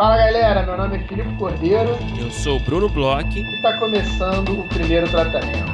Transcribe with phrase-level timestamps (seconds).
[0.00, 1.90] Fala galera, meu nome é Filipe Cordeiro.
[2.18, 3.38] Eu sou o Bruno Bloch.
[3.38, 5.70] E está começando o primeiro tratamento.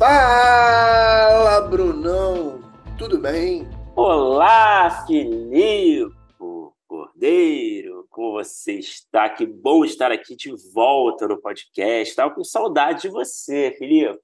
[0.00, 2.60] Fala, Brunão!
[2.98, 3.70] Tudo bem?
[3.94, 6.10] Olá, Filipe
[6.88, 8.04] Cordeiro!
[8.10, 9.28] Como você está?
[9.28, 12.10] Que bom estar aqui de volta no podcast.
[12.10, 14.18] Estava com saudade de você, Filipe.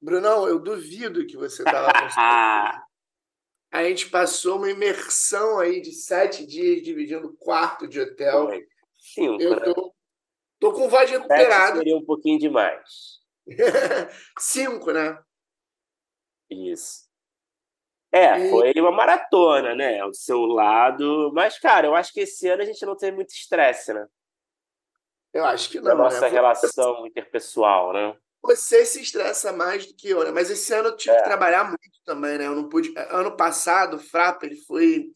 [0.00, 2.82] Brunão, eu duvido que você estava saudade.
[3.72, 8.48] A gente passou uma imersão aí de sete dias dividindo quarto de hotel.
[8.98, 9.94] Sim, eu tô,
[10.58, 11.78] tô com voz recuperada.
[11.78, 13.20] Seria um pouquinho demais.
[14.40, 15.16] Cinco, né?
[16.50, 17.08] Isso.
[18.12, 18.50] É, e...
[18.50, 20.00] foi uma maratona, né?
[20.00, 21.30] Ao seu lado.
[21.32, 24.04] Mas, cara, eu acho que esse ano a gente não teve muito estresse, né?
[25.32, 25.92] Eu acho que não.
[25.92, 26.28] A nossa né?
[26.28, 28.16] relação interpessoal, né?
[28.42, 30.30] Você se estressa mais do que eu, né?
[30.30, 31.18] Mas esse ano eu tive é.
[31.18, 32.46] que trabalhar muito também, né?
[32.46, 32.92] Eu não pude.
[33.10, 35.10] Ano passado, o Frapa, ele foi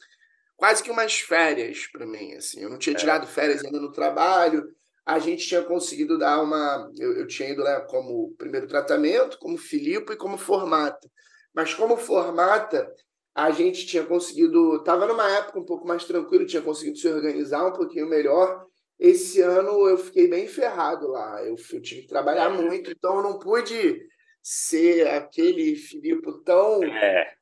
[0.56, 2.60] quase que umas férias para mim, assim.
[2.60, 2.98] Eu não tinha é.
[2.98, 4.68] tirado férias ainda no trabalho
[5.04, 6.90] a gente tinha conseguido dar uma.
[6.98, 11.10] Eu, eu tinha ido né, como primeiro tratamento, como Filipe e como formata.
[11.54, 12.90] Mas como formata,
[13.34, 14.76] a gente tinha conseguido.
[14.76, 18.64] Estava numa época um pouco mais tranquilo, tinha conseguido se organizar um pouquinho melhor.
[18.98, 21.42] Esse ano eu fiquei bem ferrado lá.
[21.42, 24.06] Eu, eu tive que trabalhar muito, então eu não pude
[24.42, 27.34] ser aquele Filipe tão é.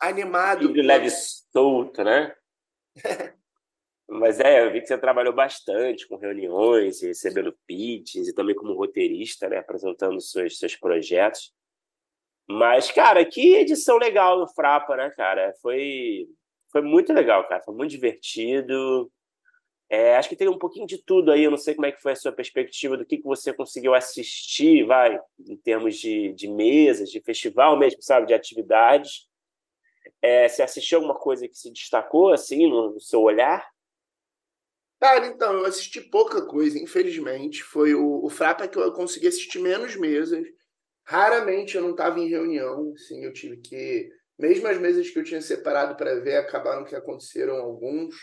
[0.00, 0.68] animado.
[0.68, 2.34] Filho leve solto, né?
[4.08, 8.74] Mas é, eu vi que você trabalhou bastante com reuniões, recebendo pitches e também como
[8.74, 11.50] roteirista, né, apresentando seus, seus projetos.
[12.46, 15.54] Mas, cara, que edição legal do Frapa, né, cara?
[15.62, 16.26] Foi,
[16.70, 17.62] foi muito legal, cara.
[17.62, 19.10] Foi muito divertido.
[19.94, 21.44] É, acho que tem um pouquinho de tudo aí.
[21.44, 23.92] Eu não sei como é que foi a sua perspectiva do que, que você conseguiu
[23.92, 29.28] assistir, vai, em termos de, de mesas, de festival mesmo, sabe, de atividades.
[30.22, 33.68] É, você assistiu alguma coisa que se destacou, assim, no, no seu olhar?
[34.98, 37.62] Cara, então, eu assisti pouca coisa, infelizmente.
[37.62, 40.46] Foi o, o Frapa que eu consegui assistir menos mesas.
[41.04, 44.08] Raramente eu não estava em reunião, assim, eu tive que.
[44.38, 48.14] Mesmo as mesas que eu tinha separado para ver, acabaram que aconteceram alguns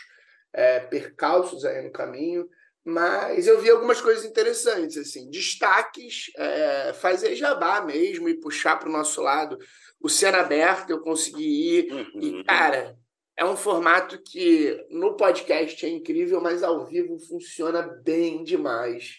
[0.52, 2.48] é, percalços aí no caminho.
[2.84, 8.88] Mas eu vi algumas coisas interessantes, assim, destaques, é, fazer jabá mesmo e puxar para
[8.88, 9.58] o nosso lado.
[10.00, 11.92] O Cena Aberta eu consegui ir.
[11.92, 12.20] Uhum.
[12.20, 12.96] E, cara,
[13.36, 19.18] é um formato que no podcast é incrível, mas ao vivo funciona bem demais.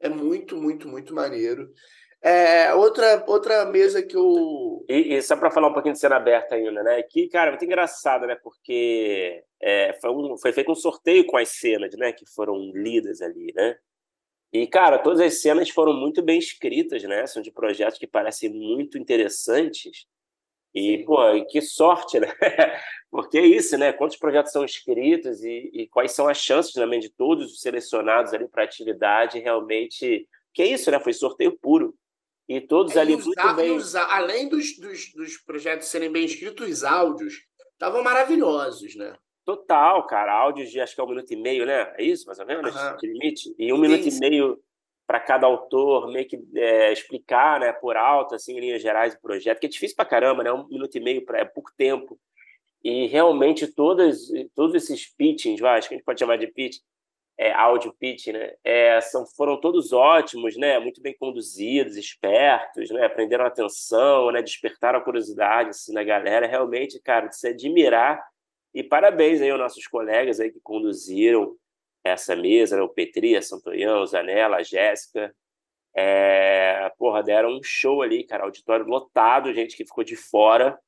[0.00, 1.72] É muito, muito, muito maneiro.
[2.24, 4.84] É, outra, outra mesa que eu.
[4.88, 7.02] E, e só para falar um pouquinho de cena aberta ainda, né?
[7.02, 8.36] Que, cara, é muito engraçado, né?
[8.36, 12.12] Porque é, foi, um, foi feito um sorteio com as cenas, né?
[12.12, 13.76] Que foram lidas ali, né?
[14.52, 17.26] E, cara, todas as cenas foram muito bem escritas, né?
[17.26, 20.06] São de projetos que parecem muito interessantes.
[20.72, 21.04] E, Sim.
[21.04, 21.16] pô,
[21.46, 22.28] que sorte, né?
[23.10, 23.92] Porque é isso, né?
[23.92, 28.32] Quantos projetos são inscritos e, e quais são as chances também de todos os selecionados
[28.32, 30.28] ali para atividade realmente.
[30.54, 31.00] Que é isso, né?
[31.00, 31.94] Foi sorteio puro.
[32.48, 33.70] E todos é, ali usar, muito bem.
[33.72, 37.34] Usar, além dos, dos, dos projetos serem bem escritos, os áudios
[37.72, 39.14] estavam maravilhosos, né?
[39.44, 40.32] Total, cara.
[40.32, 41.92] Áudios de acho que é um minuto e meio, né?
[41.96, 42.74] É isso, mais ou menos?
[42.74, 42.96] Uhum.
[42.96, 43.54] De limite?
[43.58, 44.60] E um sim, minuto e meio
[45.06, 49.20] para cada autor meio que é, explicar, né, por alto, assim, em linhas gerais, o
[49.20, 50.52] projeto, que é difícil para caramba, né?
[50.52, 52.18] Um minuto e meio pra, é pouco tempo.
[52.82, 56.78] E realmente todas, todos esses pitchings, vai, acho que a gente pode chamar de pitch,
[57.38, 58.54] é, áudio pitch, né?
[58.62, 60.78] É, são, foram todos ótimos, né?
[60.78, 63.04] Muito bem conduzidos, espertos, né?
[63.06, 64.42] Aprenderam atenção, né?
[64.42, 66.46] Despertaram a curiosidade assim, na galera.
[66.46, 68.22] Realmente, cara, de se admirar.
[68.74, 71.56] E parabéns aí aos nossos colegas aí que conduziram
[72.04, 72.82] essa mesa, né?
[72.82, 75.34] o Petri, a Santoyão, o Zanella, a Jéssica.
[75.94, 80.78] É, porra, deram um show ali, cara, auditório lotado, gente que ficou de fora.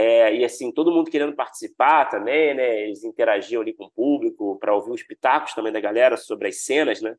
[0.00, 2.82] É, e assim, todo mundo querendo participar também, né?
[2.84, 6.62] Eles interagiam ali com o público para ouvir os pitacos também da galera sobre as
[6.62, 7.16] cenas, né?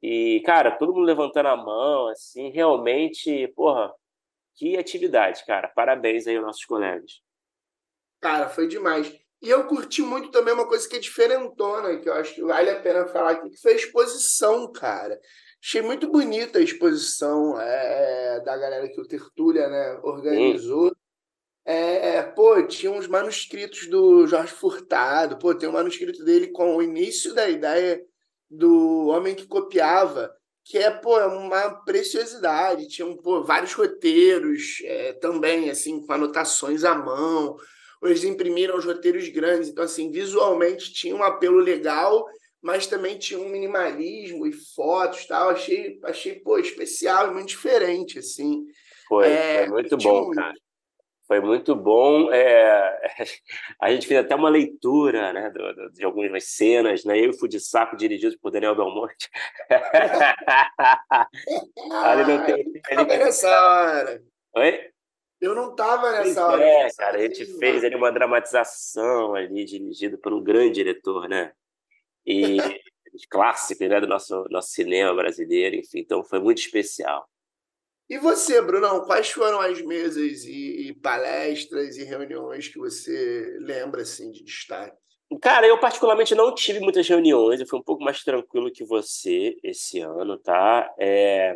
[0.00, 3.92] E, cara, todo mundo levantando a mão, assim, realmente, porra,
[4.54, 5.68] que atividade, cara.
[5.68, 7.20] Parabéns aí aos nossos colegas.
[8.18, 9.14] Cara, foi demais.
[9.42, 12.70] E eu curti muito também uma coisa que é diferentona, que eu acho que vale
[12.70, 15.20] a pena falar aqui, que foi a exposição, cara.
[15.62, 20.89] Achei muito bonita a exposição é, da galera que o Tertúlia né, organizou.
[21.64, 26.76] É, é, pô, tinha uns manuscritos do Jorge Furtado, pô, tem um manuscrito dele com
[26.76, 28.00] o início da ideia
[28.50, 30.32] do homem que copiava,
[30.64, 32.88] que é, pô, é uma preciosidade.
[32.88, 37.56] Tinham, pô, vários roteiros é, também, assim, com anotações à mão
[38.08, 39.68] eles imprimiram os roteiros grandes.
[39.68, 42.24] Então, assim, visualmente tinha um apelo legal,
[42.62, 45.50] mas também tinha um minimalismo e fotos tal.
[45.50, 48.64] Achei, achei pô, especial e muito diferente, assim.
[49.08, 50.36] Foi, é, foi muito bom, muito.
[50.36, 50.54] cara.
[51.30, 52.32] Foi muito bom.
[52.32, 52.98] É...
[53.80, 55.52] A gente fez até uma leitura né,
[55.92, 57.24] de algumas cenas, né?
[57.24, 59.30] Eu fui de saco dirigido por Daniel Belmonte.
[62.02, 62.64] Ali não tem.
[62.90, 63.04] Ele...
[63.04, 64.20] nessa hora.
[64.56, 64.90] Oi?
[65.40, 66.64] Eu não estava nessa pois hora.
[66.64, 71.52] É, cara, a gente fez ali uma dramatização ali, dirigido por um grande diretor, né?
[72.26, 72.58] E
[73.30, 77.24] clássicos né, do nosso, nosso cinema brasileiro, enfim, então foi muito especial.
[78.10, 84.02] E você, Brunão, quais foram as mesas e, e, palestras e reuniões que você lembra
[84.02, 84.98] assim de destaque?
[85.40, 89.56] Cara, eu particularmente não tive muitas reuniões, eu fui um pouco mais tranquilo que você
[89.62, 90.92] esse ano, tá?
[90.98, 91.54] É...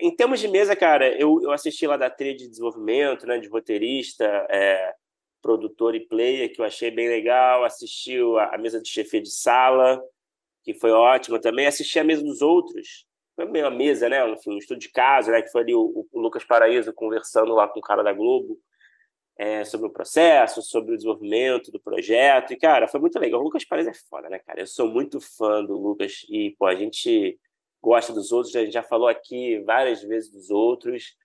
[0.00, 3.46] Em termos de mesa, cara, eu, eu assisti lá da trilha de desenvolvimento, né, de
[3.46, 4.92] roteirista, é,
[5.40, 9.30] produtor e player, que eu achei bem legal, assisti a, a mesa de chefia de
[9.30, 10.02] sala,
[10.64, 13.06] que foi ótima também, assisti a mesa dos outros,
[13.38, 14.28] uma mesa, né?
[14.30, 15.42] Enfim, um estudo de caso, né?
[15.42, 18.58] Que foi ali o, o Lucas Paraíso conversando lá com o cara da Globo
[19.38, 22.52] é, sobre o processo, sobre o desenvolvimento do projeto.
[22.52, 23.40] E, cara, foi muito legal.
[23.40, 24.60] O Lucas Paraíso é foda, né, cara?
[24.60, 27.38] Eu sou muito fã do Lucas e, pô, a gente
[27.82, 31.16] gosta dos outros, a gente já falou aqui várias vezes dos outros.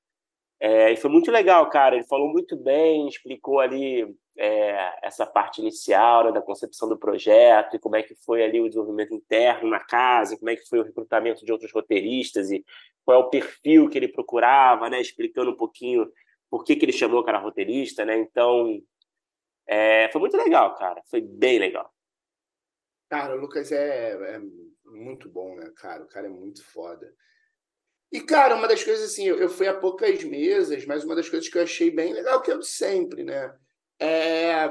[0.60, 1.96] É, e foi muito legal, cara.
[1.96, 4.08] Ele falou muito bem, explicou ali
[4.38, 8.62] é, essa parte inicial né, da concepção do projeto e como é que foi ali
[8.62, 12.64] o desenvolvimento interno na casa, como é que foi o recrutamento de outros roteiristas e
[13.04, 16.12] qual é o perfil que ele procurava, né, explicando um pouquinho
[16.50, 18.18] por que, que ele chamou o cara roteirista, né?
[18.18, 18.82] Então,
[19.68, 21.02] é, foi muito legal, cara.
[21.10, 21.94] Foi bem legal.
[23.10, 24.42] Cara, o Lucas é, é
[24.86, 26.04] muito bom, né, cara?
[26.04, 27.14] O cara é muito foda.
[28.12, 31.50] E, cara, uma das coisas assim, eu fui a poucas mesas, mas uma das coisas
[31.50, 33.54] que eu achei bem legal, que é o de sempre, né?
[34.00, 34.70] É,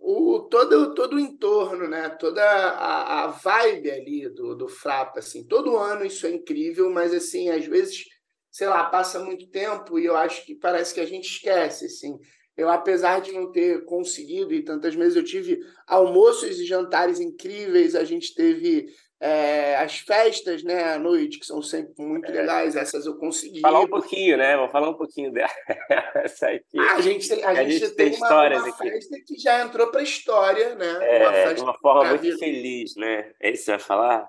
[0.00, 2.08] o, todo, todo o entorno, né?
[2.08, 5.18] toda a, a vibe ali do, do Frapa.
[5.18, 5.46] Assim.
[5.46, 8.04] Todo ano isso é incrível, mas assim, às vezes,
[8.50, 11.86] sei lá, passa muito tempo e eu acho que parece que a gente esquece.
[11.86, 12.16] Assim.
[12.56, 17.94] Eu, apesar de não ter conseguido, e tantas vezes eu tive almoços e jantares incríveis,
[17.94, 18.86] a gente teve
[19.20, 22.34] é, as festas, né, à noite, que são sempre muito é.
[22.34, 23.60] legais, essas eu consegui.
[23.60, 24.56] Falar um pouquinho, né?
[24.56, 25.50] Vou falar um pouquinho dela.
[26.14, 26.78] Essa aqui.
[26.78, 29.64] Ah, a gente tem, a, a gente, gente tem, tem uma, uma festa que já
[29.64, 30.98] entrou para a história, né?
[31.02, 32.38] É, uma festa de uma forma muito vir...
[32.38, 33.32] feliz, né?
[33.40, 34.28] É isso que você vai falar?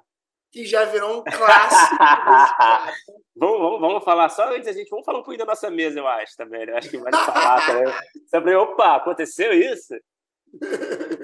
[0.52, 1.96] Que já virou um clássico.
[3.38, 6.00] vamos, vamos, vamos falar só antes a gente, vamos falar um pouquinho da nossa mesa,
[6.00, 6.66] eu acho, também.
[6.66, 6.72] Né?
[6.72, 7.94] Eu acho que vale falar também.
[8.34, 9.94] Sobre, opa, aconteceu isso?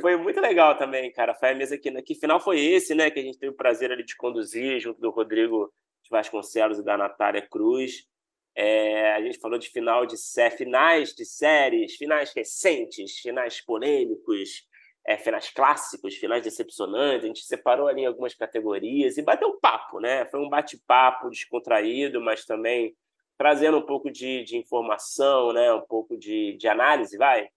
[0.02, 1.34] Foi muito legal também, cara.
[1.34, 3.10] Foi a mesa que, que final foi esse, né?
[3.10, 5.72] Que a gente teve o prazer ali de conduzir junto do Rodrigo
[6.04, 8.08] de Vasconcelos e da Natália Cruz.
[8.56, 14.66] É, a gente falou de final de sé, finais de séries, finais recentes, finais polêmicos,
[15.06, 17.26] é, finais clássicos, finais decepcionantes.
[17.26, 20.26] A gente separou ali algumas categorias e bateu um papo, né?
[20.26, 22.96] Foi um bate-papo descontraído, mas também
[23.38, 25.74] trazendo um pouco de, de informação, né?
[25.74, 27.50] Um pouco de, de análise, vai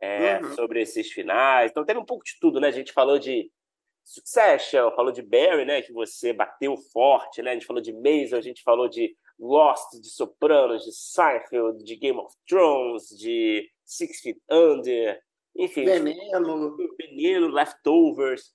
[0.00, 0.54] é, uhum.
[0.54, 1.70] sobre esses finais.
[1.70, 2.68] Então teve um pouco de tudo, né?
[2.68, 3.50] A gente falou de
[4.04, 5.82] Succession, falou de Barry, né?
[5.82, 7.50] Que você bateu forte, né?
[7.50, 11.96] A gente falou de Mason, a gente falou de Lost, de Sopranos, de Seinfeld, de
[11.96, 15.20] Game of Thrones, de Six Feet Under,
[15.56, 15.84] enfim.
[15.84, 16.76] Veneno.
[16.98, 18.54] Veneno, Leftovers.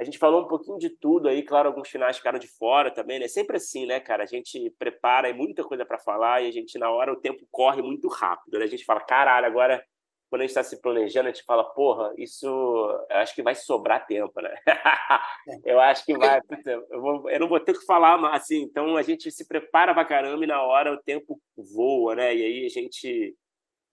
[0.00, 3.18] A gente falou um pouquinho de tudo aí, claro, alguns finais ficaram de fora também,
[3.18, 3.28] né?
[3.28, 4.22] Sempre assim, né, cara?
[4.22, 7.46] A gente prepara e muita coisa para falar e a gente, na hora, o tempo
[7.50, 8.64] corre muito rápido, né?
[8.64, 9.84] A gente fala, caralho, agora
[10.32, 13.54] quando a gente está se planejando, a gente fala, porra, isso eu acho que vai
[13.54, 14.54] sobrar tempo, né?
[15.62, 16.40] eu acho que vai.
[16.64, 18.62] Eu, vou, eu, não vou ter que falar assim.
[18.62, 22.34] Então a gente se prepara pra caramba e na hora o tempo voa, né?
[22.34, 23.36] E aí a gente.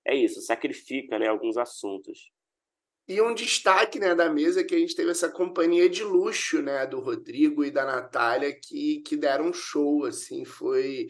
[0.07, 2.31] É isso, sacrifica né, alguns assuntos.
[3.05, 6.61] E um destaque né, da mesa é que a gente teve essa companhia de luxo
[6.61, 11.09] né, do Rodrigo e da Natália que, que deram um show, assim, foi,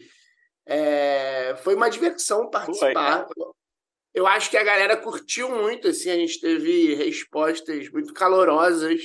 [0.66, 3.28] é, foi uma diversão participar.
[3.32, 3.46] Foi,
[4.12, 9.02] eu acho que a galera curtiu muito, assim, a gente teve respostas muito calorosas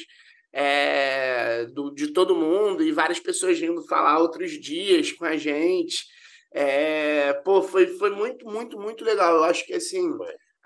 [0.51, 6.05] é, do, de todo mundo e várias pessoas vindo falar outros dias com a gente.
[6.51, 9.35] É, pô, foi, foi muito, muito, muito legal.
[9.35, 10.09] Eu acho que, assim,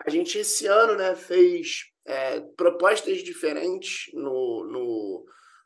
[0.05, 5.25] a gente esse ano, né, fez é, propostas diferentes no, no,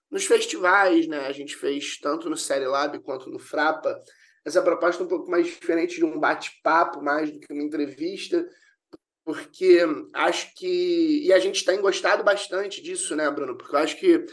[0.09, 1.27] nos festivais, né?
[1.27, 3.99] A gente fez tanto no Série Lab quanto no Frapa.
[4.45, 8.45] Essa proposta é um pouco mais diferente de um bate-papo, mais do que uma entrevista
[9.23, 9.79] porque
[10.13, 11.25] acho que.
[11.25, 13.57] E a gente tem gostado bastante disso, né, Bruno?
[13.57, 14.25] Porque eu acho que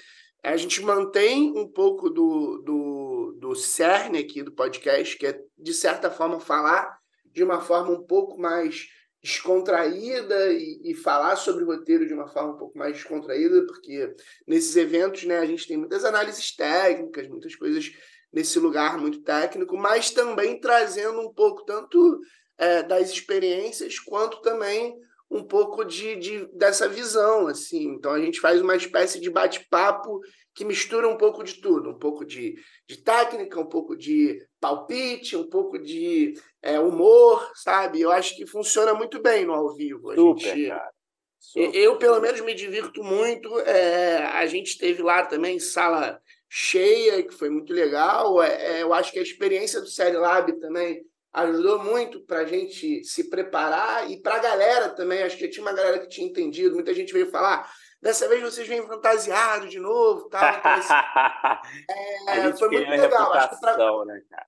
[0.43, 5.75] a gente mantém um pouco do, do, do cerne aqui do podcast, que é, de
[5.75, 8.89] certa forma, falar de uma forma um pouco mais
[9.23, 14.15] descontraída e, e, falar sobre o roteiro de uma forma um pouco mais descontraída, porque
[14.47, 17.93] nesses eventos né, a gente tem muitas análises técnicas, muitas coisas
[18.33, 22.21] nesse lugar muito técnico, mas também trazendo um pouco tanto
[22.61, 24.95] é, das experiências, quanto também
[25.31, 27.85] um pouco de, de, dessa visão, assim.
[27.95, 30.21] Então a gente faz uma espécie de bate-papo
[30.53, 32.55] que mistura um pouco de tudo, um pouco de,
[32.87, 38.01] de técnica, um pouco de palpite, um pouco de é, humor, sabe?
[38.01, 40.11] Eu acho que funciona muito bem no ao vivo.
[40.11, 40.91] A Super, gente, cara.
[41.39, 41.75] Super.
[41.75, 43.59] Eu, pelo menos, me divirto muito.
[43.61, 48.43] É, a gente teve lá também sala cheia, que foi muito legal.
[48.43, 51.03] É, é eu acho que a experiência do Série Lab também
[51.33, 55.23] ajudou muito para a gente se preparar e para a galera também.
[55.23, 56.75] Acho que tinha uma galera que tinha entendido.
[56.75, 57.71] Muita gente veio falar.
[58.03, 60.43] Dessa vez vocês vêm fantasiado de novo, tal.
[60.43, 60.95] Então, assim,
[62.29, 63.33] é, foi muito legal.
[63.35, 64.05] Acho que pra...
[64.05, 64.47] né, cara?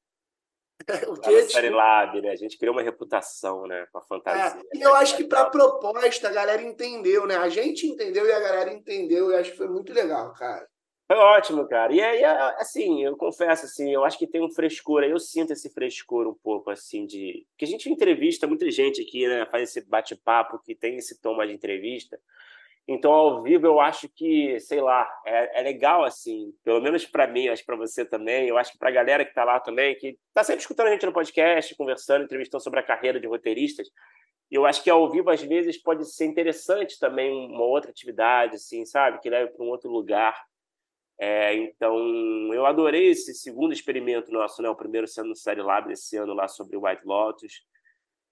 [1.08, 2.30] o que série Lab, né?
[2.30, 4.60] A gente criou uma reputação, né, com a fantasia.
[4.72, 7.36] É, e eu acho que para a proposta a galera entendeu, né?
[7.36, 9.30] A gente entendeu e a galera entendeu.
[9.30, 10.66] E acho que foi muito legal, cara.
[11.06, 11.92] Foi ótimo, cara.
[11.92, 15.68] E aí, assim, eu confesso, assim, eu acho que tem um frescor, eu sinto esse
[15.68, 17.46] frescor um pouco, assim, de...
[17.50, 21.36] Porque a gente entrevista muita gente aqui, né, faz esse bate-papo que tem esse tom
[21.44, 22.18] de entrevista.
[22.86, 27.26] Então, ao vivo, eu acho que, sei lá, é, é legal, assim, pelo menos para
[27.28, 29.94] mim, acho para você também, eu acho que para a galera que está lá também,
[29.96, 33.88] que está sempre escutando a gente no podcast, conversando, entrevistando sobre a carreira de roteiristas,
[34.50, 38.84] eu acho que ao vivo, às vezes, pode ser interessante também uma outra atividade, assim,
[38.84, 40.34] sabe, que leve para um outro lugar.
[41.24, 44.68] É, então, eu adorei esse segundo experimento nosso, né?
[44.68, 47.64] O primeiro sendo no Série Lab esse ano lá sobre o White Lotus.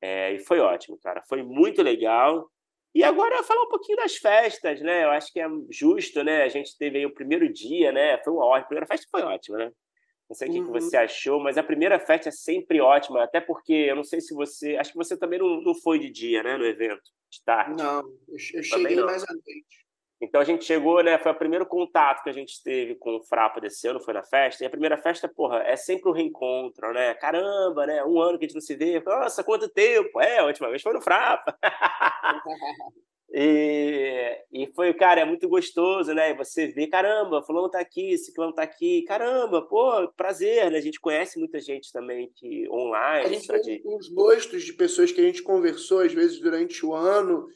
[0.02, 1.22] É, e foi ótimo, cara.
[1.28, 2.50] Foi muito legal.
[2.92, 5.04] E agora falar um pouquinho das festas, né?
[5.04, 6.42] Eu acho que é justo, né?
[6.42, 8.18] A gente teve aí o primeiro dia, né?
[8.24, 8.64] Foi uma ótima.
[8.64, 9.72] A primeira festa foi ótima, né?
[10.28, 10.66] Não sei o que, uhum.
[10.66, 14.20] que você achou, mas a primeira festa é sempre ótima, até porque eu não sei
[14.20, 14.76] se você.
[14.76, 16.56] Acho que você também não, não foi de dia, né?
[16.56, 17.80] No evento, de tarde.
[17.80, 19.06] Não, eu, eu cheguei não.
[19.06, 19.80] mais à noite.
[20.20, 21.18] Então a gente chegou, né?
[21.18, 24.22] Foi o primeiro contato que a gente teve com o Frapa desse ano, foi na
[24.22, 24.62] festa.
[24.62, 27.14] E a primeira festa, porra, é sempre o um reencontro, né?
[27.14, 28.04] Caramba, né?
[28.04, 29.00] Um ano que a gente não se vê.
[29.00, 30.20] Nossa, quanto tempo!
[30.20, 31.56] É, a última vez foi no Frapa.
[33.32, 36.32] e, e foi, cara, é muito gostoso, né?
[36.32, 39.02] E você vê, caramba, fulano tá aqui, ciclano tá aqui.
[39.04, 40.76] Caramba, pô, prazer, né?
[40.76, 43.24] A gente conhece muita gente também que online.
[43.24, 46.92] A gente tem uns gostos de pessoas que a gente conversou, às vezes, durante o
[46.92, 47.48] ano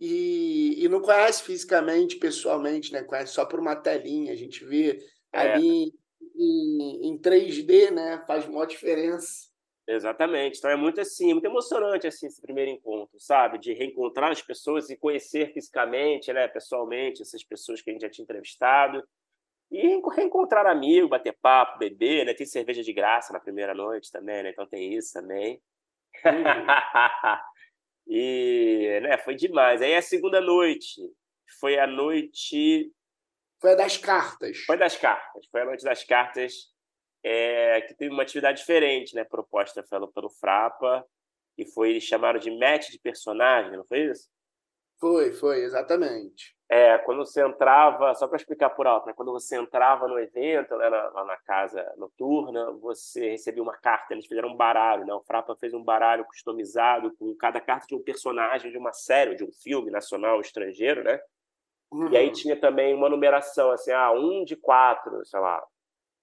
[0.00, 3.02] e, e não conhece fisicamente, pessoalmente, né?
[3.02, 4.32] Conhece só por uma telinha.
[4.32, 5.38] A gente vê é.
[5.38, 5.92] ali
[6.36, 8.22] em, em 3D, né?
[8.26, 9.48] Faz uma diferença.
[9.88, 10.58] Exatamente.
[10.58, 13.58] Então é muito assim, muito emocionante assim esse primeiro encontro, sabe?
[13.58, 18.10] De reencontrar as pessoas e conhecer fisicamente, né, pessoalmente, essas pessoas que a gente já
[18.10, 19.02] tinha entrevistado.
[19.70, 22.34] E reencontrar amigo, bater papo, beber, né?
[22.34, 24.50] Tem cerveja de graça na primeira noite também, né?
[24.50, 25.60] Então tem isso também.
[26.24, 26.32] Uhum.
[28.08, 29.82] E né, foi demais.
[29.82, 31.00] Aí a segunda noite
[31.60, 32.90] foi a noite.
[33.60, 34.58] Foi a das cartas.
[34.64, 35.46] Foi das cartas.
[35.50, 36.54] Foi a noite das cartas
[37.22, 39.24] é, que teve uma atividade diferente, né?
[39.24, 41.04] Proposta pelo, pelo Frapa.
[41.56, 44.28] E foi, eles chamaram de match de personagem, não foi isso?
[45.00, 46.56] Foi, foi, exatamente.
[46.70, 49.14] É, quando você entrava, só para explicar por alto, né?
[49.16, 54.26] quando você entrava no evento, né, na, na casa noturna, você recebia uma carta, eles
[54.26, 55.14] fizeram um baralho, né?
[55.14, 59.34] O Frapa fez um baralho customizado com cada carta de um personagem de uma série,
[59.34, 61.18] de um filme nacional ou estrangeiro, né?
[61.90, 62.12] Uhum.
[62.12, 62.32] E aí uhum.
[62.32, 65.64] tinha também uma numeração, assim, ah, um de quatro, sei lá.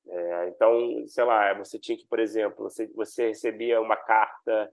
[0.08, 4.72] É, então, sei lá, você tinha que, por exemplo, você, você recebia uma carta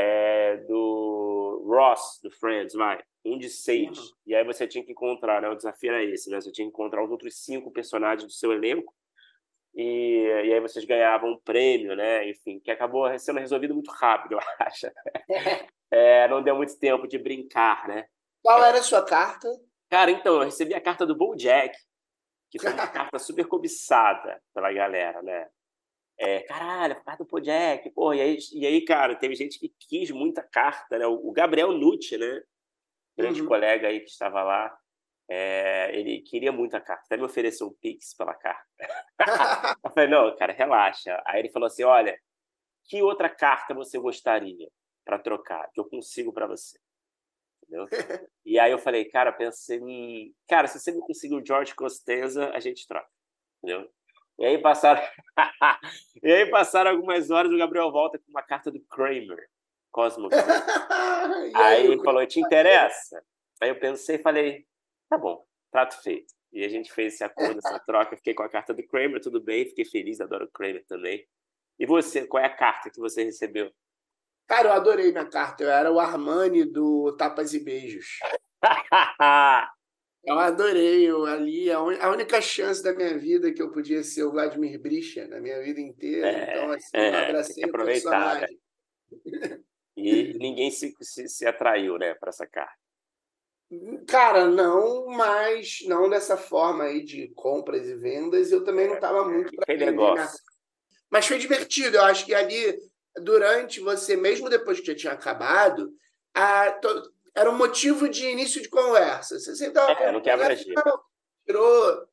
[0.00, 3.98] é, do Ross, do Friends, vai um de seis.
[3.98, 4.14] Uhum.
[4.26, 5.48] E aí você tinha que encontrar, né?
[5.48, 6.40] O desafio era esse, né?
[6.40, 8.94] Você tinha que encontrar os outros cinco personagens do seu elenco.
[9.74, 12.28] E, e aí vocês ganhavam um prêmio, né?
[12.28, 14.86] Enfim, que acabou sendo resolvido muito rápido, eu acho.
[15.92, 18.06] É, não deu muito tempo de brincar, né?
[18.44, 19.48] Qual era a sua carta?
[19.88, 21.76] Cara, então, eu recebi a carta do Jack
[22.50, 25.48] que foi uma carta super cobiçada pela galera, né?
[26.22, 29.72] É, caralho, a carta do Bojack, pô, e aí, e aí, cara, teve gente que
[29.88, 31.06] quis muita carta, né?
[31.06, 32.42] O Gabriel Nucci, né?
[33.20, 33.48] grande uhum.
[33.48, 34.76] colega aí que estava lá,
[35.28, 38.66] é, ele queria muito a carta, até me ofereceu um pix pela carta.
[39.84, 41.22] eu falei, não, cara, relaxa.
[41.26, 42.18] Aí ele falou assim, olha,
[42.84, 44.68] que outra carta você gostaria
[45.04, 46.78] para trocar, que eu consigo para você?
[47.62, 47.86] Entendeu?
[48.44, 50.34] e aí eu falei, cara, pensei, em...
[50.48, 53.08] cara, se você me conseguir o George Costanza, a gente troca,
[53.62, 53.90] entendeu?
[54.40, 55.02] E aí passaram,
[56.22, 59.50] e aí passaram algumas horas, o Gabriel volta com uma carta do Kramer.
[59.92, 60.30] Cosmo.
[61.52, 63.22] aí, aí ele falou, te interessa?
[63.60, 64.64] Aí eu pensei e falei,
[65.10, 66.32] tá bom, trato feito.
[66.52, 68.16] E a gente fez esse acordo, essa troca.
[68.16, 71.28] Fiquei com a carta do Kramer, tudo bem, fiquei feliz, adoro o Kramer também.
[71.78, 73.70] E você, qual é a carta que você recebeu?
[74.46, 75.64] Cara, eu adorei minha carta.
[75.64, 78.18] Eu era o Armani do Tapas e Beijos.
[80.24, 81.08] Eu adorei.
[81.08, 81.96] Eu, ali, a, un...
[82.00, 85.62] a, única chance da minha vida que eu podia ser o Vladimir Brisha na minha
[85.62, 86.28] vida inteira.
[86.28, 88.60] É, então, assim, é, eu abracei personagem.
[89.26, 89.60] Né?
[89.96, 92.78] E ninguém se, se, se atraiu, né, para essa carta.
[94.08, 98.50] Cara, não, mas não dessa forma aí de compras e vendas.
[98.50, 100.40] Eu também não estava muito para negócio.
[101.08, 101.96] Mas foi divertido.
[101.96, 102.76] Eu acho que ali,
[103.22, 105.92] durante você, mesmo depois que já tinha acabado,
[106.34, 109.38] a, to, era um motivo de início de conversa.
[109.38, 112.08] Você sentava é, não quebra tirou.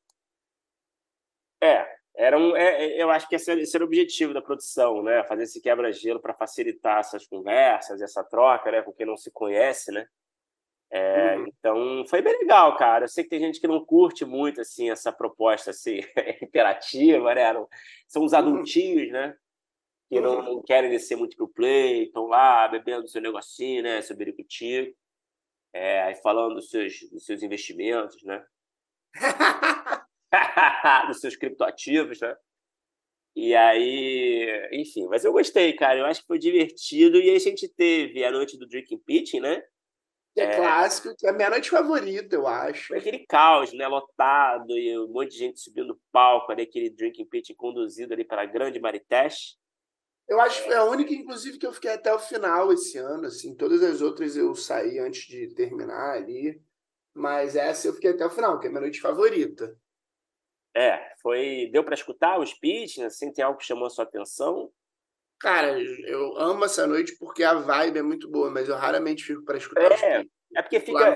[1.61, 5.03] É, era um, é, é, eu acho que esse, esse era o objetivo da produção,
[5.03, 5.23] né?
[5.23, 8.81] Fazer esse quebra-gelo para facilitar essas conversas, essa troca, né?
[8.81, 10.07] Com quem não se conhece, né?
[10.89, 11.45] É, uhum.
[11.47, 13.05] Então foi bem legal, cara.
[13.05, 15.99] Eu sei que tem gente que não curte muito assim essa proposta assim
[16.41, 17.53] interativa, né?
[17.53, 17.67] Não,
[18.07, 18.39] são os uhum.
[18.39, 19.35] adultinhos, né?
[20.09, 24.01] Que não, não, querem descer muito pro play, estão lá bebendo seu negocinho, né?
[24.01, 24.97] Seu biricutico,
[25.73, 28.43] é, aí falando dos seus, dos seus investimentos, né?
[31.07, 32.35] dos seus criptoativos, né?
[33.35, 35.99] E aí, enfim, mas eu gostei, cara.
[35.99, 37.17] Eu acho que foi divertido.
[37.17, 39.61] E aí a gente teve a noite do Drinking Pitching, né?
[40.33, 42.87] Que é, é clássico, que é a minha noite favorita, eu acho.
[42.87, 43.87] Foi aquele caos, né?
[43.87, 48.23] Lotado, e um monte de gente subindo no palco, ali, aquele Drinking Pitching conduzido ali
[48.23, 49.55] para a grande Maritesh.
[50.27, 53.27] Eu acho que foi a única, inclusive, que eu fiquei até o final esse ano.
[53.27, 56.61] Assim, todas as outras eu saí antes de terminar ali.
[57.13, 59.75] Mas essa eu fiquei até o final, que é a minha noite favorita.
[60.75, 61.69] É, foi.
[61.71, 64.71] Deu para escutar os pitches, assim, tem algo que chamou a sua atenção?
[65.39, 69.43] Cara, eu amo essa noite porque a vibe é muito boa, mas eu raramente fico
[69.43, 71.15] para escutar é, É porque fica.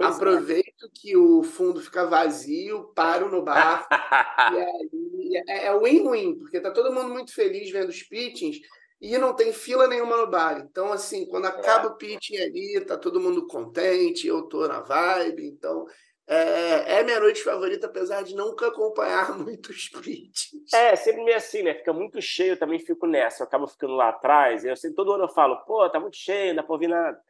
[0.00, 0.04] É.
[0.04, 0.90] Aproveito é.
[0.94, 3.86] que o fundo fica vazio, paro no bar.
[4.52, 8.60] e aí é win-win, é porque tá todo mundo muito feliz vendo os pitchings
[9.00, 10.58] e não tem fila nenhuma no bar.
[10.60, 11.90] Então, assim, quando acaba é.
[11.90, 15.46] o pitching ali, tá todo mundo contente, eu tô na vibe.
[15.46, 15.86] Então,
[16.26, 20.72] é, é minha noite favorita, apesar de nunca acompanhar muitos pitches.
[20.72, 21.74] É, sempre meio assim, né?
[21.74, 23.42] Fica muito cheio, eu também fico nessa.
[23.42, 24.64] Eu acabo ficando lá atrás.
[24.64, 27.20] Eu sempre, todo ano eu falo, pô, tá muito cheio, não dá pra ouvir nada.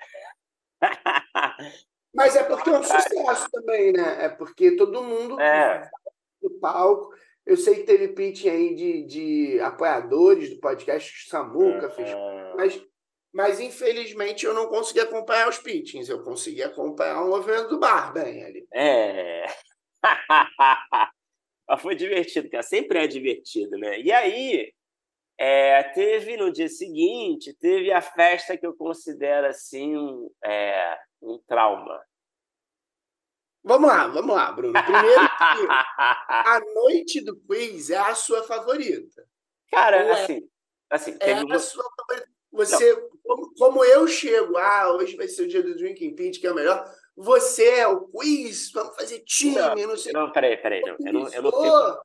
[2.15, 4.25] Mas é porque é um sucesso também, né?
[4.25, 5.89] É porque todo mundo é.
[6.43, 7.15] no palco.
[7.47, 11.91] Eu sei que teve pitching aí de, de apoiadores do podcast, Samuca é.
[11.91, 12.11] fez.
[12.57, 12.89] Mas
[13.33, 18.13] mas infelizmente eu não consegui acompanhar os pitchings, eu consegui acompanhar o movimento do bar
[18.13, 18.67] bem ali.
[18.75, 19.45] É.
[21.81, 22.63] Foi divertido, cara.
[22.63, 24.01] Sempre é divertido, né?
[24.01, 24.73] E aí,
[25.39, 29.95] é, teve no dia seguinte, teve a festa que eu considero assim
[30.45, 32.01] é, um trauma.
[33.63, 34.73] Vamos lá, vamos lá, Bruno.
[34.73, 35.21] Primeiro,
[36.29, 39.27] a noite do quiz é a sua favorita.
[39.71, 40.49] Cara, é, assim,
[40.89, 42.29] assim, é a sua favorita.
[42.51, 46.47] Você, como, como, eu chego, ah, hoje vai ser o dia do Drinking Pitch, que
[46.47, 46.83] é o melhor.
[47.15, 50.13] Você é o quiz, vamos fazer time, não, não sei.
[50.13, 50.81] Não, peraí, peraí.
[50.81, 52.03] Não, eu não, eu não fico...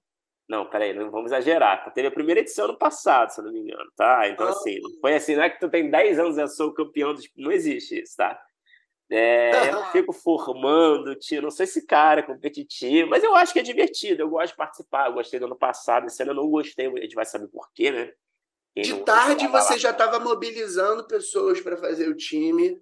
[0.49, 1.91] Não, peraí, não vamos exagerar.
[1.93, 4.27] Teve a primeira edição no passado, se eu não me engano, tá?
[4.27, 4.49] Então, ah.
[4.49, 7.29] assim, não foi assim, não é que tu tem 10 anos e sou campeão dos.
[7.37, 8.37] Não existe isso, tá?
[9.15, 13.59] É, eu fico formando, tio, não sei se cara é competitivo, mas eu acho que
[13.59, 15.07] é divertido, eu gosto de participar.
[15.07, 17.71] Eu gostei do ano passado, esse ano eu não gostei, a gente vai saber por
[17.73, 18.11] quê, né?
[18.75, 22.81] de tarde você já estava mobilizando pessoas para fazer o time.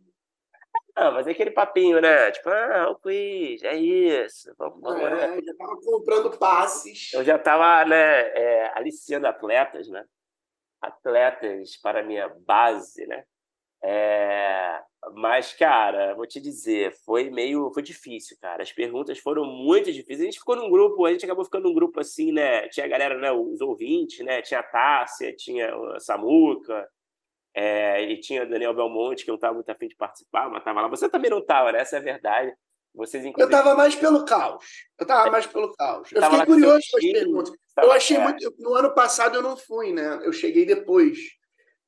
[0.96, 2.32] Não, mas é aquele papinho, né?
[2.32, 4.54] Tipo, ah, o quiz, é isso.
[4.58, 5.42] Vamos, vamos, é, né?
[5.42, 7.12] Já estava comprando passes.
[7.14, 10.06] Eu já estava né, é, aliciando atletas, né?
[10.82, 13.26] Atletas para a minha base, né?
[13.84, 14.80] É,
[15.14, 17.72] mas, cara, vou te dizer, foi meio.
[17.74, 18.62] Foi difícil, cara.
[18.62, 20.22] As perguntas foram muito difíceis.
[20.22, 22.68] A gente ficou num grupo, a gente acabou ficando num grupo assim, né?
[22.70, 23.32] Tinha a galera, né?
[23.32, 24.42] Os ouvintes, né?
[24.42, 26.88] Tinha a Tássia, tinha a Samuca,
[27.54, 30.60] é, e tinha o Daniel Belmonte, que eu não estava muito afim de participar, mas
[30.60, 30.88] estava lá.
[30.88, 31.80] Você também não estava, né?
[31.80, 32.54] Essa é a verdade.
[32.94, 33.54] Vocês, inclusive...
[33.54, 34.66] Eu estava mais pelo caos.
[35.00, 36.12] Eu estava mais pelo caos.
[36.12, 37.54] Eu fiquei curioso com as perguntas.
[37.78, 38.20] Eu achei é.
[38.20, 38.54] muito.
[38.60, 40.20] No ano passado eu não fui, né?
[40.24, 41.18] Eu cheguei depois.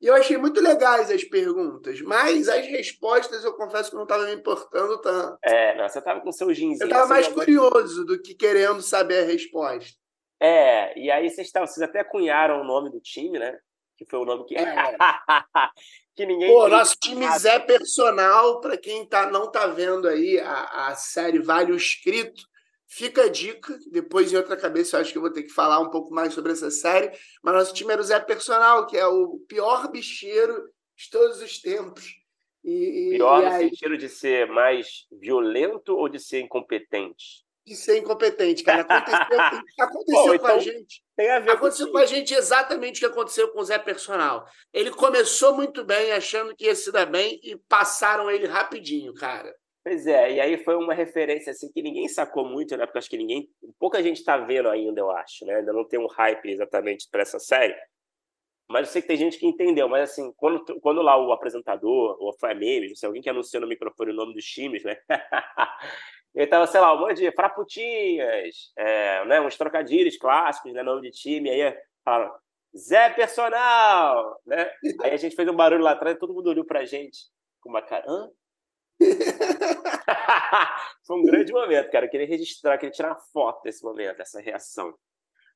[0.03, 4.25] E eu achei muito legais as perguntas, mas as respostas eu confesso que não estava
[4.25, 5.37] me importando tanto.
[5.41, 6.81] É, não, você estava com seu jeans.
[6.81, 9.97] Eu estava mais curioso do que querendo saber a resposta.
[10.41, 13.57] É, e aí vocês, tavam, vocês até cunharam o nome do time, né?
[13.97, 14.57] Que foi o nome que.
[14.57, 14.65] É.
[16.13, 16.51] que ninguém.
[16.51, 21.39] Pô, nosso time Zé Personal, para quem tá, não tá vendo aí a, a série
[21.39, 22.43] Vale o Escrito,
[22.95, 25.79] Fica a dica, depois em outra cabeça eu acho que eu vou ter que falar
[25.79, 29.07] um pouco mais sobre essa série, mas nosso time era o Zé Personal, que é
[29.07, 32.05] o pior bicheiro de todos os tempos.
[32.63, 33.69] E, pior e no aí...
[33.69, 37.43] sentido de ser mais violento ou de ser incompetente?
[37.65, 38.81] De ser incompetente, cara.
[38.81, 39.39] Aconteceu,
[39.79, 41.03] aconteceu Bom, com então a gente.
[41.15, 43.79] Tem a ver aconteceu com, com a gente exatamente o que aconteceu com o Zé
[43.79, 44.45] Personal.
[44.71, 49.51] Ele começou muito bem, achando que ia se dar bem, e passaram ele rapidinho, cara.
[49.85, 52.85] Pois é, e aí foi uma referência assim que ninguém sacou muito, né?
[52.85, 55.55] Porque acho que ninguém, pouca gente está vendo ainda, eu acho, né?
[55.55, 57.75] Ainda não tem um hype exatamente para essa série.
[58.69, 62.17] Mas eu sei que tem gente que entendeu, mas assim, quando, quando lá o apresentador,
[62.19, 64.97] ou foi a meme, se alguém que anunciou no microfone o nome dos times, né?
[66.35, 71.01] Ele tava, sei lá, um monte de fraputinhas, é, né, uns trocadilhos clássicos, né, nome
[71.03, 72.33] de time, aí falaram,
[72.77, 74.71] Zé Personal, né?
[75.03, 77.17] Aí a gente fez um barulho lá atrás, todo mundo olhou pra gente
[77.61, 78.29] com uma cara, hã?
[81.05, 82.05] Foi um grande momento, cara.
[82.05, 84.93] Eu queria registrar, queria tirar uma foto desse momento, dessa reação.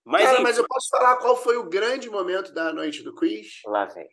[0.04, 3.62] Mas, cara, mas eu posso falar qual foi o grande momento da noite do quiz?
[3.66, 4.08] Lá vem.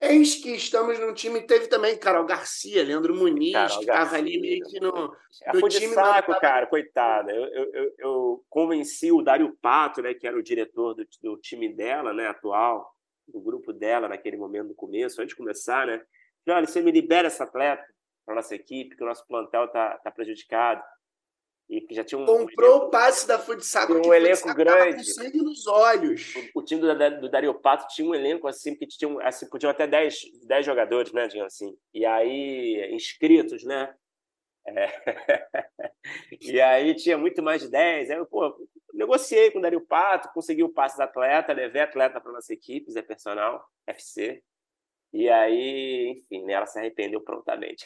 [0.00, 1.40] Eis que estamos num time.
[1.42, 5.68] Teve também Carol Garcia, Leandro Muniz, Carol que estava ali meio que no, é, no
[5.68, 5.94] time.
[5.94, 7.30] saco, cara, coitada.
[7.30, 11.72] Eu, eu, eu, convenci o Dário Pato, né, que era o diretor do, do time
[11.72, 12.92] dela, né, atual,
[13.28, 16.04] do grupo dela naquele momento do começo, antes de começar, né?
[16.48, 17.84] Olha, você me libera essa atleta
[18.24, 20.82] para nossa equipe, que o nosso plantel está tá prejudicado.
[21.68, 22.26] E que já tinha um.
[22.26, 24.96] Comprou um o passe da Futsal, um, um elenco grande.
[24.96, 26.34] Com sangue nos olhos.
[26.54, 29.70] O, o time do, do Dario Pato tinha um elenco assim, que tinha, assim, podiam
[29.70, 31.74] até 10, 10 jogadores, né, digamos assim.
[31.94, 33.94] E aí, inscritos, né?
[34.66, 34.86] É.
[36.40, 38.10] e aí tinha muito mais de 10.
[38.10, 38.54] Aí eu, pô,
[38.92, 42.52] negociei com o Dario Pato, consegui o passe da atleta, levei a atleta para nossa
[42.52, 44.42] equipe, Zé Personal, FC.
[45.12, 47.84] E aí, enfim, né, ela se arrependeu prontamente.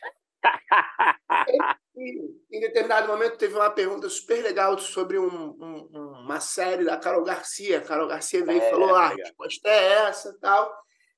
[1.96, 5.88] em determinado momento teve uma pergunta super legal sobre um, um,
[6.22, 7.78] uma série da Carol Garcia.
[7.78, 10.72] A Carol Garcia veio é, e falou: ah, a resposta é essa tal.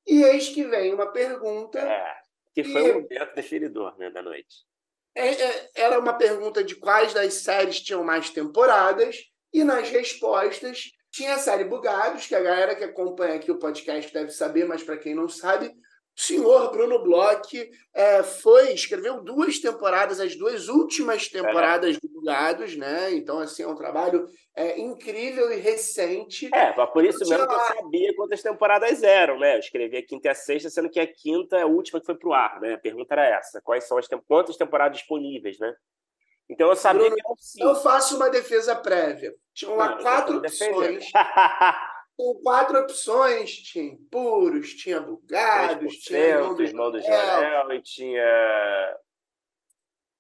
[0.07, 1.79] E eis que vem uma pergunta.
[1.79, 2.15] É,
[2.55, 4.67] que foi o momento definidor né, da noite.
[5.15, 9.17] É, é, era uma pergunta de quais das séries tinham mais temporadas,
[9.53, 14.13] e nas respostas tinha a série Bugados, que a galera que acompanha aqui o podcast
[14.13, 15.75] deve saber, mas para quem não sabe,
[16.19, 22.01] o senhor Bruno Bloch é, foi, escreveu duas temporadas, as duas últimas temporadas é.
[22.01, 23.15] do Bugados, né?
[23.15, 24.27] Então, assim, é um trabalho
[24.57, 26.51] é, incrível e recente.
[26.53, 29.55] É, por isso mesmo que eu sabia quantas temporadas eram, né?
[29.55, 32.07] Eu escrevi a quinta e a sexta, sendo que a quinta é a última que
[32.07, 32.75] foi pro ar, né?
[32.75, 35.73] A pergunta era essa: quais são as quantas temporadas disponíveis, né?
[36.51, 37.69] Então eu sabia Bruno, que eram cinco.
[37.69, 39.35] Eu faço uma defesa prévia.
[39.55, 41.05] Tinham lá Não, quatro opções.
[42.19, 43.57] com quatro opções.
[43.57, 48.99] Tinha impuros, tinha bugados, tinha irmão do, irmão do Jorel e tinha.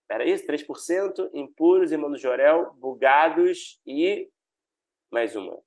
[0.08, 0.46] Era isso?
[0.46, 1.28] 3%?
[1.34, 4.30] Impuros, irmão do Jorel, bugados e.
[5.10, 5.58] Mais uma,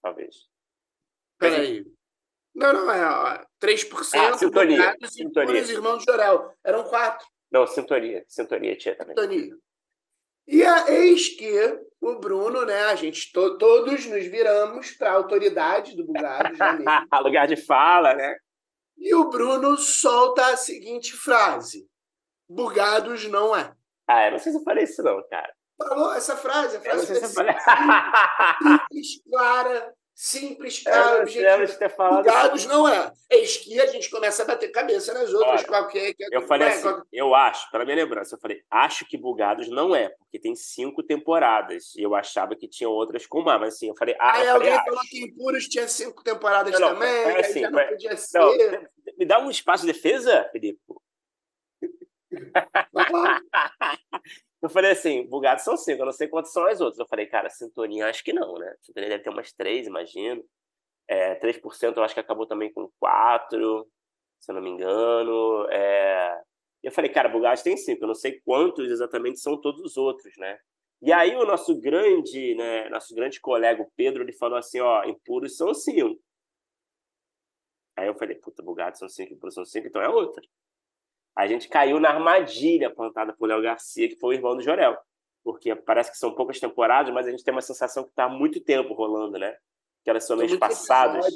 [0.00, 0.48] talvez.
[1.38, 1.84] Peraí.
[2.54, 5.50] Não, não, é ó, 3% ah, sintonia, bugados sintonia.
[5.50, 6.54] impuros, irmão do Jorel.
[6.62, 7.26] Eram quatro.
[7.50, 8.24] Não, sintonia.
[8.28, 9.16] Sintonia tinha também.
[9.16, 9.56] Sintonia.
[10.46, 12.84] E a, eis que o Bruno, né?
[12.84, 16.58] A gente to, todos nos viramos para a autoridade do Bugados.
[17.22, 18.36] Lugar de fala, né?
[18.96, 21.88] E o Bruno solta a seguinte frase:
[22.48, 23.72] Bugados não é.
[24.06, 25.52] Ah, eu não sei se eu falei isso, não, cara.
[25.76, 27.56] Falou essa frase, a frase eu não sei se eu falei.
[27.58, 31.78] simples, clara, simples, claro, objetivo.
[31.78, 32.68] Ter falado Bugados assim.
[32.68, 33.12] não é.
[33.28, 35.60] Eis que a gente começa a bater cabeça nas outras.
[35.60, 39.68] Olha, qualquer, eu falei assim, eu acho, para minha lembrança, eu falei, acho que Bugados
[39.68, 41.94] não é, porque tem cinco temporadas.
[41.96, 44.54] E eu achava que tinha outras com mais, mas assim, eu falei, ah, aí eu
[44.54, 48.38] alguém falei, falou que Impuros tinha cinco temporadas não, também, é assim, não podia ser.
[48.38, 48.56] Não,
[49.18, 50.80] me dá um espaço de defesa, Felipe.
[54.64, 56.98] Eu falei assim, bugados são cinco, eu não sei quantos são as outras.
[56.98, 58.74] Eu falei, cara, sintonia acho que não, né?
[58.80, 60.42] Sintonia deve ter umas três, imagino.
[61.06, 63.86] É, 3% eu acho que acabou também com quatro,
[64.40, 65.68] se eu não me engano.
[65.70, 66.40] É...
[66.82, 70.34] Eu falei, cara, bugados tem cinco, eu não sei quantos exatamente são todos os outros,
[70.38, 70.58] né?
[71.02, 75.04] E aí o nosso grande, né, nosso grande colega, o Pedro, ele falou assim, ó,
[75.04, 76.18] impuros são cinco.
[77.96, 80.42] Aí eu falei, puta, bugados são cinco, impuros são cinco, então é outra
[81.36, 84.96] a gente caiu na armadilha plantada por Léo Garcia, que foi o irmão do Jorel.
[85.42, 88.28] Porque parece que são poucas temporadas, mas a gente tem uma sensação que está há
[88.28, 89.56] muito tempo rolando, né?
[90.02, 91.26] Que elas são mês passadas.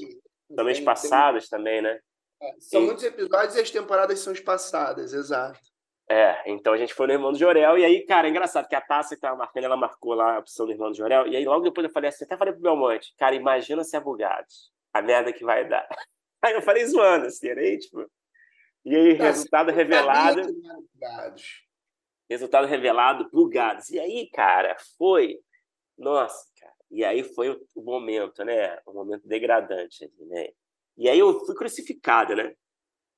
[0.55, 1.99] São mês passadas também, né?
[2.41, 2.87] É, são e...
[2.87, 5.61] muitos episódios e as temporadas são espaçadas, exato.
[6.11, 8.75] É, então a gente foi no Irmão do Jorel, e aí, cara, é engraçado que
[8.75, 11.37] a taça que tava marcando, ela marcou lá a opção do Irmão do Jorel, e
[11.37, 14.01] aí logo depois eu falei assim, até falei pro Belmonte, cara, imagina se é
[14.95, 15.87] a merda que vai dar.
[16.41, 18.09] Aí eu falei zoando, assim, aí, tipo,
[18.85, 20.43] e aí, resultado revelado.
[22.29, 23.91] Resultado revelado, bugados.
[23.91, 25.39] E aí, cara, foi.
[25.97, 26.75] Nossa, cara.
[26.91, 28.79] E aí foi o momento, né?
[28.87, 30.49] O momento degradante ali, né?
[30.97, 32.55] E aí eu fui crucificado, né?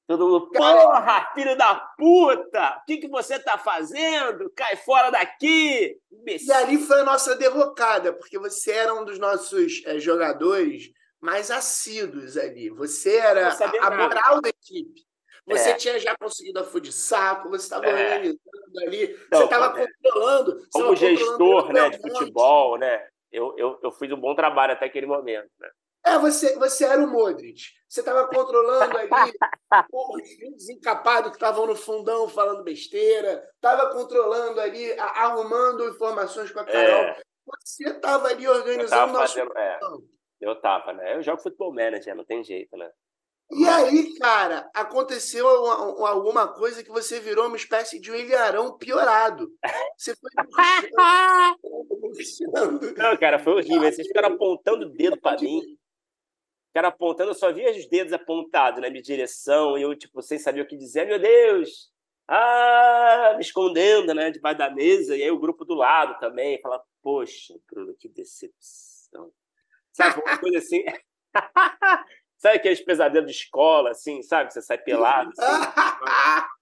[0.07, 2.79] Todo mundo, porra, filho da puta!
[2.79, 4.51] O que, que você tá fazendo?
[4.57, 5.97] Cai fora daqui!
[6.11, 6.49] Imbecil.
[6.49, 11.49] E ali foi a nossa derrocada, porque você era um dos nossos é, jogadores mais
[11.49, 12.71] assíduos ali.
[12.71, 15.07] Você era a, a moral da equipe.
[15.47, 15.75] Você é.
[15.75, 17.93] tinha já conseguido a futsal, você estava é.
[17.93, 18.41] organizando
[18.87, 20.67] ali, você estava controlando.
[20.73, 23.09] Como gestor né, de futebol, né?
[23.33, 25.51] Eu, eu, eu fiz um bom trabalho até aquele momento.
[25.59, 25.71] Né?
[26.05, 27.63] É, você, você era o Modric.
[27.89, 29.11] Você estava controlando ali
[29.93, 36.65] os desencapados que estavam no fundão falando besteira, estava controlando ali, arrumando informações com a
[36.65, 37.03] Carol.
[37.03, 37.21] É.
[37.47, 39.35] Você estava ali organizando o nosso.
[39.35, 39.79] Fazendo, é,
[40.41, 41.17] eu tava, né?
[41.17, 42.91] Eu jogo futebol manager, não tem jeito, né?
[43.53, 49.53] E aí, cara, aconteceu alguma coisa que você virou uma espécie de um ilharão piorado.
[49.97, 50.31] Você foi
[52.97, 53.91] Não, cara, foi horrível.
[53.91, 55.61] Vocês ficaram apontando o dedo para mim.
[56.69, 60.39] Ficaram apontando, eu só via os dedos apontados na minha direção e eu, tipo, sem
[60.39, 61.07] saber o que dizer.
[61.07, 61.91] Meu Deus!
[62.29, 65.17] Ah, me escondendo, né, debaixo da mesa.
[65.17, 69.33] E aí o grupo do lado também fala, poxa, Bruno, que decepção.
[69.93, 70.85] Sabe, uma coisa assim...
[72.41, 74.51] Sabe aqueles pesadelos de escola, assim, sabe?
[74.51, 75.31] Você sai pelado.
[75.39, 76.53] Assim.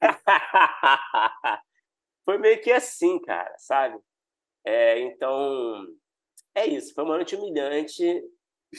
[2.24, 3.98] foi meio que assim, cara, sabe?
[4.64, 5.88] É, então,
[6.54, 6.94] é isso.
[6.94, 8.22] Foi uma noite humilhante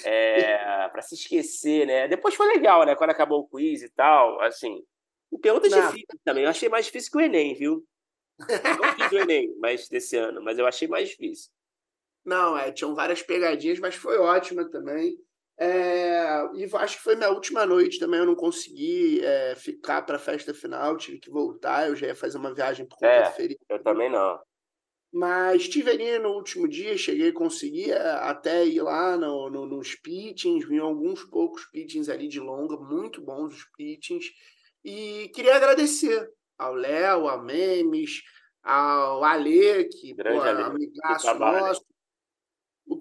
[0.06, 2.08] é, para se esquecer, né?
[2.08, 2.96] Depois foi legal, né?
[2.96, 4.82] Quando acabou o quiz e tal, assim.
[5.42, 5.82] Perguntas Não.
[5.88, 6.46] difíceis também.
[6.46, 7.86] Eu achei mais difícil que o Enem, viu?
[8.40, 11.52] Não fiz o Enem, mas desse ano, mas eu achei mais difícil.
[12.24, 15.20] Não, é, tinham várias pegadinhas, mas foi ótima também.
[15.58, 18.20] É, e acho que foi minha última noite também.
[18.20, 21.88] Eu não consegui é, ficar para a festa final, tive que voltar.
[21.88, 23.66] Eu já ia fazer uma viagem por conta é, do feriado.
[23.70, 24.40] Eu também não.
[25.14, 29.66] Mas estive ali no último dia, cheguei a conseguir é, até ir lá no, no,
[29.66, 34.26] nos pitchings, vi alguns poucos pitchings ali de longa, muito bons os pitchings.
[34.84, 38.22] E queria agradecer ao Léo, ao Memes,
[38.62, 41.86] ao Ale, que pô, Ale, amigaço nosso.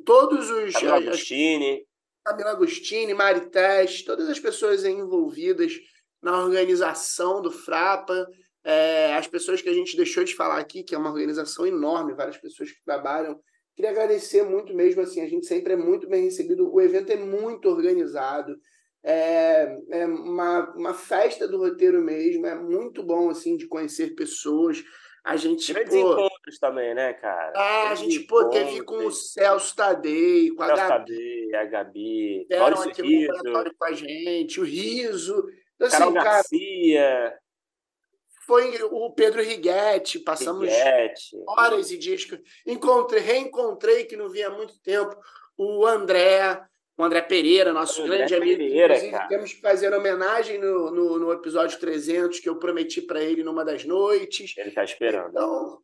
[0.05, 0.75] Todos os.
[0.77, 1.85] Agostini.
[2.25, 5.75] Camila Agostini, Mari Teste, todas as pessoas envolvidas
[6.23, 8.27] na organização do Frapa,
[8.65, 12.15] é, as pessoas que a gente deixou de falar aqui, que é uma organização enorme,
[12.15, 13.39] várias pessoas que trabalham.
[13.77, 17.17] Queria agradecer muito mesmo, assim, a gente sempre é muito bem recebido, o evento é
[17.17, 18.57] muito organizado,
[19.03, 24.83] é, é uma, uma festa do roteiro mesmo, é muito bom, assim, de conhecer pessoas,
[25.23, 27.53] a gente, Grandes pô, encontros também, né, cara?
[27.57, 31.05] É, a gente, pô, teve com o Celso Tadei, com Celso a Gabi.
[31.07, 32.47] Tadei, a Gabi.
[32.49, 35.47] Deram aqui no laboratório com a gente, o Riso.
[35.77, 37.01] Então, Carol assim, Garcia.
[37.01, 37.39] Cara,
[38.47, 40.69] foi o Pedro Righetti, passamos
[41.47, 42.29] horas e dias.
[42.67, 45.17] Encontrei, reencontrei, que não via há muito tempo,
[45.57, 46.61] o André,
[46.95, 48.59] o André Pereira, nosso André grande amigo.
[48.59, 53.23] Pereira, Inclusive, temos que fazer homenagem no, no, no episódio 300, que eu prometi para
[53.23, 54.53] ele numa das noites.
[54.59, 55.31] Ele está esperando.
[55.31, 55.83] Então,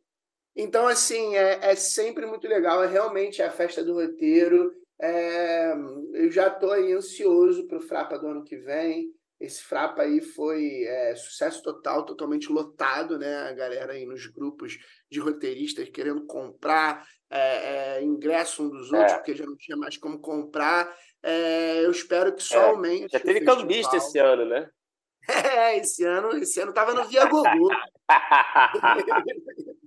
[0.55, 2.83] então assim, é, é sempre muito legal.
[2.83, 4.73] É realmente a festa do roteiro.
[5.01, 5.73] É,
[6.13, 9.09] eu já estou ansioso para o Frapa do ano que vem.
[9.39, 13.37] Esse Frapa aí foi é, sucesso total, totalmente lotado, né?
[13.49, 14.77] A galera aí nos grupos
[15.09, 19.15] de roteiristas querendo comprar é, é, ingresso um dos outros, é.
[19.15, 20.95] porque já não tinha mais como comprar.
[21.23, 23.11] É, eu espero que só aumente.
[23.11, 24.69] Já teve cambista esse ano, né?
[25.27, 27.69] É, esse ano, esse ano tava no Via Gogô.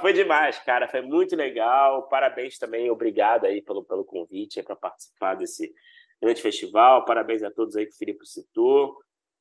[0.00, 0.88] foi demais, cara.
[0.88, 2.08] Foi muito legal.
[2.08, 5.72] Parabéns também, obrigado aí pelo, pelo convite para participar desse
[6.20, 7.04] grande festival.
[7.04, 8.96] Parabéns a todos aí que o Filipe citou.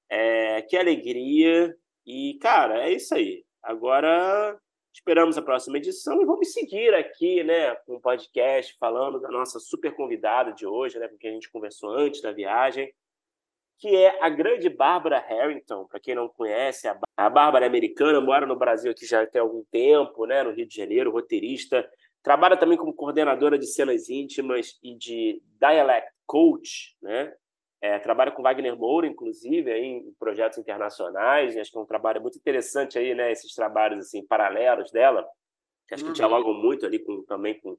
[0.10, 1.76] É, que alegria.
[2.06, 3.44] E, cara, é isso aí.
[3.62, 4.58] Agora
[4.94, 9.60] esperamos a próxima edição e vamos seguir aqui, né, com o podcast falando da nossa
[9.60, 12.92] super convidada de hoje, né, com quem a gente conversou antes da viagem,
[13.80, 15.86] que é a grande Bárbara Harrington.
[15.86, 16.88] Para quem não conhece,
[17.18, 20.68] a Bárbara é americana, mora no Brasil aqui já tem algum tempo, né, no Rio
[20.68, 21.90] de Janeiro, roteirista,
[22.22, 27.34] trabalha também como coordenadora de cenas íntimas e de dialect coach, né?
[27.82, 31.56] É, trabalha com Wagner Moura, inclusive, aí, em projetos internacionais.
[31.56, 33.32] Acho que é um trabalho muito interessante aí, né?
[33.32, 35.26] Esses trabalhos assim paralelos dela,
[35.88, 36.14] que acho que uhum.
[36.14, 37.78] dialogam muito ali com, também com,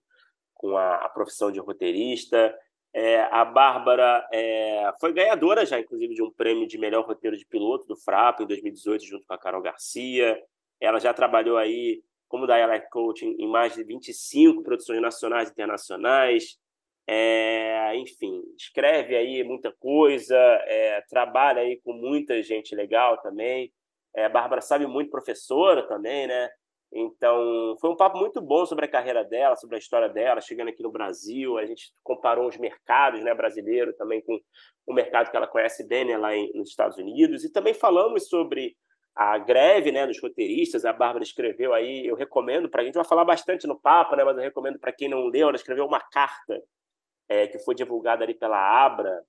[0.55, 2.57] com a, a profissão de roteirista.
[2.93, 7.47] É, a Bárbara é, foi ganhadora já, inclusive, de um prêmio de melhor roteiro de
[7.47, 10.41] piloto do FRAP em 2018, junto com a Carol Garcia.
[10.81, 16.59] Ela já trabalhou aí como Dialect Coach em mais de 25 produções nacionais e internacionais.
[17.07, 23.73] É, enfim, escreve aí muita coisa, é, trabalha aí com muita gente legal também.
[24.15, 26.49] É, a Bárbara sabe muito, professora também, né?
[26.93, 30.69] Então, foi um papo muito bom sobre a carreira dela, sobre a história dela, chegando
[30.69, 31.57] aqui no Brasil.
[31.57, 34.41] A gente comparou os mercados né, brasileiro também com
[34.87, 37.45] o mercado que ela conhece bem né, lá em, nos Estados Unidos.
[37.45, 38.77] E também falamos sobre
[39.15, 40.85] a greve né, dos roteiristas.
[40.85, 44.25] A Bárbara escreveu aí, eu recomendo para a gente, vai falar bastante no papo, né,
[44.25, 46.61] mas eu recomendo para quem não leu, ela escreveu uma carta
[47.29, 49.23] é, que foi divulgada ali pela Abra.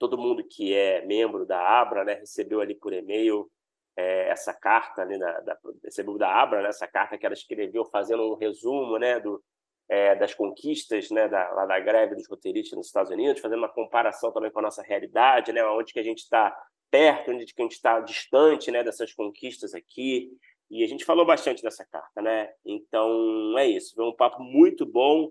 [0.00, 3.48] Todo mundo que é membro da Abra né, recebeu ali por e-mail
[3.96, 7.84] é, essa carta ali na, da, recebeu da Abra né, essa carta que ela escreveu
[7.84, 9.42] fazendo um resumo né, do,
[9.88, 13.72] é, das conquistas né, da, lá da greve dos roteiristas nos Estados Unidos, fazendo uma
[13.72, 16.56] comparação também com a nossa realidade, né, onde que a gente está
[16.90, 20.30] perto, onde que a gente está distante né, dessas conquistas aqui.
[20.70, 22.50] E a gente falou bastante dessa carta, né?
[22.64, 23.94] Então é isso.
[23.94, 25.30] Foi um papo muito bom.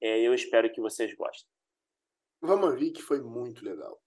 [0.00, 1.46] É, eu espero que vocês gostem.
[2.40, 4.00] Vamos ver que foi muito legal.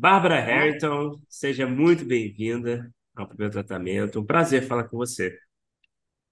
[0.00, 4.20] Bárbara Harrington, seja muito bem-vinda ao primeiro tratamento.
[4.20, 5.36] Um prazer falar com você.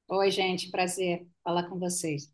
[0.07, 2.33] Oi, gente, prazer falar com vocês.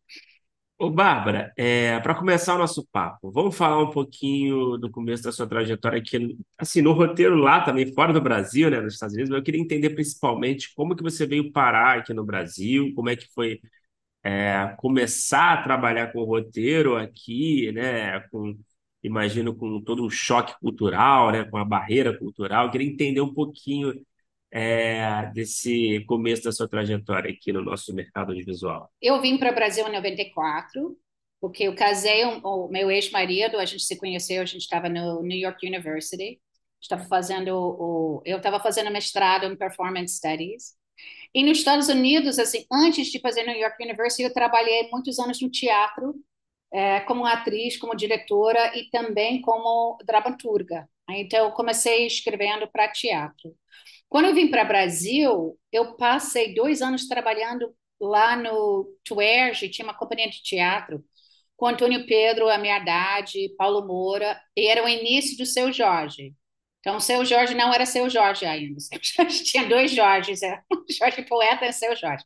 [0.78, 5.32] Ô, Bárbara, é, para começar o nosso papo, vamos falar um pouquinho do começo da
[5.32, 9.30] sua trajetória aqui, assim, no roteiro lá também, fora do Brasil, né, nos Estados Unidos,
[9.30, 13.16] mas eu queria entender principalmente como que você veio parar aqui no Brasil, como é
[13.16, 13.58] que foi
[14.22, 18.54] é, começar a trabalhar com roteiro aqui, né, com,
[19.02, 23.32] imagino com todo um choque cultural, né, com a barreira cultural, eu queria entender um
[23.32, 23.92] pouquinho
[24.50, 28.90] é, desse começo da sua trajetória aqui no nosso mercado audiovisual?
[29.00, 30.96] Eu vim para o Brasil em 94,
[31.40, 35.38] porque eu casei o meu ex-marido, a gente se conheceu, a gente estava no New
[35.38, 36.40] York University,
[36.80, 40.74] estava fazendo o, eu estava fazendo mestrado em Performance Studies.
[41.34, 45.40] E nos Estados Unidos, assim, antes de fazer New York University, eu trabalhei muitos anos
[45.40, 46.14] no teatro,
[46.72, 50.88] é, como atriz, como diretora e também como dramaturga.
[51.10, 53.54] Então, eu comecei escrevendo para teatro.
[54.08, 59.94] Quando eu vim para Brasil, eu passei dois anos trabalhando lá no Tuerge, tinha uma
[59.96, 61.04] companhia de teatro,
[61.56, 66.34] com Antônio Pedro, a minha idade, Paulo Moura, e era o início do Seu Jorge.
[66.80, 68.78] Então, Seu Jorge não era Seu Jorge ainda.
[69.02, 72.24] Jorge tinha dois Jorges, era Jorge Poeta e Seu Jorge.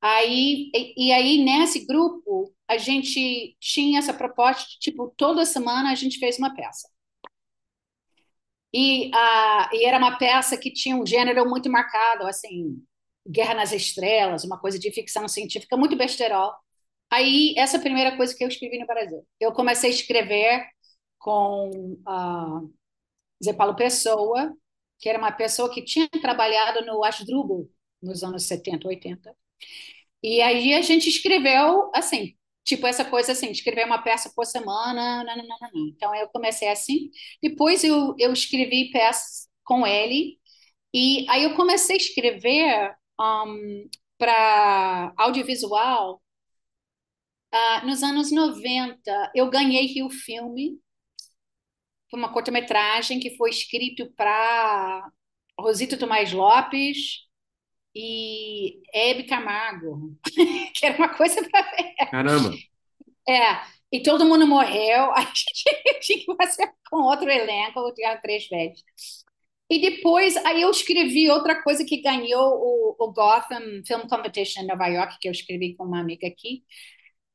[0.00, 5.94] Aí, e, e, aí, nesse grupo, a gente tinha essa proposta, tipo, toda semana a
[5.94, 6.88] gente fez uma peça.
[8.72, 12.82] E, a, e era uma peça que tinha um gênero muito marcado, assim,
[13.28, 16.52] Guerra nas Estrelas, uma coisa de ficção científica muito besterol.
[17.10, 19.26] Aí, essa é a primeira coisa que eu escrevi no Brasil.
[19.40, 20.66] Eu comecei a escrever
[21.18, 21.70] com
[22.08, 22.74] uh,
[23.44, 24.54] Zé Paulo Pessoa,
[24.98, 27.68] que era uma pessoa que tinha trabalhado no Asdrubal
[28.02, 29.34] nos anos 70, 80.
[30.22, 35.24] E aí a gente escreveu, assim, Tipo, essa coisa assim, escrever uma peça por semana.
[35.74, 37.10] Então, eu comecei assim.
[37.42, 40.38] Depois, eu, eu escrevi peças com ele.
[40.94, 46.22] E aí, eu comecei a escrever um, para audiovisual
[47.54, 49.32] uh, nos anos 90.
[49.34, 50.78] Eu ganhei Rio Filme.
[52.12, 55.08] Uma curta-metragem que foi escrito para
[55.58, 57.29] Rosita Tomás Lopes
[57.94, 60.16] e Hebe Camargo,
[60.74, 61.94] que era uma coisa para ver.
[62.10, 62.56] Caramba!
[63.28, 63.60] É,
[63.92, 68.82] e todo mundo morreu, a gente tinha que fazer com outro elenco, tinha três vezes.
[69.70, 74.66] E depois, aí eu escrevi outra coisa que ganhou o, o Gotham Film Competition em
[74.66, 76.64] Nova York, que eu escrevi com uma amiga aqui.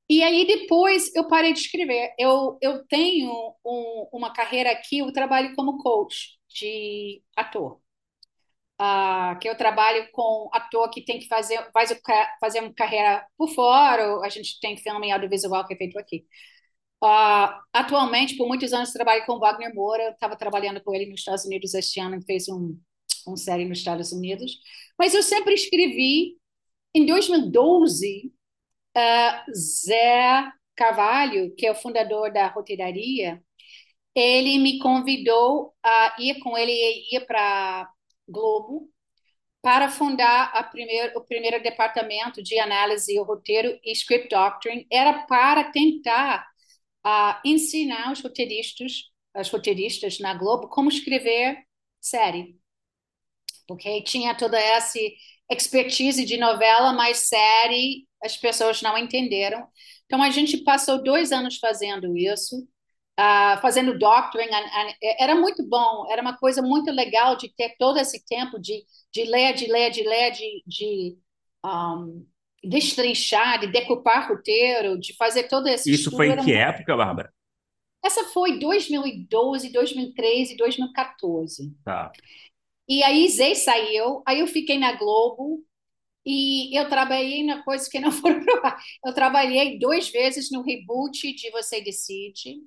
[0.09, 2.13] E aí depois eu parei de escrever.
[2.19, 3.31] Eu, eu tenho
[3.65, 7.81] um, uma carreira aqui, eu trabalho como coach de ator
[8.81, 11.95] uh, que eu trabalho com ator que tem que fazer, faz o,
[12.39, 16.25] fazer uma carreira por fora, a gente tem filme audiovisual que é feito aqui.
[17.03, 21.45] Uh, atualmente, por muitos anos, trabalho com Wagner Moura, estava trabalhando com ele nos Estados
[21.45, 22.79] Unidos este ano, fez um,
[23.27, 24.51] um série nos Estados Unidos,
[24.97, 26.37] mas eu sempre escrevi.
[26.97, 28.31] Em 2012,
[28.97, 33.43] uh, Zé Carvalho, que é o fundador da roteiraria,
[34.15, 36.71] ele me convidou a ir com ele,
[37.11, 37.89] ir para
[38.27, 38.89] Globo
[39.61, 44.85] para fundar primeir, o primeiro departamento de análise e roteiro e script doctoring.
[44.91, 46.47] Era para tentar
[47.05, 51.57] uh, ensinar os roteiristas, as roteiristas na Globo como escrever
[51.99, 52.55] série.
[53.67, 54.99] Porque tinha toda essa
[55.49, 59.67] expertise de novela, mas série as pessoas não entenderam.
[60.05, 62.67] Então a gente passou dois anos fazendo isso
[63.19, 64.49] uh, fazendo doctoring.
[65.19, 69.23] era muito bom, era uma coisa muito legal de ter todo esse tempo de, de
[69.25, 71.17] ler, de ler, de ler, de, de
[71.65, 72.25] um,
[72.63, 76.51] destrinchar, de decupar roteiro, de fazer todo esse Isso foi em que muito...
[76.51, 77.33] época, Bárbara?
[78.03, 81.75] Essa foi 2012, 2013, 2014.
[81.83, 82.11] Tá.
[82.87, 85.63] E aí Zé saiu, aí eu fiquei na Globo
[86.23, 88.43] e eu trabalhei na coisa que não foram
[89.03, 92.57] Eu trabalhei duas vezes no reboot de Você Decide.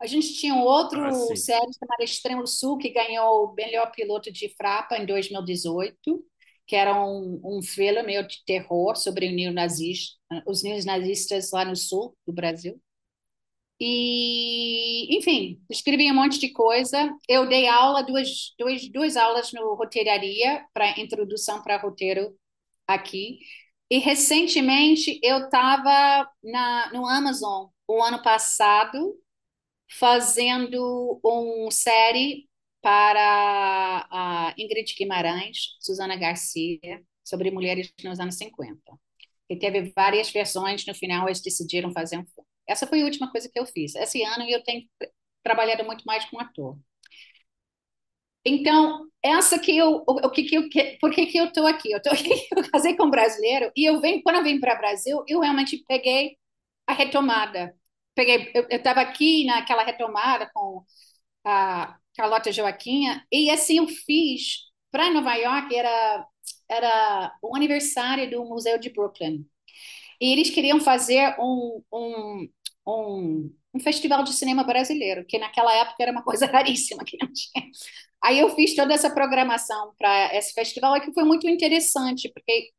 [0.00, 4.30] A gente tinha um outro ah, série chamado Extremo Sul, que ganhou o melhor piloto
[4.30, 6.24] de Frapa em 2018,
[6.66, 10.16] que era um, um filme meio de terror sobre neonazista,
[10.46, 12.80] os neonazistas lá no sul do Brasil.
[13.78, 17.14] E, enfim, escrevi um monte de coisa.
[17.28, 22.34] Eu dei aula, duas, duas, duas aulas no roteiraria para introdução para roteiro
[22.86, 23.38] aqui.
[23.90, 26.28] E recentemente eu estava
[26.92, 29.14] no Amazon o ano passado
[29.88, 32.48] fazendo uma série
[32.82, 38.80] para a Ingrid Guimarães, Susana Garcia, sobre mulheres nos anos 50.
[39.48, 42.48] E teve várias versões, no final eles decidiram fazer um filme.
[42.68, 43.94] Essa foi a última coisa que eu fiz.
[43.94, 44.88] Esse ano eu tenho
[45.42, 46.78] trabalhado muito mais com ator.
[48.44, 50.68] Então, essa que eu, o, que que eu,
[51.00, 51.90] por que que eu estou aqui?
[51.90, 54.74] Eu tô aqui, eu casei com um brasileiro e eu venho, quando eu vim para
[54.74, 56.36] o Brasil, eu realmente peguei
[56.86, 57.74] a retomada.
[58.16, 60.84] Peguei, eu estava aqui naquela retomada com
[61.44, 64.60] a Carlota Joaquinha e assim eu fiz
[64.92, 66.26] para Nova York era
[66.70, 69.44] era o aniversário do Museu de Brooklyn
[70.20, 72.48] e eles queriam fazer um, um,
[72.86, 77.30] um, um festival de cinema brasileiro, que naquela época era uma coisa raríssima que não
[77.32, 77.66] tinha.
[78.24, 82.70] Aí eu fiz toda essa programação para esse festival, que foi muito interessante, porque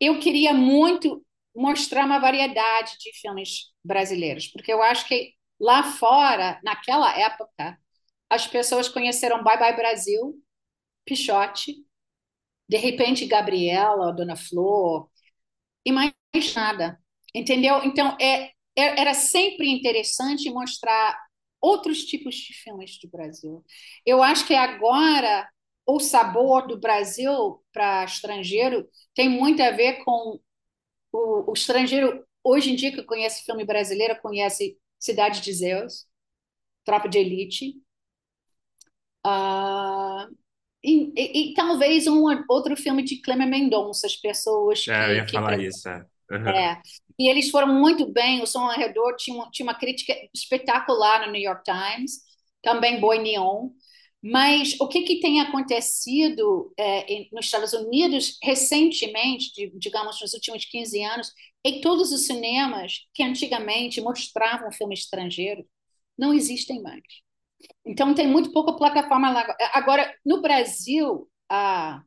[0.00, 1.24] eu queria muito
[1.54, 7.78] mostrar uma variedade de filmes brasileiros, porque eu acho que lá fora, naquela época,
[8.30, 10.34] as pessoas conheceram Bye Bye Brasil,
[11.04, 11.76] Pichote,
[12.68, 15.08] de repente Gabriela, Dona Flor,
[15.84, 16.12] e mais
[16.54, 16.98] nada,
[17.34, 17.82] entendeu?
[17.84, 18.46] Então, é,
[18.76, 21.18] é, era sempre interessante mostrar
[21.60, 23.64] outros tipos de filmes do Brasil.
[24.04, 25.48] Eu acho que agora
[25.86, 30.40] o sabor do Brasil para estrangeiro tem muito a ver com
[31.12, 36.06] o, o, estrangeiro hoje em dia que conhece filme brasileiro conhece Cidade de Zeus,
[36.84, 37.74] Tropa de Elite,
[39.26, 40.26] uh,
[40.82, 45.24] e, e, e, talvez um outro filme de Cleber Mendonça, as pessoas é, eu ia
[45.24, 45.88] que falar isso.
[45.88, 46.04] É.
[46.30, 46.48] Uhum.
[46.48, 46.82] É.
[47.18, 48.42] E eles foram muito bem.
[48.42, 52.22] O Som ao Redor tinha uma, tinha uma crítica espetacular no New York Times,
[52.62, 53.68] também Boy Neon.
[54.22, 60.32] Mas o que, que tem acontecido é, em, nos Estados Unidos recentemente, de, digamos, nos
[60.32, 61.32] últimos 15 anos,
[61.64, 65.66] que todos os cinemas que antigamente mostravam filme estrangeiro
[66.16, 67.02] não existem mais.
[67.84, 69.56] Então, tem muito pouca plataforma lá.
[69.72, 72.02] Agora, no Brasil, a,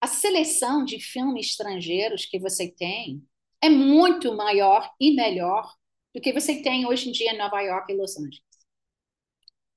[0.00, 3.22] a seleção de filmes estrangeiros que você tem
[3.62, 5.72] é muito maior e melhor
[6.14, 8.49] do que você tem hoje em dia em Nova York e Los Angeles.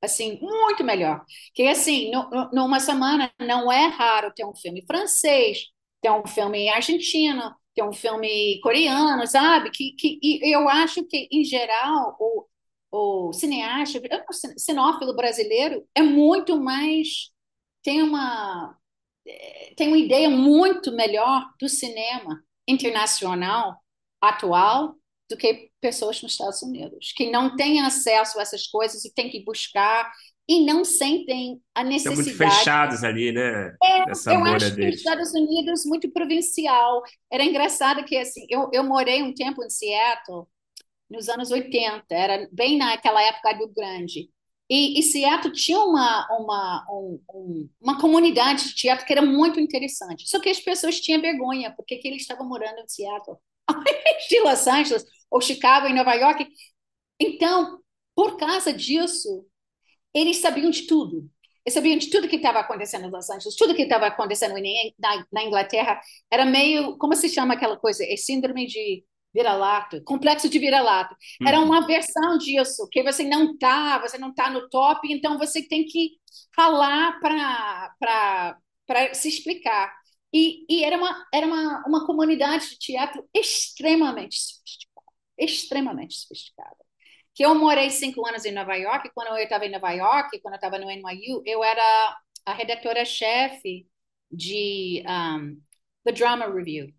[0.04, 1.24] Assim, muito melhor.
[1.54, 5.66] Que assim, no, no, numa semana não é raro ter um filme francês,
[6.02, 9.72] ter um filme argentino, ter um filme coreano, sabe?
[9.72, 12.46] Que, que eu acho que, em geral, o,
[12.92, 14.00] o cineasta,
[14.30, 17.32] o cinófilo brasileiro é muito mais
[17.84, 18.78] tem uma
[19.28, 23.78] eh, tem uma ideia muito melhor do cinema internacional
[24.22, 24.96] atual
[25.34, 29.32] do que pessoas nos Estados Unidos, que não têm acesso a essas coisas e têm
[29.32, 30.12] que buscar
[30.48, 32.20] e não sentem a necessidade.
[32.20, 33.76] Estão muito fechados ali, né?
[33.84, 34.76] É, eu acho deles.
[34.76, 37.02] que os Estados Unidos muito provincial.
[37.32, 40.46] Era engraçado que assim, eu, eu morei um tempo em Seattle
[41.10, 44.30] nos anos 80, era bem naquela época do grande.
[44.70, 50.28] E, e Seattle tinha uma, uma, um, uma comunidade de teatro que era muito interessante.
[50.28, 53.38] Só que as pessoas tinham vergonha, porque que eles estavam morando em Seattle,
[54.30, 56.48] de Los Angeles, ou Chicago, em Nova York.
[57.20, 57.80] Então,
[58.16, 59.46] por causa disso,
[60.14, 61.28] eles sabiam de tudo.
[61.66, 64.54] Eles sabiam de tudo que estava acontecendo em Los Angeles, tudo que estava acontecendo
[65.00, 66.00] na, na Inglaterra.
[66.30, 68.04] Era meio, como se chama aquela coisa?
[68.06, 69.04] É síndrome de
[69.34, 71.16] vira-lata, complexo de vira-lata.
[71.42, 71.48] Uhum.
[71.48, 75.68] Era uma versão disso, que você não tá, você não tá no top, então você
[75.68, 76.12] tem que
[76.56, 78.60] ralar para
[79.14, 79.92] se explicar.
[80.32, 84.36] E, e, era, uma, era uma, uma comunidade de teatro extremamente
[85.38, 86.78] extremamente sofisticada.
[87.34, 90.54] Que eu morei cinco anos em Nova York, quando eu estava em Nova York, quando
[90.54, 93.88] eu estava no NYU, eu era a redatora-chefe
[94.32, 95.62] de um,
[96.04, 96.94] The Drama Review,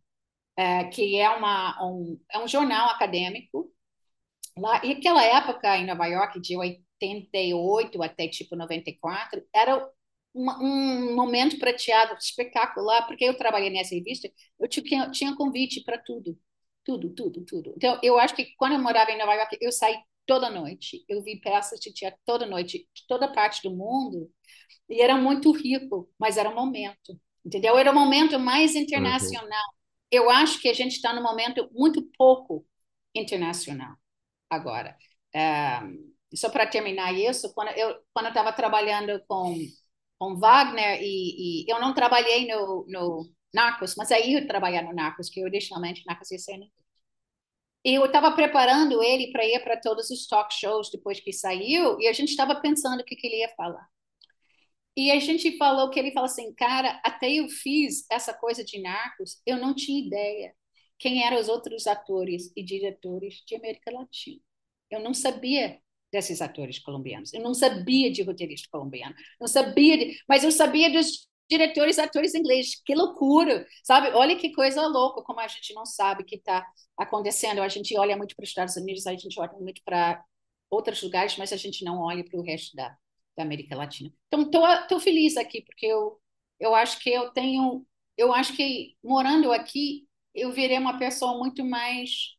[0.56, 3.70] é, que é, uma, um, é um jornal acadêmico.
[4.56, 9.88] Lá, e aquela época em Nova York, de 88 até tipo 94, era
[10.32, 15.98] uma, um momento prateado espetacular, porque eu trabalhei nessa revista, eu tinha, tinha convite para
[15.98, 16.38] tudo,
[16.84, 17.74] tudo, tudo, tudo.
[17.76, 21.22] Então, eu acho que quando eu morava em Nova York, eu saí toda noite, eu
[21.22, 24.30] vi peças de teatro toda noite, de toda parte do mundo,
[24.88, 27.76] e era muito rico, mas era um momento, entendeu?
[27.76, 29.50] Era um momento mais internacional.
[29.50, 32.64] Uhum eu acho que a gente está num momento muito pouco
[33.14, 33.96] internacional
[34.48, 34.96] agora.
[35.34, 35.80] É,
[36.34, 39.56] só para terminar isso, quando eu quando estava trabalhando com
[40.18, 44.92] com Wagner e, e, eu não trabalhei no, no Narcos, mas aí eu trabalhei no
[44.92, 46.58] Narcos, que originalmente Narcos ia ser
[47.84, 52.08] eu estava preparando ele para ir para todos os talk shows depois que saiu, e
[52.08, 53.86] a gente estava pensando o que, que ele ia falar.
[54.96, 58.80] E a gente falou que ele falou assim, cara, até eu fiz essa coisa de
[58.80, 60.54] Narcos, eu não tinha ideia
[60.98, 64.40] quem eram os outros atores e diretores de América Latina.
[64.90, 65.78] Eu não sabia
[66.12, 67.34] desses atores colombianos.
[67.34, 69.14] Eu não sabia de roteirista colombiano.
[69.40, 72.80] Não sabia de, mas eu sabia dos diretores, atores ingleses.
[72.84, 74.08] Que loucura, sabe?
[74.10, 76.66] Olha que coisa louca, como a gente não sabe que está
[76.98, 77.60] acontecendo.
[77.62, 80.24] A gente olha muito para os Estados Unidos, a gente olha muito para
[80.70, 82.96] outros lugares, mas a gente não olha para o resto da,
[83.36, 84.10] da América Latina.
[84.32, 84.48] Então,
[84.80, 86.20] estou feliz aqui, porque eu,
[86.58, 87.86] eu acho que eu tenho.
[88.16, 92.36] Eu acho que morando aqui, eu virei uma pessoa muito mais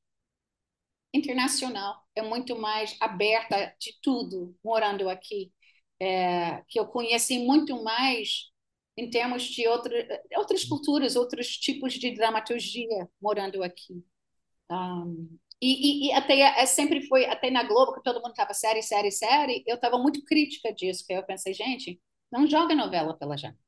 [1.14, 5.52] internacional, é muito mais aberta de tudo morando aqui.
[5.98, 8.52] É, que eu conheci muito mais
[8.98, 14.04] em termos de outra, outras culturas, outros tipos de dramaturgia morando aqui.
[14.70, 18.54] Um, e, e, e, até é, sempre foi, até na Globo, que todo mundo estava
[18.54, 23.18] série, série, série, eu estava muito crítica disso, que eu pensei, gente, não joga novela
[23.18, 23.60] pela janela.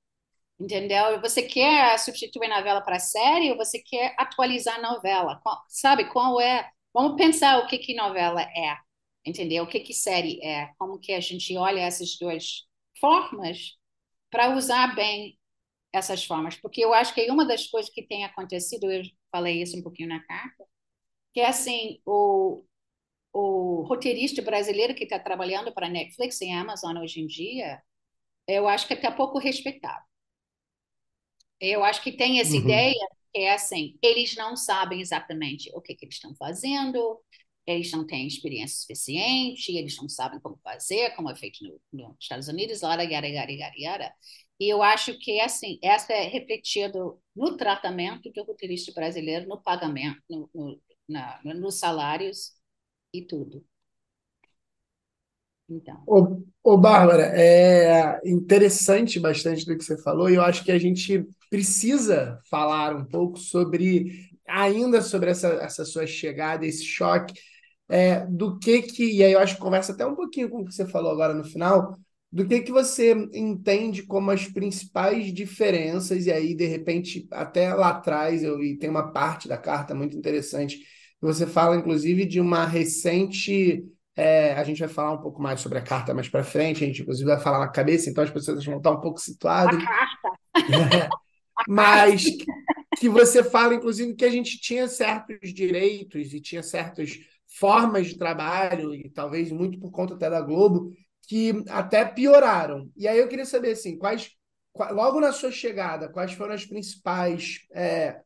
[0.59, 1.21] Entendeu?
[1.21, 5.39] Você quer substituir novela para série ou você quer atualizar novela?
[5.43, 6.69] Qual, sabe qual é?
[6.93, 8.75] Vamos pensar o que que novela é,
[9.25, 9.63] entendeu?
[9.63, 10.71] O que que série é?
[10.79, 12.63] Como que a gente olha essas duas
[12.99, 13.76] formas
[14.29, 15.37] para usar bem
[15.93, 16.55] essas formas?
[16.55, 20.09] Porque eu acho que uma das coisas que tem acontecido, eu falei isso um pouquinho
[20.09, 20.65] na carta,
[21.33, 22.63] que é assim, o,
[23.33, 27.81] o roteirista brasileiro que está trabalhando para Netflix e Amazon hoje em dia,
[28.47, 30.03] eu acho que está pouco respeitado.
[31.59, 32.61] Eu acho que tem essa uhum.
[32.61, 37.19] ideia que é assim, eles não sabem exatamente o que, que eles estão fazendo,
[37.67, 41.59] eles não têm experiência suficiente, eles não sabem como fazer, como é feito
[41.91, 44.13] no, nos Estados Unidos, yara, yara, yara, yara, yara.
[44.59, 50.19] E eu acho que, assim, essa é refletido no tratamento do roteirista brasileiro, no pagamento,
[50.29, 52.53] no, no, na, nos salários
[53.13, 53.63] e tudo.
[55.69, 56.01] Então.
[56.07, 60.79] Ô, ô, Bárbara, é interessante bastante do que você falou, e eu acho que a
[60.79, 67.33] gente precisa falar um pouco sobre, ainda sobre essa, essa sua chegada, esse choque,
[67.89, 70.65] é, do que que, e aí eu acho que conversa até um pouquinho com o
[70.65, 71.97] que você falou agora no final,
[72.31, 77.89] do que que você entende como as principais diferenças, e aí, de repente, até lá
[77.89, 80.79] atrás, eu, e tem uma parte da carta muito interessante,
[81.21, 83.83] você fala, inclusive, de uma recente
[84.17, 86.87] é, a gente vai falar um pouco mais sobre a carta mais para frente, a
[86.87, 89.79] gente inclusive vai falar na cabeça, então as pessoas vão estar um pouco situadas.
[89.79, 91.09] A carta!
[91.67, 92.23] Mas
[92.99, 98.17] que você fala, inclusive, que a gente tinha certos direitos e tinha certas formas de
[98.17, 100.91] trabalho, e talvez muito por conta até da Globo,
[101.27, 102.89] que até pioraram.
[102.95, 104.31] E aí eu queria saber, assim, quais,
[104.91, 108.21] logo na sua chegada, quais foram as principais é,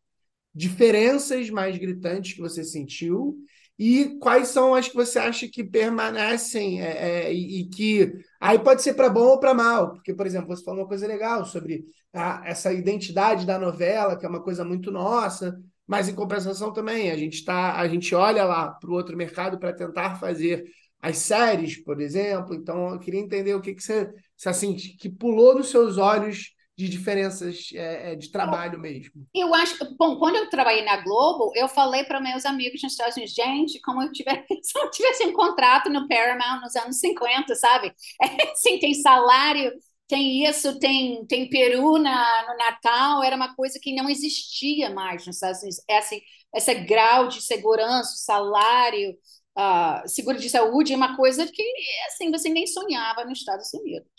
[0.53, 3.37] diferenças mais gritantes que você sentiu
[3.79, 8.59] e quais são as que você acha que permanecem é, é, e, e, que aí
[8.59, 11.45] pode ser para bom ou para mal, porque por exemplo você falou uma coisa legal
[11.45, 15.57] sobre a, essa identidade da novela que é uma coisa muito nossa,
[15.91, 19.59] mas em compensação também a gente tá a gente olha lá para o outro mercado
[19.59, 20.63] para tentar fazer
[21.01, 22.55] as séries, por exemplo.
[22.55, 24.09] Então eu queria entender o que que você,
[24.45, 29.27] assim que pulou nos seus olhos de diferenças é, é, de trabalho mesmo?
[29.35, 33.17] Eu acho, bom, quando eu trabalhei na Globo, eu falei para meus amigos nos Estados
[33.17, 37.53] Unidos, gente, como eu tivesse, se eu tivesse um contrato no Paramount nos anos 50,
[37.55, 37.93] sabe?
[38.21, 39.73] É, assim, tem salário,
[40.11, 45.25] tem isso, tem, tem peru na, no Natal, era uma coisa que não existia mais
[45.25, 45.81] nos Estados Unidos.
[45.87, 46.21] Esse,
[46.53, 49.17] esse grau de segurança, salário,
[49.57, 51.63] uh, seguro de saúde é uma coisa que,
[52.07, 54.09] assim, você nem sonhava nos Estados Unidos.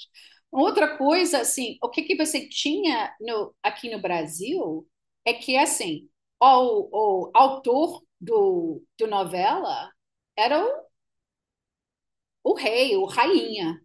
[0.50, 4.88] Outra coisa, assim, o que, que você tinha no, aqui no Brasil
[5.26, 6.08] é que, assim,
[6.40, 9.90] o, o autor do, do novela
[10.38, 10.70] era o,
[12.42, 13.78] o rei, o rainha,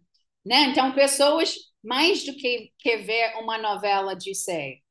[0.44, 0.64] né?
[0.70, 4.82] Então, pessoas, mais do que, que ver uma novela de, sei,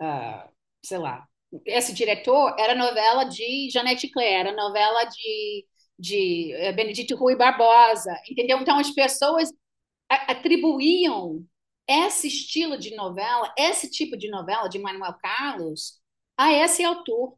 [0.00, 0.48] uh,
[0.84, 1.26] sei lá,
[1.66, 5.66] esse diretor era novela de Janete Claire, era novela de,
[5.98, 8.58] de eh, Benedito Rui Barbosa, entendeu?
[8.58, 9.50] Então, as pessoas
[10.08, 11.44] atribuíam
[11.86, 16.00] esse estilo de novela, esse tipo de novela de Manuel Carlos,
[16.36, 17.36] a esse autor.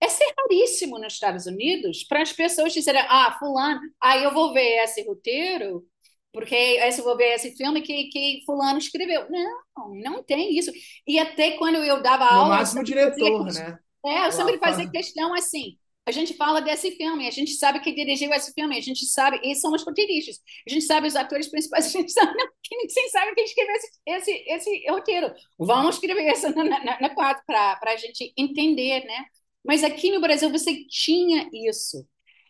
[0.00, 0.06] É
[0.40, 5.02] raríssimo nos Estados Unidos para as pessoas dizerem, ah, fulano, aí eu vou ver esse
[5.04, 5.84] roteiro,
[6.32, 9.26] porque eu vou ver esse filme que, que fulano escreveu.
[9.30, 10.70] Não, não tem isso.
[11.06, 12.44] E até quando eu dava no aula...
[12.44, 13.78] No máximo diretor, né?
[14.06, 15.76] É, eu sempre fazia questão assim,
[16.08, 19.38] a gente fala desse filme, a gente sabe quem dirigiu esse filme, a gente sabe,
[19.44, 23.08] e são os roteiristas, a gente sabe os atores principais, a gente sabe, não, quem,
[23.10, 25.30] sabe quem escreveu esse, esse, esse roteiro.
[25.58, 29.24] Vamos escrever isso na, na, na quadro para a gente entender, né?
[29.62, 32.06] Mas aqui no Brasil você tinha isso.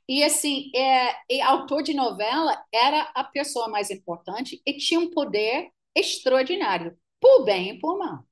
[0.08, 5.10] E assim, é, e autor de novela era a pessoa mais importante e tinha um
[5.10, 8.24] poder extraordinário, por bem e por mal.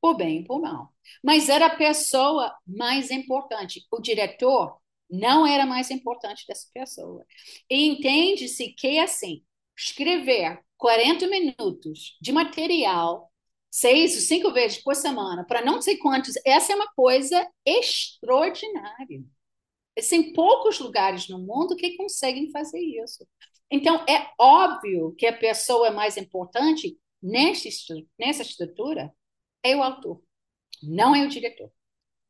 [0.00, 0.92] Por bem e por mal.
[1.22, 3.86] Mas era a pessoa mais importante.
[3.90, 4.78] O diretor
[5.10, 7.24] não era mais importante dessa pessoa.
[7.70, 9.44] E entende-se que, assim,
[9.76, 13.32] escrever 40 minutos de material
[13.70, 19.22] seis ou cinco vezes por semana, para não sei quantos, essa é uma coisa extraordinária.
[20.08, 23.26] Tem poucos lugares no mundo que conseguem fazer isso.
[23.70, 29.12] Então, é óbvio que a pessoa mais importante nessa estrutura
[29.62, 30.22] é o autor,
[30.82, 31.70] não é o diretor.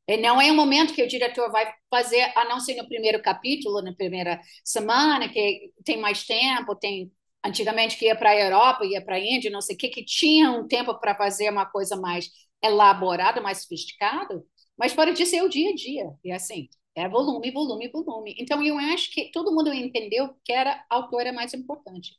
[0.07, 3.21] E não é um momento que o diretor vai fazer, a não ser no primeiro
[3.21, 7.11] capítulo, na primeira semana, que tem mais tempo, tem
[7.43, 10.05] antigamente que ia para a Europa, ia para a Índia, não sei o que, que
[10.05, 12.29] tinha um tempo para fazer uma coisa mais
[12.63, 14.41] elaborada, mais sofisticada,
[14.77, 18.35] mas pode ser o dia a dia, e assim, é volume, volume, volume.
[18.39, 22.17] Então, eu acho que todo mundo entendeu que era a autora mais importante.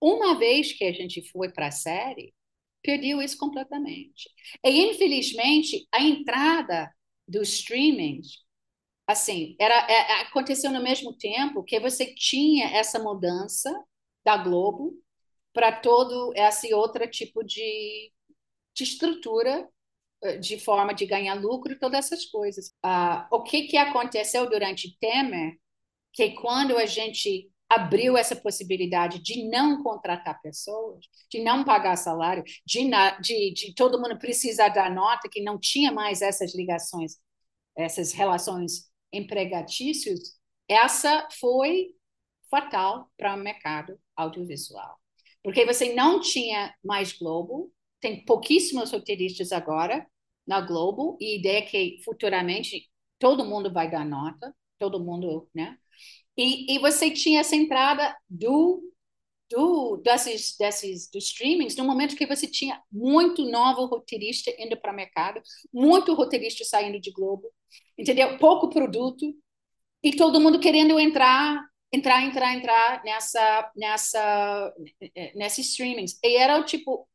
[0.00, 2.34] Uma vez que a gente foi para a série,
[2.82, 4.30] perdeu isso completamente.
[4.64, 6.92] E, infelizmente, a entrada
[7.26, 8.38] dos streamings,
[9.06, 13.72] assim, era, é, aconteceu no mesmo tempo que você tinha essa mudança
[14.24, 14.94] da Globo
[15.52, 18.12] para todo esse outro tipo de,
[18.74, 19.68] de estrutura
[20.40, 22.72] de forma de ganhar lucro todas essas coisas.
[22.82, 25.56] Ah, o que, que aconteceu durante Temer,
[26.12, 32.44] que quando a gente abriu essa possibilidade de não contratar pessoas, de não pagar salário,
[32.66, 37.16] de, de, de todo mundo precisar dar nota, que não tinha mais essas ligações,
[37.76, 41.94] essas relações empregatícias, essa foi
[42.50, 44.98] fatal para o mercado audiovisual.
[45.42, 50.06] Porque você não tinha mais Globo, tem pouquíssimos roteiristas agora
[50.46, 55.48] na Globo, e a ideia é que futuramente todo mundo vai dar nota, todo mundo,
[55.54, 55.78] né?
[56.36, 58.82] E, e você tinha essa entrada do,
[59.48, 64.92] do desses, desses dos streamings no momento que você tinha muito novo roteirista indo para
[64.92, 65.40] o mercado,
[65.72, 67.48] muito roteirista saindo de Globo,
[67.96, 68.36] entendeu?
[68.38, 69.32] Pouco produto
[70.02, 74.74] e todo mundo querendo entrar entrar, entrar, entrar nessa, nessa,
[75.34, 76.18] nessa streamings.
[76.24, 77.06] E era o tipo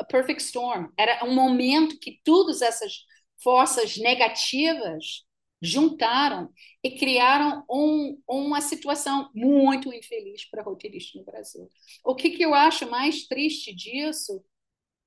[0.00, 0.88] a perfect storm.
[0.98, 3.04] Era um momento que todas essas
[3.42, 5.24] forças negativas
[5.62, 6.50] juntaram
[6.82, 11.68] e criaram um, uma situação muito infeliz para roteiristas no Brasil.
[12.04, 14.42] O que, que eu acho mais triste disso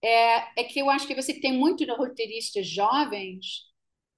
[0.03, 3.73] é, é que eu acho que você tem muito roteiristas jovens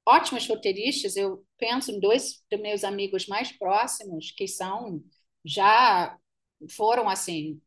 [0.05, 1.15] ótimos roteiristas.
[1.15, 5.03] Eu penso em dois dos meus amigos mais próximos, que são
[5.43, 6.17] já
[6.71, 7.61] foram assim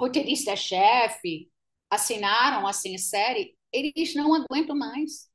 [0.00, 1.50] roteiristas-chefe,
[1.90, 3.56] assinaram assim série.
[3.72, 5.28] Eles não aguentam mais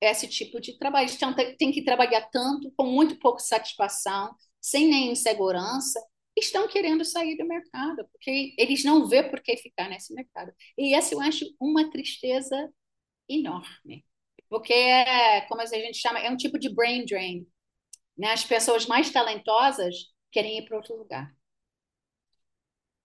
[0.00, 1.10] esse tipo de trabalho.
[1.10, 6.00] Então, tem que trabalhar tanto, com muito pouca satisfação, sem nem insegurança.
[6.36, 10.52] Estão querendo sair do mercado, porque eles não vê por que ficar nesse mercado.
[10.78, 12.72] E essa eu acho uma tristeza
[13.28, 14.04] enorme
[14.52, 17.46] porque é, como a gente chama, é um tipo de brain drain.
[18.18, 18.32] Né?
[18.32, 19.94] As pessoas mais talentosas
[20.30, 21.34] querem ir para outro lugar.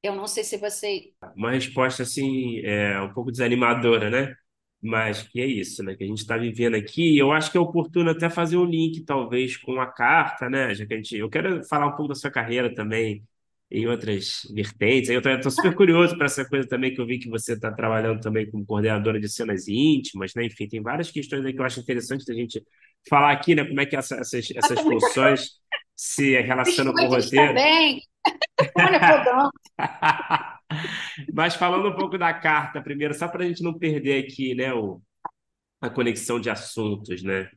[0.03, 1.11] Eu não sei se você.
[1.35, 4.35] Uma resposta assim, é um pouco desanimadora, né?
[4.81, 5.95] Mas que é isso, né?
[5.95, 7.17] Que a gente está vivendo aqui.
[7.17, 10.73] Eu acho que é oportuno até fazer um link, talvez, com a carta, né?
[10.73, 11.17] Já que a gente.
[11.17, 13.23] Eu quero falar um pouco da sua carreira também
[13.69, 15.09] em outras vertentes.
[15.09, 18.21] Eu estou super curioso para essa coisa também que eu vi que você está trabalhando
[18.21, 20.45] também como coordenadora de cenas íntimas, né?
[20.45, 22.63] Enfim, tem várias questões aí que eu acho interessante da gente
[23.09, 23.65] falar aqui, né?
[23.65, 25.49] Como é que essa, essas, essas funções
[25.95, 27.47] se relacionam com o roteiro.
[27.47, 28.01] Também.
[28.75, 28.99] Olha,
[31.33, 34.73] Mas falando um pouco da carta primeiro, só para a gente não perder aqui, né,
[34.73, 35.01] o,
[35.81, 37.49] a conexão de assuntos, né?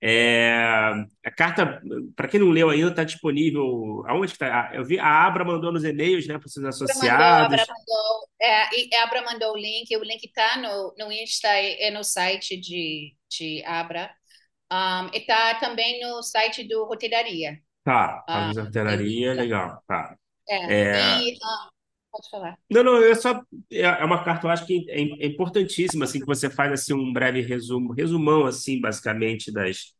[0.00, 0.54] É,
[1.24, 1.80] a carta,
[2.14, 4.04] para quem não leu ainda, está disponível.
[4.06, 4.70] Aonde está?
[4.74, 7.24] Eu vi, a Abra mandou nos e-mails, né, para os associados.
[7.24, 11.90] Abra mandou, é, a Abra mandou o link, o link está no, no Insta e
[11.90, 14.10] no site de, de Abra.
[14.70, 17.58] Um, e está também no site do Roteiraria.
[17.86, 19.80] Tá, a um, Roteiraria, legal.
[19.86, 20.16] Tá.
[20.48, 21.18] É, é...
[21.18, 21.36] Um,
[22.10, 22.58] pode falar.
[22.68, 26.18] Não, não, é só é, é uma carta, eu acho que é, é importantíssima, assim,
[26.18, 29.94] que você faz assim um breve resumo, resumão assim, basicamente das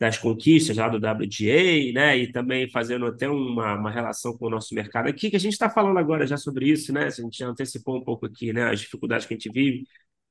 [0.00, 2.16] das conquistas lá do WGA, né?
[2.16, 5.52] E também fazendo até uma, uma relação com o nosso mercado aqui, que a gente
[5.52, 7.04] está falando agora já sobre isso, né?
[7.04, 8.70] A gente já antecipou um pouco aqui, né?
[8.70, 9.84] As dificuldades que a gente vive.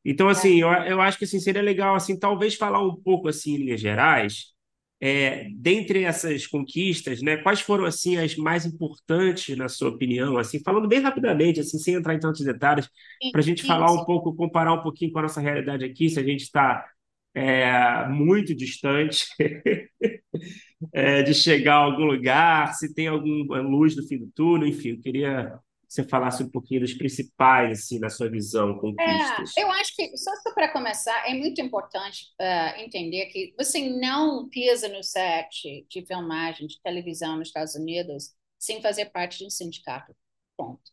[0.03, 3.53] Então, assim, eu, eu acho que assim, seria legal, assim, talvez falar um pouco, assim,
[3.53, 4.53] em linhas gerais,
[5.01, 10.59] é, dentre essas conquistas, né, quais foram assim as mais importantes na sua opinião, assim,
[10.59, 12.89] falando bem rapidamente, assim, sem entrar em tantos detalhes,
[13.31, 16.19] para a gente falar um pouco, comparar um pouquinho com a nossa realidade aqui, se
[16.19, 16.85] a gente está
[17.33, 19.25] é, muito distante
[20.93, 24.89] é, de chegar a algum lugar, se tem alguma luz no fim do túnel, enfim,
[24.89, 29.57] eu queria que você falasse um pouquinho dos principais, assim, na sua visão, conquistas.
[29.57, 34.47] É, eu acho que, só para começar, é muito importante uh, entender que você não
[34.49, 39.49] pisa no set de filmagem, de televisão nos Estados Unidos sem fazer parte de um
[39.49, 40.15] sindicato.
[40.55, 40.91] Ponto.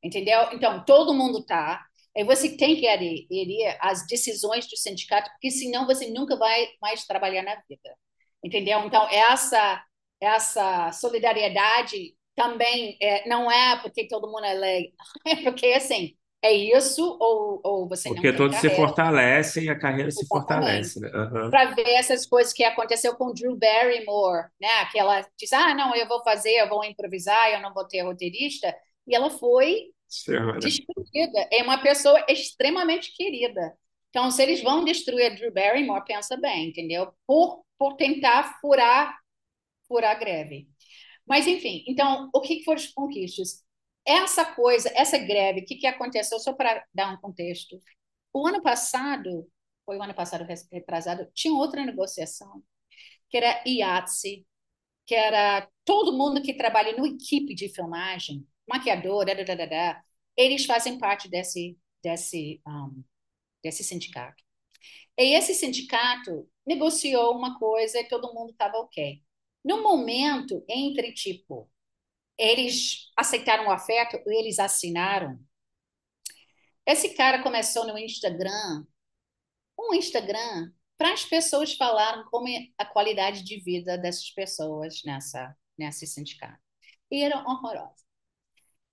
[0.00, 0.52] Entendeu?
[0.52, 1.84] Então, todo mundo está
[2.16, 7.04] Aí você tem que aderir às decisões do sindicato, porque senão você nunca vai mais
[7.04, 7.96] trabalhar na vida.
[8.42, 8.78] Entendeu?
[8.84, 9.84] Então, essa,
[10.20, 14.92] essa solidariedade também é, não é porque todo mundo é lei,
[15.26, 19.70] é porque, assim, é isso ou, ou você porque não Porque todos se fortalecem e
[19.70, 21.00] a carreira se fortalece.
[21.00, 21.08] Né?
[21.08, 21.48] Uhum.
[21.48, 24.84] Para ver essas coisas que aconteceu com Drew Barrymore, né?
[24.92, 28.02] que ela diz, ah, não, eu vou fazer, eu vou improvisar, eu não vou ter
[28.02, 28.76] roteirista,
[29.06, 29.86] e ela foi
[30.60, 31.48] destruída.
[31.50, 33.74] É uma pessoa extremamente querida.
[34.10, 37.12] Então, se eles vão destruir a Drew Barrymore, pensa bem, entendeu?
[37.26, 39.16] Por, por tentar furar,
[39.88, 40.68] furar a greve.
[41.26, 43.64] Mas, enfim, então, o que foram os conquistas?
[44.06, 46.38] Essa coisa, essa greve, o que, que aconteceu?
[46.38, 47.80] Só para dar um contexto.
[48.32, 49.50] O ano passado,
[49.86, 52.62] foi o ano passado retrasado, tinha outra negociação,
[53.30, 54.46] que era IATSE,
[55.06, 60.02] que era todo mundo que trabalha no equipe de filmagem, maquiador, da, da, da,
[60.36, 63.04] eles fazem parte desse, desse, um,
[63.62, 64.42] desse sindicato.
[65.18, 69.22] E esse sindicato negociou uma coisa e todo mundo estava ok.
[69.64, 71.70] No momento entre, tipo,
[72.38, 75.38] eles aceitaram o afeto, eles assinaram.
[76.86, 78.84] Esse cara começou no Instagram,
[79.78, 85.56] um Instagram para as pessoas falarem como é a qualidade de vida dessas pessoas nessa
[85.76, 86.60] nesse sindicato.
[87.10, 88.04] E era horrorosa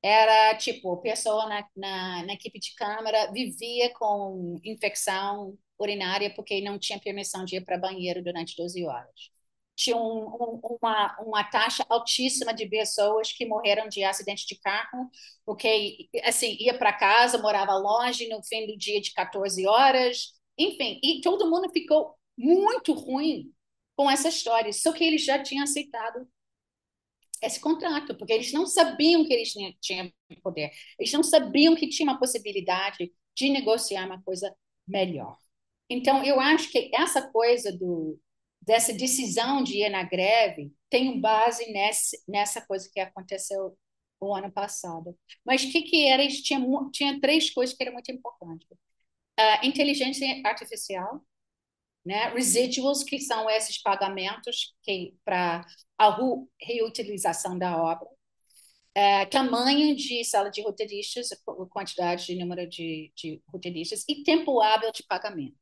[0.02, 6.80] era tipo, pessoa na, na, na, equipe de câmara vivia com infecção urinária porque não
[6.80, 9.32] tinha permissão de ir para banheiro durante 12 horas.
[9.82, 15.10] Tinha um, um, uma, uma taxa altíssima de pessoas que morreram de acidente de carro,
[15.44, 21.00] porque assim, ia para casa, morava longe no fim do dia de 14 horas, enfim,
[21.04, 23.52] e todo mundo ficou muito ruim
[23.96, 26.28] com essa história, só que eles já tinham aceitado
[27.42, 29.52] esse contrato, porque eles não sabiam que eles
[29.82, 30.12] tinham
[30.44, 34.56] poder, eles não sabiam que tinha uma possibilidade de negociar uma coisa
[34.88, 35.38] melhor.
[35.90, 38.20] Então, eu acho que essa coisa do,
[38.62, 43.78] dessa decisão de ir na greve tem base nesse, nessa coisa que aconteceu
[44.20, 45.18] o ano passado.
[45.44, 46.28] Mas o que, que era?
[46.28, 46.62] Tinha,
[46.94, 48.68] tinha três coisas que eram muito importantes.
[48.70, 51.22] Uh, inteligência artificial,
[52.06, 52.30] né?
[52.30, 54.76] Residuals, que são esses pagamentos
[55.26, 55.66] para
[55.98, 56.18] a
[56.62, 58.08] reutilização da obra,
[58.94, 61.30] é, tamanho de sala de roteiristas,
[61.70, 65.61] quantidade de número de, de roteiristas e tempo hábil de pagamento.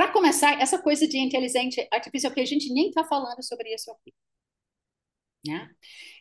[0.00, 3.90] Para começar, essa coisa de inteligência artificial, que a gente nem está falando sobre isso
[3.90, 4.14] aqui.
[5.46, 5.70] Né?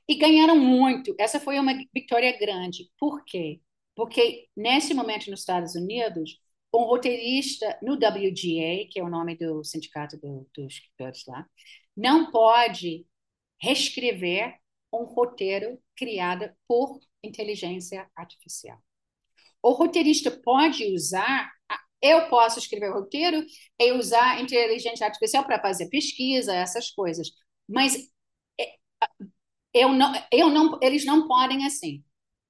[0.06, 1.16] E ganharam muito.
[1.18, 2.92] Essa foi uma vitória grande.
[3.00, 3.62] Por quê?
[3.96, 6.42] Porque nesse momento nos Estados Unidos,
[6.76, 11.48] um roteirista no WGA, que é o nome do sindicato do, dos escritores lá,
[11.96, 13.08] não pode
[13.62, 14.58] reescrever
[14.92, 18.78] um roteiro criado por inteligência artificial.
[19.64, 21.50] O roteirista pode usar,
[22.02, 23.45] eu posso escrever roteiro
[23.80, 27.30] e usar inteligência artificial para fazer pesquisa, essas coisas,
[27.68, 27.95] mas
[28.60, 28.76] é,
[29.74, 32.04] eu não, eu não, eles não podem assim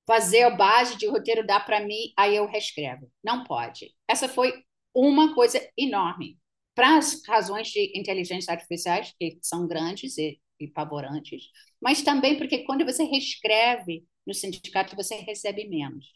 [0.07, 3.11] fazer a base de roteiro dá para mim, aí eu reescrevo.
[3.23, 3.95] Não pode.
[4.07, 4.51] Essa foi
[4.91, 6.39] uma coisa enorme.
[6.73, 11.43] Para as razões de inteligência artificial, que são grandes e, e pavorantes,
[11.79, 16.07] mas também porque quando você reescreve no sindicato, você recebe menos.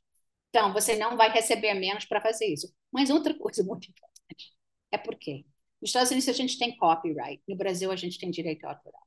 [0.49, 2.73] Então, você não vai receber menos para fazer isso.
[2.93, 4.55] Mas outra coisa muito importante
[4.91, 5.45] é porque
[5.81, 9.01] nos Estados Unidos a gente tem copyright, no Brasil a gente tem direito autoral.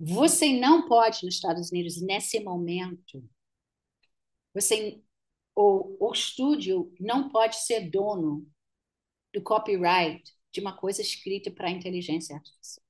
[0.00, 3.24] Você não pode, nos Estados Unidos, nesse momento,
[4.52, 5.00] você,
[5.54, 8.46] o, o estúdio não pode ser dono
[9.32, 10.22] do copyright
[10.52, 12.84] de uma coisa escrita para a inteligência artificial.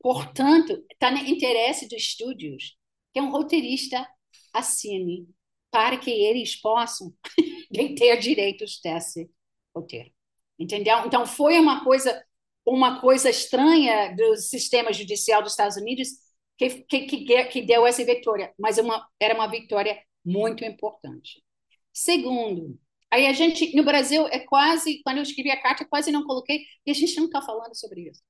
[0.00, 2.76] Portanto, está no interesse dos estúdios
[3.12, 4.06] que um roteirista
[4.52, 5.28] assine
[5.70, 7.14] para que eles possam
[7.94, 9.30] ter direitos desse
[9.74, 10.10] roteiro.
[10.58, 10.98] Entendeu?
[11.06, 12.24] Então, foi uma coisa
[12.66, 16.08] uma coisa estranha do sistema judicial dos Estados Unidos
[16.58, 21.42] que, que, que, que deu essa vitória, mas uma, era uma vitória muito importante.
[21.92, 22.78] Segundo,
[23.10, 26.64] aí a gente, no Brasil, é quase, quando eu escrevi a carta, quase não coloquei,
[26.84, 28.22] e a gente não está falando sobre isso.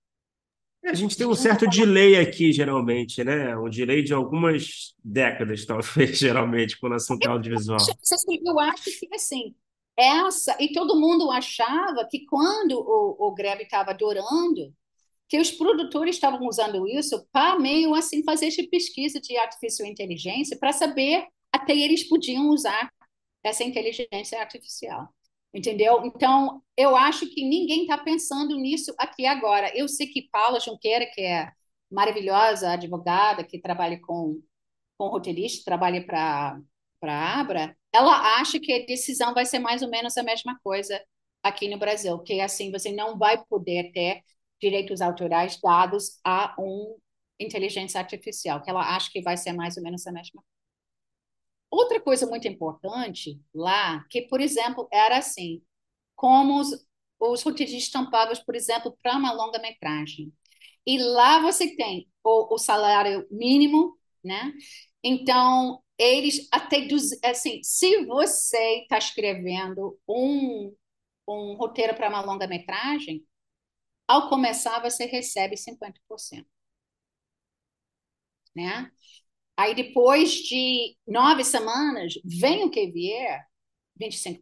[0.87, 3.57] É, a gente tem um certo delay aqui, geralmente, né?
[3.57, 7.79] Um delay de algumas décadas, talvez, geralmente, com o assunto audiovisual.
[7.81, 9.53] Eu, eu acho que, assim,
[9.97, 14.73] essa e todo mundo achava que quando o, o greve estava durando,
[15.29, 20.57] que os produtores estavam usando isso para meio assim fazer essa pesquisa de artificial inteligência
[20.57, 22.93] para saber até eles podiam usar
[23.43, 25.09] essa inteligência artificial.
[25.57, 26.05] Entendeu?
[26.05, 29.73] Então, eu acho que ninguém está pensando nisso aqui agora.
[29.75, 31.51] Eu sei que Paula Junqueira, que é
[31.91, 34.43] maravilhosa advogada, que trabalha com,
[34.99, 36.61] com roteirista, trabalha para
[37.03, 41.03] a Abra, ela acha que a decisão vai ser mais ou menos a mesma coisa
[41.43, 44.23] aqui no Brasil, que assim você não vai poder ter
[44.61, 46.99] direitos autorais dados a um
[47.41, 50.56] inteligência artificial, que ela acha que vai ser mais ou menos a mesma coisa.
[51.71, 55.63] Outra coisa muito importante lá, que, por exemplo, era assim,
[56.15, 56.87] como os,
[57.21, 60.33] os roteiristas pagos, por exemplo, para uma longa-metragem.
[60.87, 64.53] E lá você tem o, o, salário mínimo, né?
[65.03, 66.87] Então, eles até,
[67.25, 70.75] assim, se você está escrevendo um,
[71.29, 73.25] um roteiro para uma longa-metragem,
[74.09, 76.47] ao começar você recebe 50%.
[78.55, 78.91] Né?
[79.57, 83.45] Aí depois de nove semanas, vem o que vier,
[84.01, 84.41] 25%.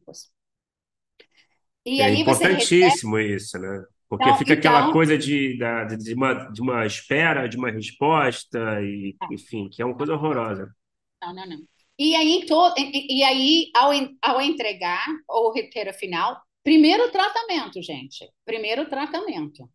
[1.87, 3.37] E é importantíssimo recebe...
[3.37, 3.85] isso, né?
[4.09, 4.93] Porque então, fica aquela então...
[4.93, 5.59] coisa de,
[5.99, 9.35] de, uma, de uma espera, de uma resposta, e, é.
[9.35, 10.75] enfim, que é uma coisa horrorosa.
[11.23, 11.59] Não, não, não.
[11.99, 12.75] E aí, to...
[12.77, 13.91] e, e aí ao,
[14.23, 18.29] ao entregar o roteiro final, primeiro tratamento, gente.
[18.45, 19.69] Primeiro tratamento.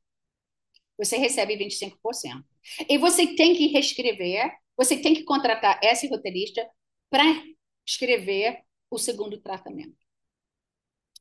[0.97, 2.43] Você recebe 25%.
[2.89, 6.65] E você tem que reescrever você tem que contratar esse roteirista
[7.09, 7.21] para
[7.85, 9.97] escrever o segundo tratamento.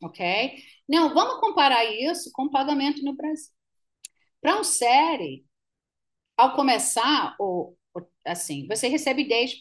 [0.01, 0.63] Ok?
[0.89, 3.53] Não, vamos comparar isso com pagamento no Brasil.
[4.41, 5.45] Para um série,
[6.37, 7.77] ao começar, o,
[8.25, 9.61] assim, você recebe 10%.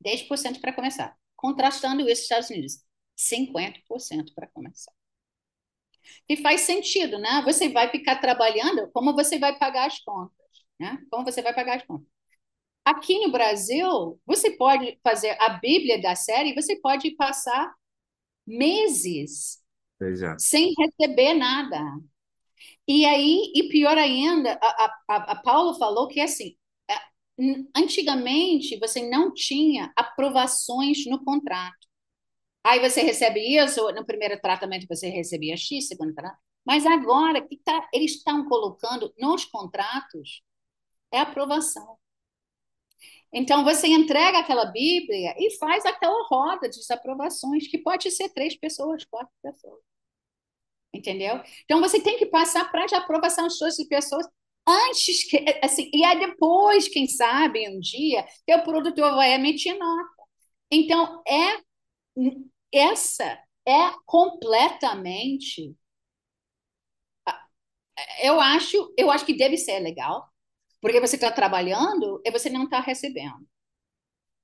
[0.00, 1.14] 10% para começar.
[1.36, 2.82] Contrastando isso Estados Unidos,
[3.16, 4.92] 50% para começar.
[6.28, 7.42] E faz sentido, né?
[7.44, 10.36] Você vai ficar trabalhando, como você vai pagar as contas?
[10.80, 10.98] Né?
[11.10, 12.13] Como você vai pagar as contas?
[12.84, 17.72] Aqui no Brasil, você pode fazer a Bíblia da série, você pode passar
[18.46, 19.62] meses
[20.00, 20.42] Exato.
[20.42, 21.80] sem receber nada.
[22.86, 26.56] E aí, e pior ainda, a, a, a Paula falou que assim,
[26.90, 26.94] é,
[27.74, 31.88] antigamente você não tinha aprovações no contrato.
[32.62, 36.42] Aí você recebe isso, no primeiro tratamento você recebia X, segundo tratamento.
[36.66, 40.42] Mas agora que tá, eles estão colocando nos contratos
[41.12, 41.98] é aprovação.
[43.34, 48.56] Então, você entrega aquela Bíblia e faz aquela roda de desaprovações, que pode ser três
[48.56, 49.80] pessoas, quatro pessoas.
[50.94, 51.40] Entendeu?
[51.64, 54.26] Então, você tem que passar para a aprovação de todas as pessoas
[54.66, 60.22] antes que, assim, e aí depois, quem sabe, um dia, o produtor vai emitir nota.
[60.70, 61.60] Então, é
[62.72, 65.74] essa é completamente
[68.22, 70.28] eu acho, eu acho que deve ser legal,
[70.84, 73.48] porque você está trabalhando e você não está recebendo.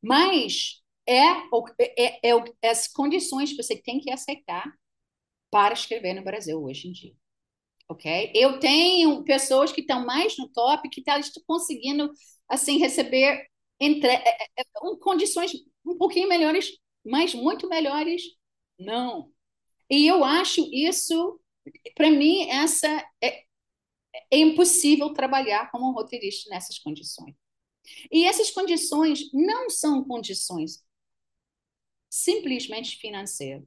[0.02, 2.30] Mas é, é, é,
[2.62, 4.72] é, as condições que você tem que aceitar
[5.50, 7.14] para escrever no Brasil hoje em dia.
[7.90, 8.32] Ok?
[8.34, 12.10] Eu tenho pessoas que estão mais no top, que tá, estão conseguindo
[12.48, 13.46] assim receber
[13.78, 14.64] entre, é, é, é
[14.98, 15.52] condições
[15.84, 16.70] um pouquinho melhores,
[17.04, 18.22] mas muito melhores
[18.78, 19.30] não.
[19.90, 21.38] E eu acho isso,
[21.94, 22.88] para mim, essa
[23.22, 23.44] é,
[24.30, 27.34] é impossível trabalhar como um roteirista nessas condições.
[28.10, 30.84] E essas condições não são condições
[32.08, 33.64] simplesmente financeiras,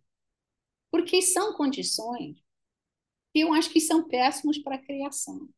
[0.91, 2.37] porque são condições
[3.33, 5.49] que eu acho que são péssimas para a criação.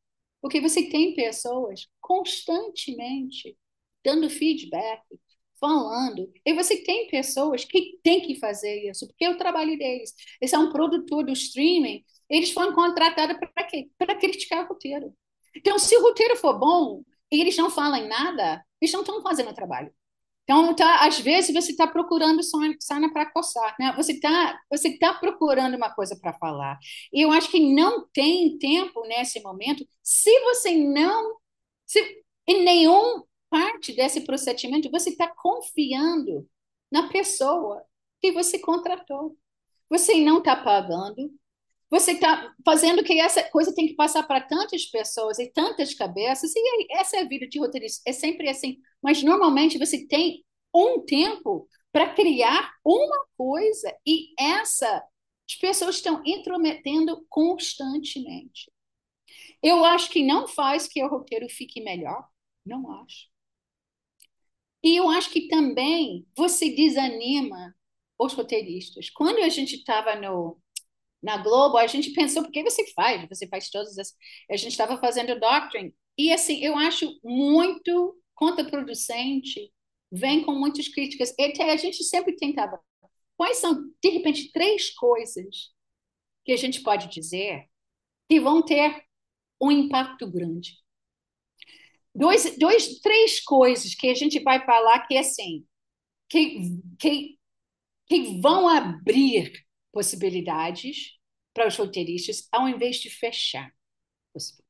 [0.41, 3.57] Porque você tem pessoas constantemente
[4.03, 5.01] dando feedback,
[5.59, 10.13] falando, e você tem pessoas que têm que fazer isso, porque é o trabalho deles.
[10.39, 13.89] Esse é um produtor do streaming eles foram contratados para quê?
[13.97, 15.13] Para criticar o roteiro.
[15.55, 19.51] Então, se o roteiro for bom e eles não falam nada, eles não estão fazendo
[19.51, 19.91] o trabalho.
[20.43, 23.93] Então, tá, às vezes, você está procurando sana para coçar, né?
[23.97, 26.77] Você está você tá procurando uma coisa para falar.
[27.11, 31.37] E eu acho que não tem tempo nesse momento, se você não...
[31.87, 31.99] Se,
[32.47, 36.47] em nenhum parte desse procedimento, você está confiando
[36.91, 37.83] na pessoa
[38.21, 39.35] que você contratou.
[39.89, 41.31] Você não está pagando,
[41.95, 46.51] você está fazendo que essa coisa tem que passar para tantas pessoas e tantas cabeças,
[46.53, 48.79] e essa é a vida de roteirista, é sempre assim.
[49.01, 50.43] Mas normalmente você tem
[50.73, 55.03] um tempo para criar uma coisa, e essa
[55.47, 58.69] as pessoas estão intrometendo constantemente.
[59.61, 62.27] Eu acho que não faz que o roteiro fique melhor,
[62.65, 63.29] não acho.
[64.83, 67.75] E eu acho que também você desanima
[68.19, 69.09] os roteiristas.
[69.09, 70.59] Quando a gente estava no
[71.25, 73.27] na Globo, a gente pensou, por que você faz?
[73.27, 74.13] Você faz todas as...
[74.49, 75.91] A gente estava fazendo Doctrine.
[76.15, 79.73] E, assim, eu acho muito contraproducente,
[80.11, 81.33] vem com muitas críticas.
[81.37, 82.79] E a gente sempre tentava.
[83.35, 85.73] Quais são, de repente, três coisas
[86.45, 87.65] que a gente pode dizer
[88.29, 89.03] que vão ter
[89.59, 90.77] um impacto grande?
[92.13, 95.65] Dois, dois, três coisas que a gente vai falar que, assim,
[96.29, 96.59] que,
[96.99, 97.39] que,
[98.07, 99.64] que vão abrir
[99.95, 101.13] possibilidades
[101.53, 103.71] para os roteiristas, ao invés de fechar
[104.33, 104.67] possibilidades.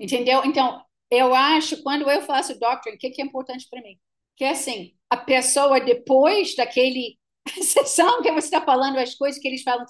[0.00, 0.42] Entendeu?
[0.44, 3.98] Então, eu acho, quando eu faço doctrine, o que, que é importante para mim?
[4.36, 7.18] Que assim, a pessoa, depois daquele
[7.62, 9.86] sessão que você está falando, as coisas que eles falam,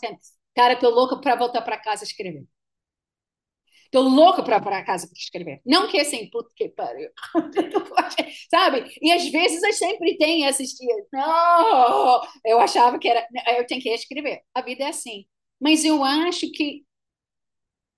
[0.55, 2.45] cara, tô louca para voltar para casa escrever.
[3.93, 5.61] Tô louca para para casa para escrever.
[5.67, 7.11] Não que assim, puta que pariu.
[8.51, 8.91] Sabe?
[9.03, 11.07] E às vezes eu sempre tenho esses dias.
[11.13, 13.27] Não, eu achava que era.
[13.59, 14.41] Eu tenho que escrever.
[14.55, 15.27] A vida é assim.
[15.61, 16.85] Mas eu acho que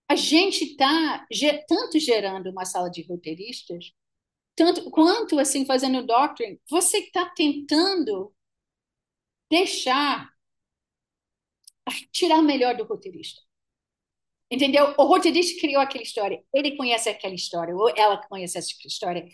[0.08, 1.26] a gente está
[1.68, 3.92] tanto gerando uma sala de roteiristas,
[4.56, 8.34] tanto quanto assim fazendo doctrine, você está tentando
[9.50, 10.34] deixar
[12.12, 13.40] tirar o melhor do roteirista.
[14.50, 14.94] Entendeu?
[14.98, 19.26] O roteirista criou aquela história, ele conhece aquela história, ou ela conhece essa história.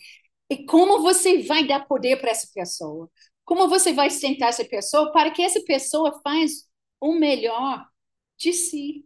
[0.51, 3.11] E como você vai dar poder para essa pessoa?
[3.45, 6.69] Como você vai sentar essa pessoa para que essa pessoa faz
[7.01, 7.87] o melhor
[8.39, 9.05] de si?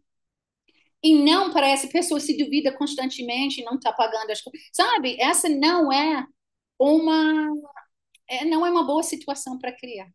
[1.03, 4.61] E não para essa pessoa se duvida constantemente não está pagando as coisas.
[4.73, 5.17] Sabe?
[5.21, 6.27] Essa não é
[6.79, 7.51] uma
[8.29, 10.09] é, não é uma boa situação para criar.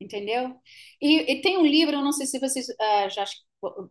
[0.00, 0.54] Entendeu?
[1.00, 3.24] E, e, tem um livro, eu não sei se vocês uh, já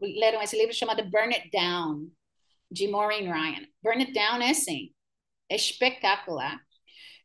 [0.02, 2.12] leram esse livro chamado Burn It Down,
[2.70, 3.68] de Maureen Ryan.
[3.84, 4.92] Burn It Down é assim,
[5.50, 6.60] é espetacular.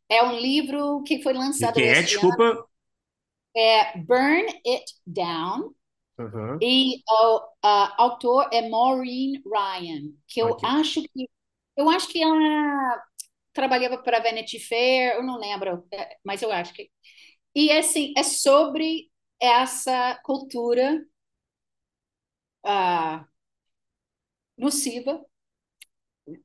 [0.08, 2.42] É um livro que foi lançado que é, desculpa?
[2.42, 2.64] Ano.
[3.56, 5.74] É Burn It Down.
[6.18, 6.58] Uhum.
[6.60, 10.68] E o autor é Maureen Ryan, que eu okay.
[10.68, 11.30] acho que
[11.76, 13.02] eu acho que ela
[13.54, 16.90] trabalhava para Vanity Fair, eu não lembro, é, mas eu acho que
[17.54, 19.10] e assim é sobre
[19.40, 21.02] essa cultura
[22.64, 23.24] uh,
[24.56, 25.24] nociva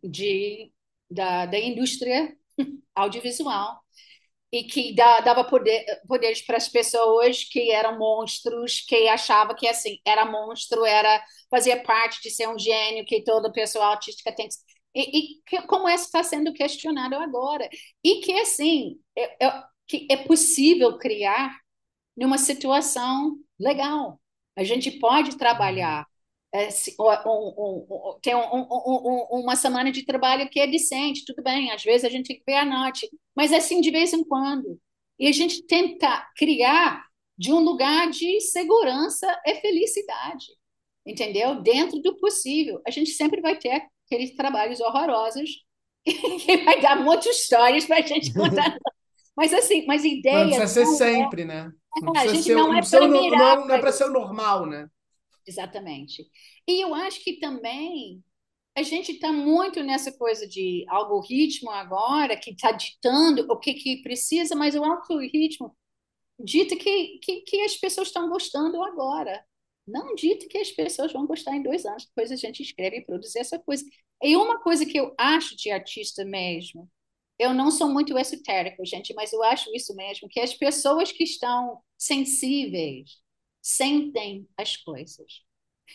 [0.04, 0.72] de,
[1.10, 2.36] da, da indústria
[2.96, 3.80] audiovisual
[4.52, 10.00] e que dava poder, poderes para as pessoas que eram monstros, que achava que assim
[10.06, 14.56] era monstro, era fazia parte de ser um gênio, que toda pessoa artística tem que
[14.96, 17.70] e, e como isso está sendo questionado agora.
[18.04, 21.54] E que assim é, é, que é possível criar
[22.16, 24.20] numa situação legal
[24.56, 26.06] a gente pode trabalhar.
[26.54, 26.70] É,
[27.28, 32.06] um, um, um, tem uma semana de trabalho que é decente, tudo bem, às vezes
[32.06, 34.80] a gente tem que ver a noite, mas é assim de vez em quando.
[35.20, 37.04] E a gente tenta criar
[37.38, 40.46] de um lugar de segurança e felicidade,
[41.06, 41.62] entendeu?
[41.62, 42.82] Dentro do possível.
[42.88, 45.50] A gente sempre vai ter aqueles trabalhos horrorosos
[46.06, 48.78] que vai dar muitas histórias para a gente contar.
[49.36, 50.46] Mas assim, mas ideia.
[50.46, 51.46] Não precisa ser é sempre, é...
[51.46, 51.72] né?
[52.02, 54.12] Não é, a gente ser, não, é para não, não, não é para ser o
[54.12, 54.90] normal, né?
[55.48, 56.26] Exatamente.
[56.68, 58.24] E eu acho que também
[58.76, 64.02] a gente está muito nessa coisa de algoritmo agora, que está ditando o que, que
[64.02, 65.76] precisa, mas o algoritmo
[66.38, 69.44] dita que, que, que as pessoas estão gostando agora.
[69.88, 73.06] Não dita que as pessoas vão gostar em dois anos, depois a gente escreve e
[73.06, 73.86] produz essa coisa.
[74.22, 76.90] E uma coisa que eu acho de artista mesmo,
[77.38, 81.24] eu não sou muito esotérico, gente, mas eu acho isso mesmo, que as pessoas que
[81.24, 83.22] estão sensíveis
[83.62, 85.44] sentem as coisas,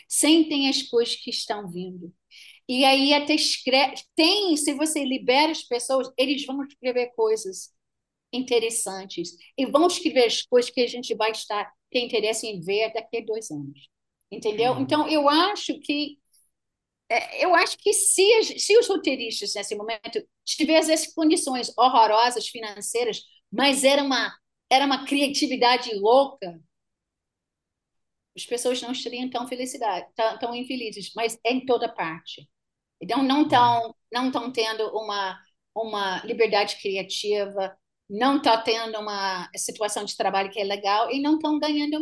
[0.09, 2.13] sentem as coisas que estão vindo.
[2.69, 7.73] E aí até escreve, tem, se você libera as pessoas, eles vão escrever coisas
[8.33, 12.93] interessantes e vão escrever as coisas que a gente vai estar ter interesse em ver
[12.93, 13.89] daqui a dois anos.
[14.31, 14.75] Entendeu?
[14.75, 14.83] Uhum.
[14.83, 16.20] Então, eu acho que
[17.41, 23.83] eu acho que se, se os roteiristas nesse momento tivessem as condições horrorosas financeiras, mas
[23.85, 24.33] era uma,
[24.71, 26.61] era uma criatividade louca,
[28.37, 32.49] as pessoas não estariam tão felicidade, tão, tão infelizes, mas é em toda parte.
[33.01, 35.39] Então não estão não estão tendo uma
[35.75, 37.77] uma liberdade criativa,
[38.09, 41.97] não está tendo uma situação de trabalho que é legal e não estão ganhando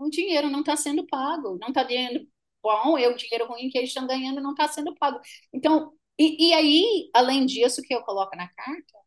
[0.00, 2.26] o dinheiro, não está sendo pago, não está ganhando
[2.64, 5.20] bom, é o dinheiro ruim que eles estão ganhando não está sendo pago.
[5.52, 8.98] Então, e, e aí, além disso que eu coloco na carta,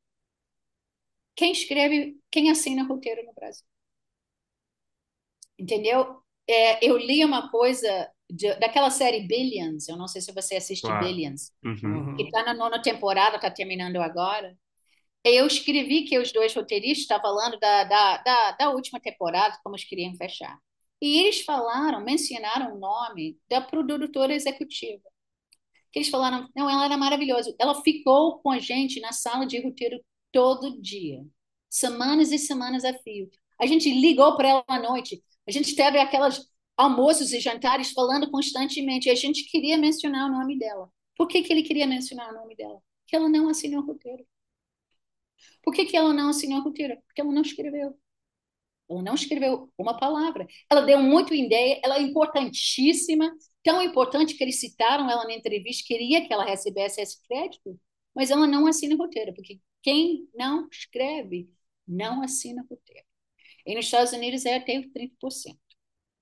[1.36, 3.66] quem escreve, quem assina roteiro no Brasil?
[5.58, 6.22] Entendeu?
[6.48, 10.82] É, eu li uma coisa de, daquela série Billions, eu não sei se você assiste
[10.82, 11.06] claro.
[11.06, 12.16] Billions, uhum.
[12.16, 14.56] que está na nona temporada, está terminando agora.
[15.24, 19.76] Eu escrevi que os dois roteiristas estavam falando da, da, da, da última temporada, como
[19.76, 20.58] eles queriam fechar.
[21.02, 25.04] E eles falaram, mencionaram o nome da produtora executiva.
[25.92, 27.56] Que eles falaram, não, ela era maravilhosa.
[27.60, 30.00] Ela ficou com a gente na sala de roteiro
[30.32, 31.26] todo dia,
[31.70, 33.30] semanas e semanas a fio.
[33.60, 35.24] A gente ligou para ela à noite.
[35.48, 39.08] A gente teve aquelas almoços e jantares falando constantemente.
[39.08, 40.92] E a gente queria mencionar o nome dela.
[41.16, 42.82] Por que, que ele queria mencionar o nome dela?
[43.02, 44.26] Porque ela não assinou o roteiro.
[45.64, 46.98] Por que, que ela não assinou o roteiro?
[47.06, 47.98] Porque ela não escreveu.
[48.90, 50.48] Ela não escreveu uma palavra.
[50.70, 53.32] Ela deu muito ideia, ela é importantíssima,
[53.64, 57.80] tão importante que eles citaram ela na entrevista, queria que ela recebesse esse crédito,
[58.16, 61.50] mas ela não assina roteiro, porque quem não escreve
[61.88, 63.06] não assina roteiro.
[63.66, 65.58] E nos Estados Unidos é até 30%.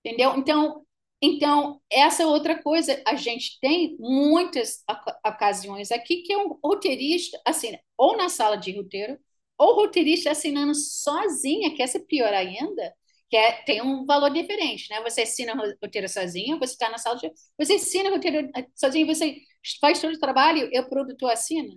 [0.03, 0.35] Entendeu?
[0.37, 0.85] Então,
[1.21, 3.01] então, essa é outra coisa.
[3.07, 4.83] A gente tem muitas
[5.25, 9.17] ocasiões aqui que um roteirista assina ou na sala de roteiro,
[9.57, 12.93] ou roteirista assinando sozinha, que essa é pior ainda,
[13.29, 15.01] que é, tem um valor diferente, né?
[15.01, 17.31] Você assina roteiro sozinho, você está na sala de...
[17.57, 19.37] Você assina roteiro sozinho, você
[19.81, 21.73] faz todo o trabalho, e o produtor assina,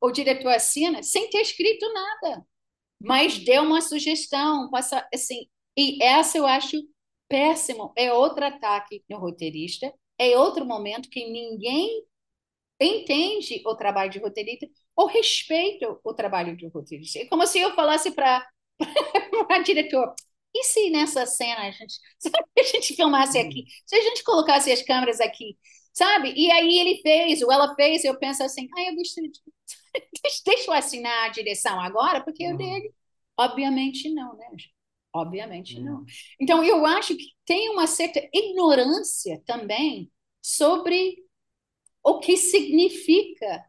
[0.00, 2.44] o diretor assina, sem ter escrito nada,
[3.00, 6.76] mas deu uma sugestão, passa, assim, e essa eu acho
[7.28, 12.04] péssimo, é outro ataque no roteirista, é outro momento que ninguém
[12.80, 14.66] entende o trabalho de roteirista
[14.96, 17.18] ou respeita o trabalho de roteirista.
[17.18, 18.46] É como se eu falasse para
[18.80, 20.14] o diretor,
[20.54, 21.98] e se nessa cena a gente,
[22.58, 23.64] a gente filmasse aqui?
[23.84, 25.58] Se a gente colocasse as câmeras aqui,
[25.92, 26.32] sabe?
[26.36, 29.40] E aí ele fez, ou ela fez, eu penso assim, ah, eu gostaria de...
[30.44, 32.92] Deixa eu assinar a direção agora, porque eu dele.
[33.36, 34.46] Obviamente não, né?
[35.12, 36.00] Obviamente não.
[36.00, 36.06] Hum.
[36.40, 40.10] Então, eu acho que tem uma certa ignorância também
[40.42, 41.24] sobre
[42.02, 43.64] o que significa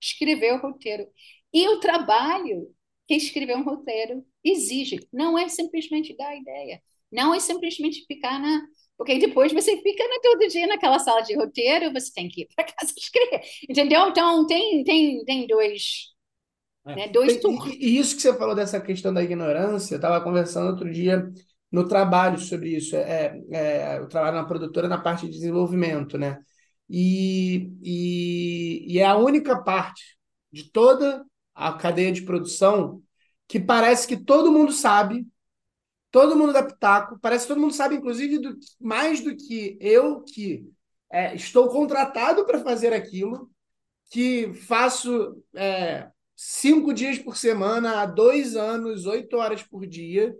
[0.00, 1.06] escrever o roteiro.
[1.52, 2.68] E o trabalho
[3.06, 5.00] que escrever um roteiro exige.
[5.12, 6.80] Não é simplesmente dar ideia.
[7.10, 8.62] Não é simplesmente ficar na.
[8.96, 12.48] Porque depois você fica na, todo dia naquela sala de roteiro, você tem que ir
[12.54, 13.42] para casa escrever.
[13.68, 14.08] Entendeu?
[14.08, 16.08] Então, tem, tem, tem dois
[16.88, 16.94] é.
[16.94, 17.08] Né?
[17.08, 20.90] Dois e, e, isso que você falou dessa questão da ignorância, eu estava conversando outro
[20.90, 21.30] dia
[21.70, 22.96] no trabalho sobre isso.
[22.96, 26.38] É, é, eu trabalho na produtora na parte de desenvolvimento, né?
[26.88, 30.16] E, e, e é a única parte
[30.50, 31.24] de toda
[31.54, 33.02] a cadeia de produção
[33.46, 35.26] que parece que todo mundo sabe,
[36.10, 40.22] todo mundo dá pitaco, parece que todo mundo sabe, inclusive, do, mais do que eu,
[40.22, 40.64] que
[41.10, 43.50] é, estou contratado para fazer aquilo,
[44.10, 50.34] que faço é, cinco dias por semana, há dois anos, oito horas por dia,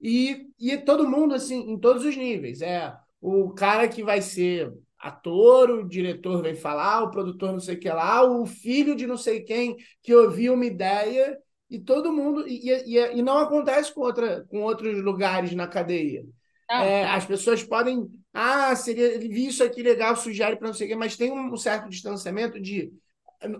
[0.00, 2.60] e, e todo mundo, assim, em todos os níveis.
[2.60, 4.72] É o cara que vai ser
[5.02, 9.06] ator, o diretor vem falar, o produtor não sei o que lá, o filho de
[9.06, 11.36] não sei quem que ouviu uma ideia,
[11.68, 12.46] e todo mundo.
[12.46, 16.24] E, e, e não acontece com, outra, com outros lugares na cadeia.
[16.70, 17.04] Ah, é.
[17.04, 18.08] As pessoas podem.
[18.32, 21.56] Ah, seria, vi isso aqui legal, sugere para não sei o quê, mas tem um
[21.56, 22.92] certo distanciamento de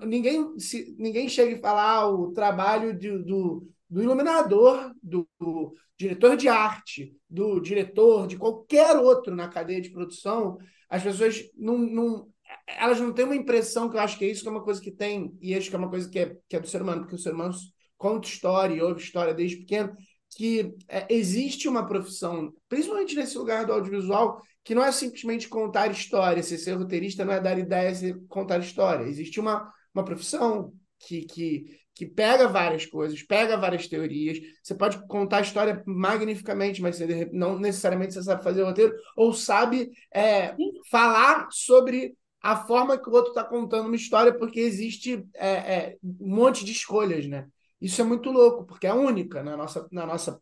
[0.06, 5.74] ninguém, se, ninguém chega e fala ah, o trabalho de, do, do iluminador, do, do,
[5.96, 10.58] diretor de arte, do diretor, de qualquer outro na cadeia de produção,
[10.92, 12.28] as pessoas não, não,
[12.66, 14.78] elas não têm uma impressão, que eu acho que é isso que é uma coisa
[14.78, 17.00] que tem, e acho que é uma coisa que é, que é do ser humano,
[17.00, 17.54] porque o ser humano
[17.96, 19.94] conta história e ouve história desde pequeno,
[20.36, 25.90] que é, existe uma profissão, principalmente nesse lugar do audiovisual, que não é simplesmente contar
[25.90, 26.42] história.
[26.42, 29.04] Se ser roteirista não é dar ideias e contar história.
[29.04, 31.64] Existe uma, uma profissão que, que,
[32.02, 34.40] que pega várias coisas, pega várias teorias.
[34.60, 38.92] Você pode contar a história magnificamente, mas você, não necessariamente você sabe fazer o roteiro,
[39.16, 40.56] ou sabe é,
[40.90, 45.96] falar sobre a forma que o outro está contando uma história, porque existe é, é,
[46.02, 47.46] um monte de escolhas, né?
[47.80, 50.40] Isso é muito louco, porque é única na nossa, na nossa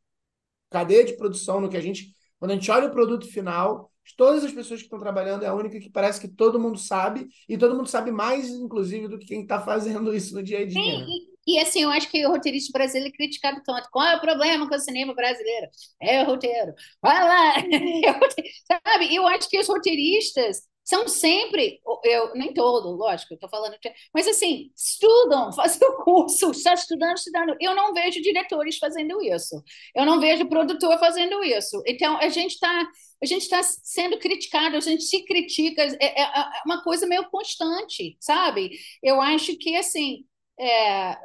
[0.71, 2.15] cadeia de produção, no que a gente.
[2.39, 5.55] Quando a gente olha o produto final, todas as pessoas que estão trabalhando é a
[5.55, 9.27] única que parece que todo mundo sabe, e todo mundo sabe mais, inclusive, do que
[9.27, 10.73] quem está fazendo isso no dia a dia.
[10.73, 11.30] Sim, né?
[11.47, 13.89] E, assim, eu acho que o roteirista brasileiro é criticado tanto.
[13.91, 15.69] Qual é o problema com o cinema brasileiro?
[16.01, 16.75] É o roteiro.
[17.03, 17.55] Vai lá!
[18.01, 18.81] É.
[18.87, 19.15] Sabe?
[19.15, 23.77] Eu acho que os roteiristas são sempre, eu nem todo, lógico, eu estou falando,
[24.13, 27.57] mas assim, estudam, fazem o curso, está estudando, estudando.
[27.61, 29.63] Eu não vejo diretores fazendo isso,
[29.95, 31.81] eu não vejo produtor fazendo isso.
[31.87, 32.89] Então, a gente está
[33.23, 37.29] a gente está sendo criticado, a gente se critica, é, é, é, uma coisa meio
[37.31, 38.71] constante, sabe?
[39.03, 40.25] Eu acho que, assim,
[40.59, 41.19] é...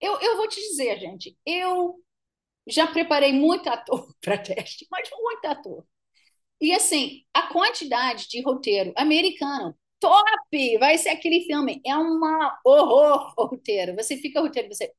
[0.00, 1.96] eu, eu vou te dizer, gente, eu
[2.68, 5.86] já preparei muito ator para teste, mas muito ator.
[6.60, 10.78] E assim, a quantidade de roteiro americano, top!
[10.78, 11.80] Vai ser aquele filme.
[11.84, 13.94] É uma horror roteiro.
[13.96, 14.92] Você fica roteiro, você.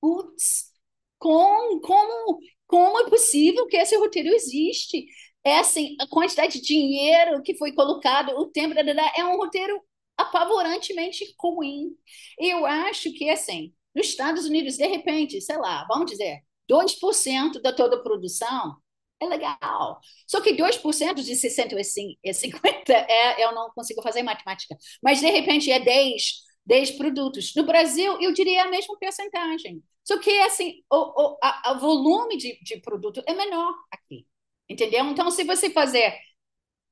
[0.00, 0.70] putz,
[1.18, 5.06] com, como, como é possível que esse roteiro existe?
[5.44, 9.80] É assim, a quantidade de dinheiro que foi colocado, o tempo, é um roteiro
[10.16, 11.90] apavorantemente ruim.
[12.38, 17.72] Eu acho que, assim, nos Estados Unidos, de repente, sei lá, vamos dizer, 2% da
[17.72, 18.76] toda produção
[19.20, 20.00] é legal.
[20.26, 21.76] Só que 2% de 60
[22.22, 24.76] e 50 é, eu não consigo fazer matemática.
[25.02, 27.54] Mas, de repente, é 10, 10 produtos.
[27.54, 29.82] No Brasil, eu diria a mesma percentagem.
[30.02, 34.26] Só que, assim, o, o a, a volume de, de produto é menor aqui.
[34.68, 35.04] Entendeu?
[35.06, 36.18] Então, se você fazer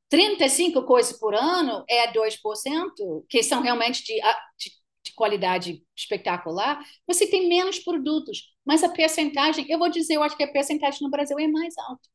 [0.09, 4.15] 35 coisas por ano, é 2%, que são realmente de,
[4.59, 4.73] de,
[5.05, 8.53] de qualidade espetacular, você tem menos produtos.
[8.65, 11.77] Mas a percentagem, eu vou dizer, eu acho que a percentagem no Brasil é mais
[11.79, 12.09] alta.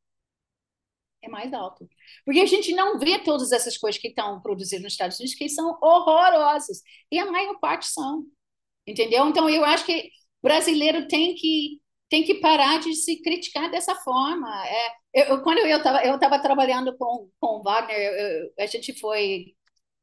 [1.22, 1.86] É mais alta.
[2.24, 5.48] Porque a gente não vê todas essas coisas que estão produzidas nos Estados Unidos que
[5.48, 6.80] são horrorosas.
[7.10, 8.24] E a maior parte são.
[8.86, 9.28] Entendeu?
[9.28, 10.10] Então, eu acho que
[10.42, 14.48] brasileiro tem que tem que parar de se criticar dessa forma.
[14.66, 19.54] É, eu, quando eu estava eu tava trabalhando com, com Wagner, eu, a gente foi.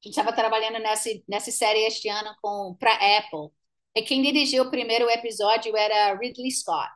[0.06, 2.30] A gente estava trabalhando nessa, nessa série este ano
[2.77, 3.49] para Apple.
[3.95, 6.94] E quem dirigiu o primeiro episódio era Ridley Scott.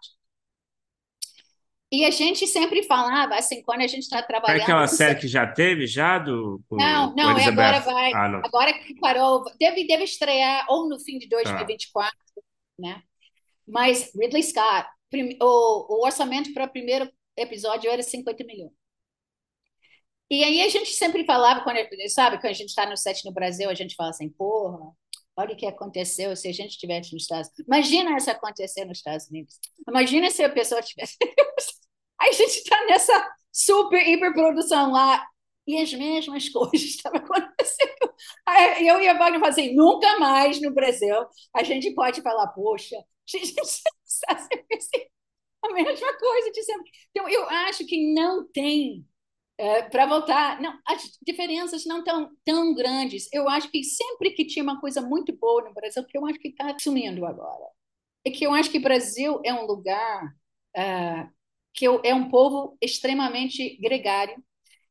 [1.91, 4.59] E a gente sempre falava, assim, quando a gente está trabalhando.
[4.59, 6.19] É aquela série que já teve, já?
[6.19, 8.13] Do, não, não, agora vai.
[8.13, 8.41] Ah, não.
[8.45, 12.41] Agora que parou, deve, deve estrear ou no fim de 2024, ah.
[12.77, 13.01] né?
[13.67, 14.87] Mas Ridley Scott,
[15.41, 18.78] o, o orçamento para o primeiro episódio era 50 milhões.
[20.29, 21.77] E aí a gente sempre falava, quando,
[22.09, 24.91] sabe, quando a gente está no set no Brasil, a gente fala assim, porra,
[25.35, 27.65] olha o que aconteceu se a gente estivesse nos Estados Unidos.
[27.67, 29.59] Imagina isso acontecer nos Estados Unidos.
[29.87, 31.17] Imagina se a pessoa tivesse...
[32.21, 35.25] aí a gente está nessa super hiperprodução lá
[35.65, 38.13] e as mesmas coisas estavam acontecendo.
[38.45, 41.15] Aí eu e a Wagner falavam assim, nunca mais no Brasil
[41.53, 43.03] a gente pode falar, poxa, a
[43.37, 45.05] gente está sempre assim,
[45.63, 46.91] a mesma coisa de sempre.
[47.11, 49.05] Então, eu acho que não tem,
[49.59, 53.27] é, para voltar, não, as diferenças não estão tão grandes.
[53.33, 56.39] Eu acho que sempre que tinha uma coisa muito boa no Brasil, que eu acho
[56.39, 57.65] que está sumindo agora,
[58.25, 60.33] é que eu acho que o Brasil é um lugar
[60.75, 61.27] é,
[61.73, 64.41] que é um povo extremamente gregário,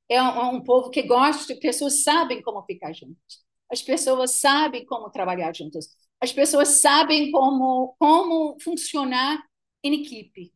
[0.08, 4.84] é um, é um povo que gosta, pessoas sabem como ficar juntos, as pessoas sabem
[4.86, 5.88] como trabalhar juntas,
[6.20, 9.42] as pessoas sabem como, como funcionar
[9.82, 10.52] em equipe.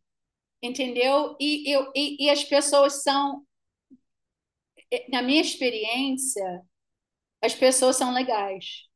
[0.62, 1.36] Entendeu?
[1.40, 3.44] E, eu, e, e as pessoas são,
[5.08, 6.62] na minha experiência,
[7.42, 8.88] as pessoas são legais.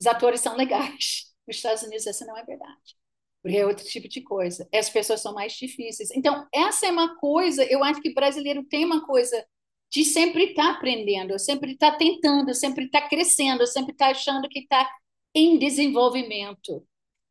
[0.00, 1.34] Os atores são legais.
[1.46, 2.96] Nos Estados Unidos, essa não é verdade.
[3.42, 4.68] Porque é outro tipo de coisa.
[4.74, 6.10] As pessoas são mais difíceis.
[6.10, 9.46] Então, essa é uma coisa, eu acho que brasileiro tem uma coisa
[9.90, 14.06] de sempre estar tá aprendendo, sempre estar tá tentando, sempre estar tá crescendo, sempre estar
[14.06, 14.88] tá achando que está
[15.34, 16.84] em desenvolvimento.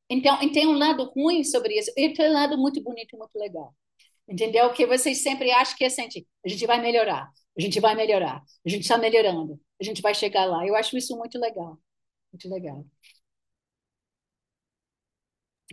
[0.09, 3.35] Então, tem um lado ruim sobre isso e tem um lado muito bonito e muito
[3.37, 3.75] legal.
[4.27, 4.71] Entendeu?
[4.73, 6.07] Que vocês sempre acham que é assim,
[6.45, 10.15] a gente vai melhorar, a gente vai melhorar, a gente está melhorando, a gente vai
[10.15, 10.65] chegar lá.
[10.65, 11.79] Eu acho isso muito legal.
[12.33, 12.85] Muito legal.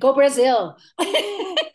[0.01, 0.75] Go Brasil!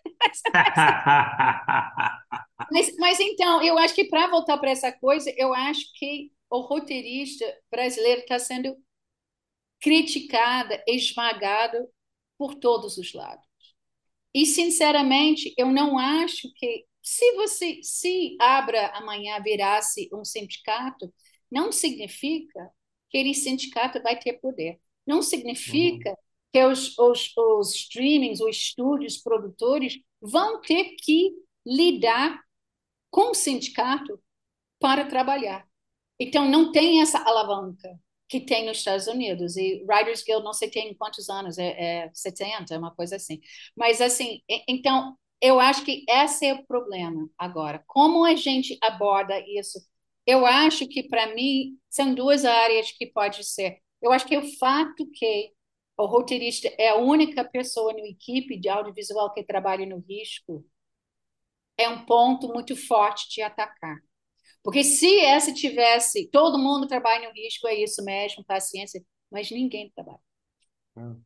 [2.71, 6.61] mas, mas então, eu acho que para voltar para essa coisa, eu acho que o
[6.61, 8.75] roteirista brasileiro está sendo
[9.81, 11.87] criticado, esmagado
[12.37, 13.46] por todos os lados.
[14.37, 21.11] E, sinceramente, eu não acho que se você se Abra amanhã virasse um sindicato,
[21.49, 22.69] não significa
[23.09, 24.79] que esse sindicato vai ter poder.
[25.07, 26.15] Não significa uhum.
[26.53, 31.31] que os, os, os streamings, os estúdios, produtores vão ter que
[31.65, 32.39] lidar
[33.09, 34.21] com o sindicato
[34.79, 35.67] para trabalhar.
[36.19, 39.55] Então, não tem essa alavanca que tem nos Estados Unidos.
[39.57, 43.39] E Writers Guild, não sei tem quantos anos, é, é 70, é uma coisa assim.
[43.75, 47.83] Mas, assim, então, eu acho que esse é o problema agora.
[47.87, 49.79] Como a gente aborda isso?
[50.25, 53.79] Eu acho que, para mim, são duas áreas que pode ser.
[54.01, 55.51] Eu acho que é o fato que
[55.97, 60.65] o roteirista é a única pessoa na equipe de audiovisual que trabalha no risco
[61.77, 63.97] é um ponto muito forte de atacar.
[64.67, 69.89] Porque se essa tivesse, todo mundo trabalha no risco, é isso mesmo, paciência, mas ninguém
[69.95, 70.19] trabalha.
[70.97, 71.21] Hum.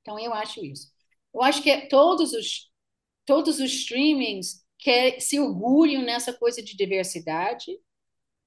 [0.00, 0.90] Então, eu acho isso.
[1.34, 2.72] Eu acho que todos os,
[3.26, 7.78] todos os streamings que se orgulham nessa coisa de diversidade.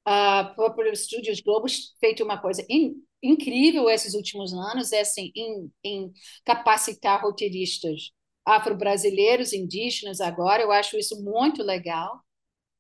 [0.08, 1.68] O próprio Estúdios Globo
[2.00, 6.12] feito uma coisa in, incrível esses últimos anos, é assim, em, em
[6.44, 8.12] capacitar roteiristas
[8.44, 12.24] afro-brasileiros, indígenas agora, eu acho isso muito legal.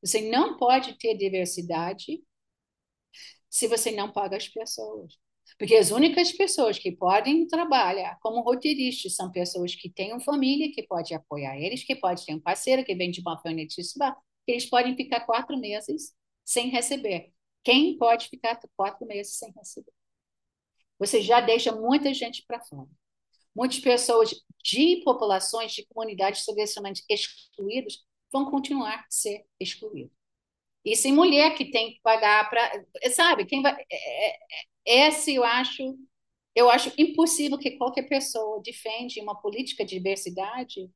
[0.01, 2.21] Você não pode ter diversidade
[3.49, 5.17] se você não paga as pessoas.
[5.57, 10.71] Porque as únicas pessoas que podem trabalhar como roteiristas são pessoas que têm uma família
[10.71, 14.65] que pode apoiar eles, que pode ter um parceiro que vem de uma que eles
[14.69, 16.13] podem ficar quatro meses
[16.45, 17.33] sem receber.
[17.63, 19.91] Quem pode ficar quatro meses sem receber?
[20.97, 22.89] Você já deixa muita gente para fora.
[23.55, 24.31] Muitas pessoas
[24.63, 30.11] de populações, de comunidades socialmente excluídas, vão continuar a ser excluídas.
[30.85, 32.85] E sem mulher que tem que pagar para.
[33.13, 33.73] Sabe, quem vai.
[33.91, 34.37] É, é,
[34.87, 35.97] é, esse eu acho.
[36.55, 40.91] Eu acho impossível que qualquer pessoa defende uma política de diversidade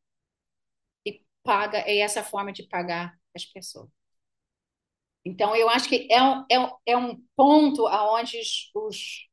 [1.05, 3.89] e paga é essa forma de pagar as pessoas.
[5.25, 9.29] Então, eu acho que é um, é é um ponto aonde os, os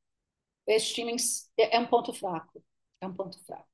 [0.68, 2.64] streamings é um ponto fraco.
[3.00, 3.69] É um ponto fraco.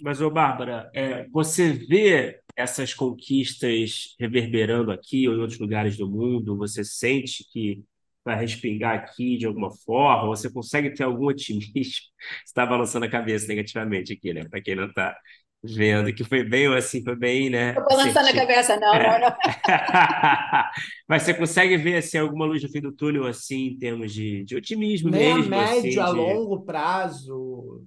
[0.00, 6.08] Mas, ô Bárbara, é, você vê essas conquistas reverberando aqui ou em outros lugares do
[6.08, 6.56] mundo?
[6.58, 7.82] Você sente que
[8.24, 10.28] vai respingar aqui de alguma forma?
[10.28, 11.72] Você consegue ter algum otimismo?
[12.44, 14.44] Você está balançando a cabeça negativamente aqui, né?
[14.48, 15.16] Para quem não está
[15.62, 17.70] vendo, que foi bem assim, foi bem, né?
[17.70, 19.20] Estou balançando a cabeça, não, é.
[19.20, 19.36] não, não.
[21.08, 24.44] Mas você consegue ver assim, alguma luz no fim do túnel, assim, em termos de,
[24.44, 25.54] de otimismo Nem mesmo?
[25.54, 26.12] a médio, assim, a de...
[26.12, 27.84] longo prazo.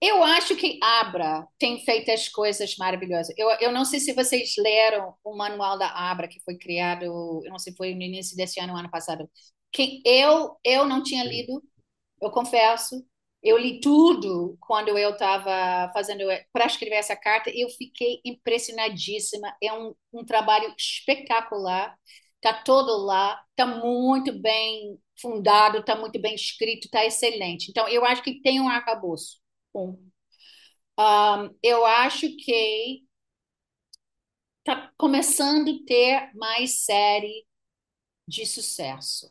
[0.00, 3.34] Eu acho que Abra tem feito as coisas maravilhosas.
[3.36, 7.50] Eu, eu não sei se vocês leram o manual da Abra, que foi criado, eu
[7.50, 9.28] não sei se foi no início desse ano, ano passado.
[9.72, 11.62] Que eu, eu não tinha lido,
[12.22, 13.04] eu confesso.
[13.42, 19.56] Eu li tudo quando eu estava fazendo para escrever essa carta e eu fiquei impressionadíssima.
[19.62, 21.96] É um, um trabalho espetacular.
[22.36, 27.70] Está todo lá, está muito bem fundado, está muito bem escrito, está excelente.
[27.70, 29.38] Então, eu acho que tem um arcabouço
[29.76, 33.04] Um, eu acho que
[34.60, 37.46] está começando a ter mais série
[38.26, 39.30] de sucesso.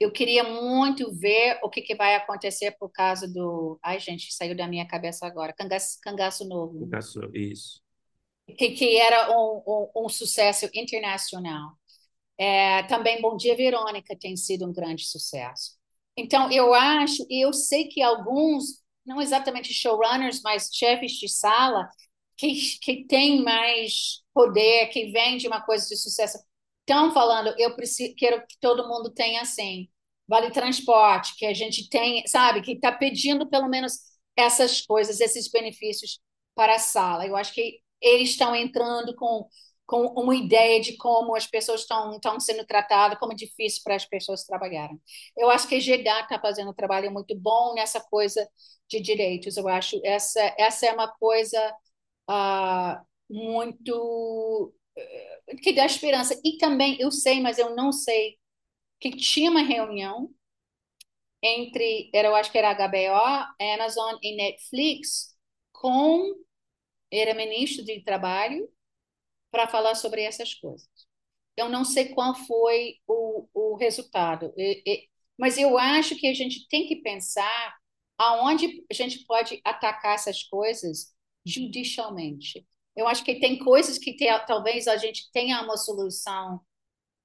[0.00, 3.78] Eu queria muito ver o que, que vai acontecer por causa do.
[3.82, 5.52] Ai, gente, saiu da minha cabeça agora.
[5.52, 6.80] Cangaço, Cangaço Novo.
[6.80, 7.80] Cangaço, isso.
[8.58, 11.78] Que, que era um, um, um sucesso internacional.
[12.36, 15.76] É, também Bom Dia Verônica tem sido um grande sucesso.
[16.16, 21.88] Então, eu acho, e eu sei que alguns não exatamente showrunners, mas chefes de sala
[22.36, 26.38] que, que têm mais poder, que vêm de uma coisa de sucesso,
[26.80, 29.88] estão falando, eu preciso, quero que todo mundo tenha assim,
[30.26, 33.98] vale transporte, que a gente tem, sabe, que está pedindo pelo menos
[34.36, 36.20] essas coisas, esses benefícios
[36.54, 37.26] para a sala.
[37.26, 39.48] Eu acho que eles estão entrando com
[39.92, 43.94] com uma ideia de como as pessoas estão, estão sendo tratadas, como é difícil para
[43.94, 44.98] as pessoas trabalharem.
[45.36, 48.48] Eu acho que a GEDA está fazendo um trabalho muito bom nessa coisa
[48.88, 49.58] de direitos.
[49.58, 51.58] Eu acho essa essa é uma coisa
[52.30, 56.40] uh, muito uh, que dá esperança.
[56.42, 58.38] E também eu sei, mas eu não sei
[58.98, 60.30] que tinha uma reunião
[61.42, 65.36] entre, eu acho que era HBO, Amazon e Netflix
[65.70, 66.34] com
[67.10, 68.66] era ministro de trabalho
[69.52, 70.88] para falar sobre essas coisas.
[71.56, 75.08] Eu não sei qual foi o, o resultado, e, e,
[75.38, 77.76] mas eu acho que a gente tem que pensar
[78.18, 81.14] aonde a gente pode atacar essas coisas
[81.44, 82.66] judicialmente.
[82.96, 86.60] Eu acho que tem coisas que tem, talvez a gente tenha uma solução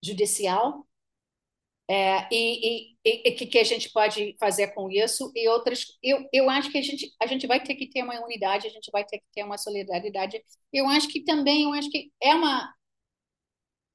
[0.04, 0.87] judicial
[1.90, 6.50] é, e, e, que, que a gente pode fazer com isso e outras eu, eu
[6.50, 9.06] acho que a gente a gente vai ter que ter uma unidade a gente vai
[9.06, 10.42] ter que ter uma solidariedade.
[10.74, 12.74] Eu acho que também eu acho que é uma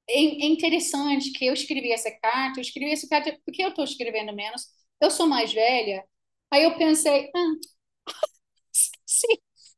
[0.09, 3.83] é, é interessante que eu escrevi essa carta eu escrevi essa carta porque eu estou
[3.85, 4.67] escrevendo menos
[5.01, 6.03] eu sou mais velha
[6.51, 7.53] aí eu pensei ah,
[9.05, 9.27] se,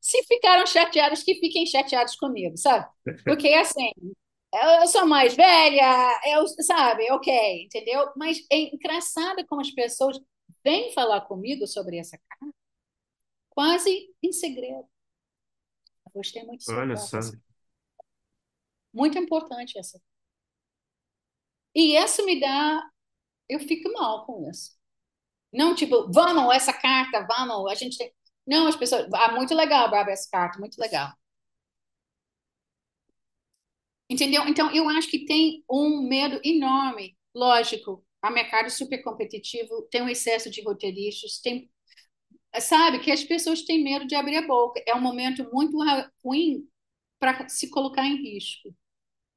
[0.00, 2.86] se ficaram chateados que fiquem chateados comigo sabe?
[3.24, 3.90] Porque assim
[4.52, 8.10] eu sou mais velha, eu, sabe, ok, entendeu?
[8.16, 10.18] Mas é engraçado como as pessoas
[10.64, 12.54] vêm falar comigo sobre essa carta,
[13.50, 14.88] quase em segredo.
[16.06, 16.74] Eu gostei muito disso.
[16.74, 17.18] Olha só.
[18.92, 20.00] Muito importante essa.
[21.74, 22.82] E isso me dá.
[23.48, 24.76] Eu fico mal com isso.
[25.52, 28.12] Não, tipo, vamos, essa carta, vamos, a gente tem.
[28.46, 29.06] Não, as pessoas.
[29.12, 31.12] Ah, muito legal, Bárbara, essa carta, muito legal.
[34.08, 34.46] Entendeu?
[34.48, 37.16] Então, eu acho que tem um medo enorme.
[37.34, 41.70] Lógico, a mercado super competitivo, tem um excesso de roteiristas, tem
[42.60, 44.82] sabe que as pessoas têm medo de abrir a boca.
[44.86, 45.76] É um momento muito
[46.24, 46.66] ruim
[47.18, 48.74] para se colocar em risco.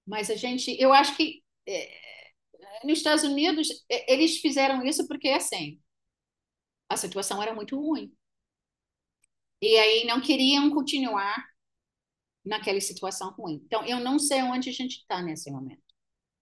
[0.07, 1.91] Mas a gente, eu acho que é,
[2.83, 5.79] nos Estados Unidos é, eles fizeram isso porque assim
[6.89, 8.11] a situação era muito ruim
[9.61, 11.35] e aí não queriam continuar
[12.49, 13.61] naquela situação ruim.
[13.65, 15.81] Então, eu não sei onde a gente está nesse momento.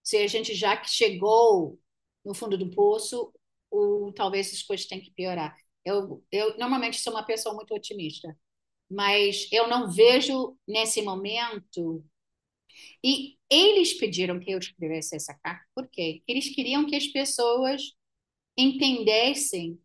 [0.02, 1.78] Se a gente já chegou
[2.24, 3.32] no fundo do poço
[3.70, 5.54] ou talvez as coisas tenham que piorar.
[5.84, 8.36] Eu, eu normalmente sou uma pessoa muito otimista,
[8.90, 12.04] mas eu não vejo nesse momento.
[13.04, 16.22] E eles pediram que eu escrevesse essa carta, por quê?
[16.26, 17.92] Eles queriam que as pessoas
[18.56, 19.78] entendessem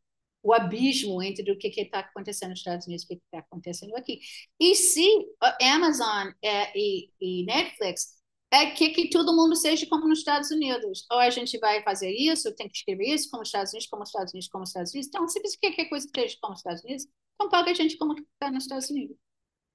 [0.44, 3.96] o abismo entre o que está acontecendo nos Estados Unidos e o que está acontecendo
[3.96, 4.20] aqui.
[4.60, 5.08] E se
[5.62, 8.22] Amazon é, e, e Netflix
[8.52, 11.08] é que, que todo mundo seja como nos Estados Unidos.
[11.12, 14.04] Ou a gente vai fazer isso, tem que escrever isso como os Estados Unidos, como
[14.04, 15.08] os Estados Unidos, como os Estados Unidos.
[15.08, 17.74] Então, se você quer que a coisa esteja como os Estados Unidos, então paga a
[17.74, 19.18] gente como está nos Estados Unidos.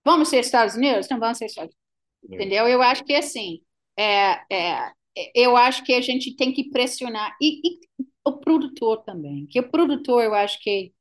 [0.05, 1.07] Vamos ser Estados Unidos?
[1.07, 2.31] Então vamos ser Estados Unidos.
[2.31, 2.35] É.
[2.35, 2.69] Entendeu?
[2.69, 3.63] Eu acho que assim,
[3.99, 4.93] é, é,
[5.35, 7.37] eu acho que a gente tem que pressionar.
[7.41, 7.88] E, e
[8.29, 9.47] o produtor também.
[9.47, 10.93] Que o produtor, eu acho que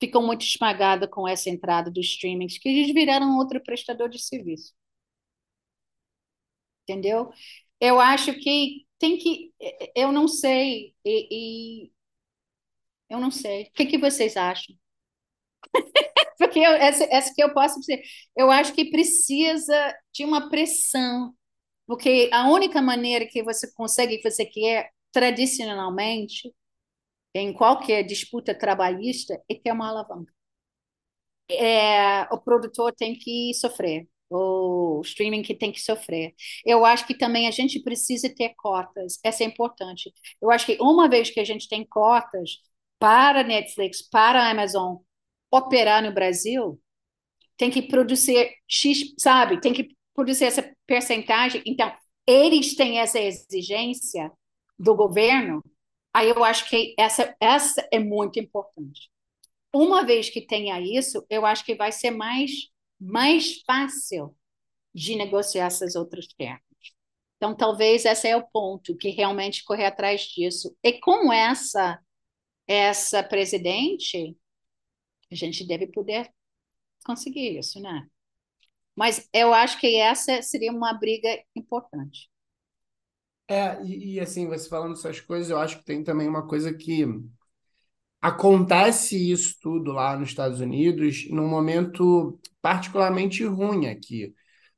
[0.00, 4.74] ficou muito esmagado com essa entrada dos streamings, que eles viraram outro prestador de serviço
[6.82, 7.30] entendeu?
[7.80, 9.52] Eu acho que tem que.
[9.94, 11.92] Eu não sei, e, e
[13.10, 13.64] eu não sei.
[13.64, 14.74] O que, que vocês acham?
[16.38, 18.02] Porque eu, essa, essa que eu posso dizer.
[18.36, 21.34] Eu acho que precisa de uma pressão,
[21.86, 26.52] porque a única maneira que você consegue, que você quer tradicionalmente,
[27.40, 30.32] em qualquer disputa trabalhista, é ter uma alavanca.
[31.48, 36.34] É, o produtor tem que sofrer o streaming que tem que sofrer.
[36.64, 40.12] Eu acho que também a gente precisa ter cotas, essa é importante.
[40.40, 42.58] Eu acho que uma vez que a gente tem cotas
[42.98, 44.96] para Netflix, para Amazon
[45.50, 46.80] operar no Brasil,
[47.56, 49.60] tem que produzir X, sabe?
[49.60, 51.62] Tem que produzir essa percentagem.
[51.66, 51.92] Então,
[52.26, 54.30] eles têm essa exigência
[54.78, 55.62] do governo,
[56.16, 59.10] aí eu acho que essa, essa é muito importante.
[59.74, 64.34] Uma vez que tenha isso, eu acho que vai ser mais mais fácil
[64.94, 66.62] de negociar essas outras terras.
[67.36, 70.74] Então, talvez esse é o ponto, que realmente correr atrás disso.
[70.82, 72.00] E com essa,
[72.66, 74.34] essa presidente,
[75.30, 76.32] a gente deve poder
[77.04, 78.08] conseguir isso, né?
[78.94, 82.30] Mas eu acho que essa seria uma briga importante.
[83.48, 86.72] É, e, e assim, você falando essas coisas, eu acho que tem também uma coisa
[86.74, 87.04] que
[88.20, 94.34] acontece isso tudo lá nos Estados Unidos num momento particularmente ruim aqui,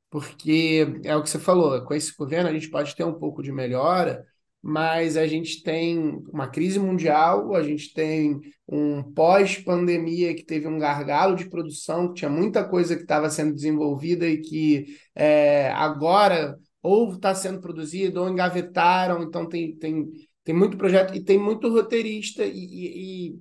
[0.09, 3.43] porque é o que você falou, com esse governo a gente pode ter um pouco
[3.43, 4.25] de melhora,
[4.61, 5.99] mas a gente tem
[6.31, 12.15] uma crise mundial, a gente tem um pós-pandemia que teve um gargalo de produção, que
[12.15, 18.21] tinha muita coisa que estava sendo desenvolvida e que é, agora ou está sendo produzida
[18.21, 20.09] ou engavetaram, então tem, tem
[20.49, 23.35] tem muito projeto e tem muito roteirista e, e,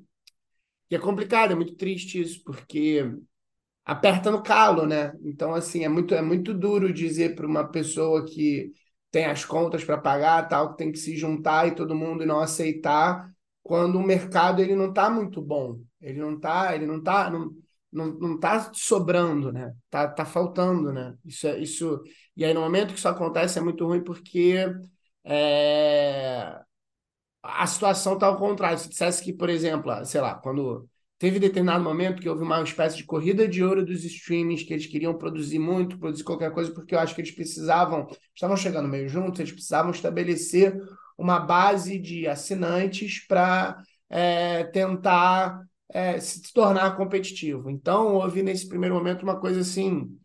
[0.90, 3.10] e, é complicado, é muito triste isso, porque
[3.82, 5.14] aperta no calo, né?
[5.22, 8.72] Então, assim, é muito, é muito duro dizer para uma pessoa que
[9.10, 12.40] tem as contas para pagar, tal, que tem que se juntar e todo mundo não
[12.40, 13.32] aceitar,
[13.62, 15.80] quando o mercado ele não está muito bom.
[16.02, 17.50] Ele não está, ele não tá, não,
[17.90, 19.74] não, não tá sobrando, né?
[19.88, 21.14] Tá, tá faltando, né?
[21.24, 22.02] Isso, é, isso...
[22.38, 24.64] E aí, no momento que isso acontece, é muito ruim porque
[25.24, 26.60] é,
[27.42, 28.78] a situação está ao contrário.
[28.78, 30.88] Se dissesse que, por exemplo, sei lá, quando
[31.18, 34.86] teve determinado momento que houve uma espécie de corrida de ouro dos streamings, que eles
[34.86, 39.08] queriam produzir muito, produzir qualquer coisa, porque eu acho que eles precisavam, estavam chegando meio
[39.08, 40.80] juntos, eles precisavam estabelecer
[41.18, 47.68] uma base de assinantes para é, tentar é, se tornar competitivo.
[47.68, 50.16] Então, houve nesse primeiro momento uma coisa assim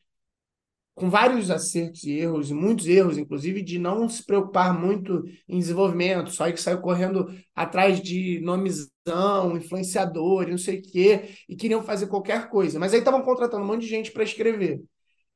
[0.96, 5.58] com vários acertos e erros, e muitos erros, inclusive, de não se preocupar muito em
[5.58, 11.82] desenvolvimento, só que saiu correndo atrás de nomezão, influenciador, não sei o quê, e queriam
[11.82, 12.80] fazer qualquer coisa.
[12.80, 14.82] Mas aí estavam contratando um monte de gente para escrever.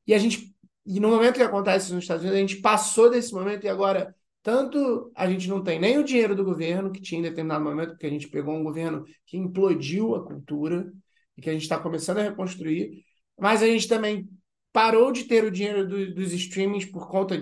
[0.06, 0.54] E a gente,
[0.86, 4.16] e no momento que acontece nos Estados Unidos, a gente passou desse momento e agora
[4.44, 7.90] tanto a gente não tem nem o dinheiro do governo, que tinha em determinado momento,
[7.90, 10.90] porque a gente pegou um governo que implodiu a cultura
[11.36, 13.04] e que a gente está começando a reconstruir,
[13.38, 14.30] mas a gente também
[14.78, 17.36] parou de ter o dinheiro do, dos streamings por conta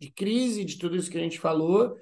[0.00, 1.94] de crise, de tudo isso que a gente falou.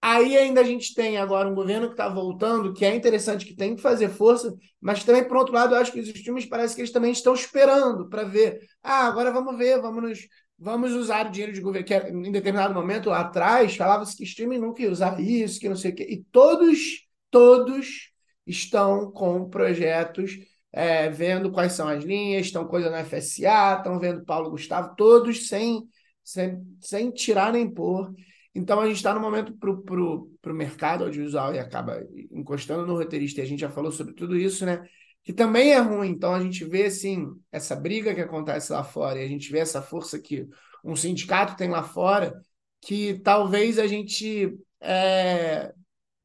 [0.00, 3.54] Aí ainda a gente tem agora um governo que está voltando, que é interessante, que
[3.54, 6.74] tem que fazer força, mas também, por outro lado, eu acho que os streamings parece
[6.74, 8.58] que eles também estão esperando para ver.
[8.82, 10.18] Ah, agora vamos ver, vamos nos,
[10.58, 14.58] vamos usar o dinheiro de governo, que em determinado momento lá atrás falava-se que streaming
[14.58, 16.08] nunca ia usar isso, que não sei o quê.
[16.10, 18.10] E todos, todos
[18.44, 20.36] estão com projetos
[20.72, 25.48] é, vendo quais são as linhas, estão coisa no FSA, estão vendo Paulo Gustavo, todos
[25.48, 25.86] sem,
[26.24, 28.10] sem, sem tirar nem pôr.
[28.54, 32.86] Então a gente está no momento para o pro, pro mercado audiovisual e acaba encostando
[32.86, 34.86] no roteirista, e a gente já falou sobre tudo isso, né?
[35.22, 36.08] Que também é ruim.
[36.08, 39.58] Então a gente vê assim, essa briga que acontece lá fora, e a gente vê
[39.58, 40.48] essa força que
[40.84, 42.34] um sindicato tem lá fora,
[42.80, 45.72] que talvez a gente, é,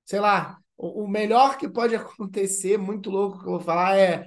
[0.06, 4.26] sei lá, o melhor que pode acontecer, muito louco que eu vou falar, é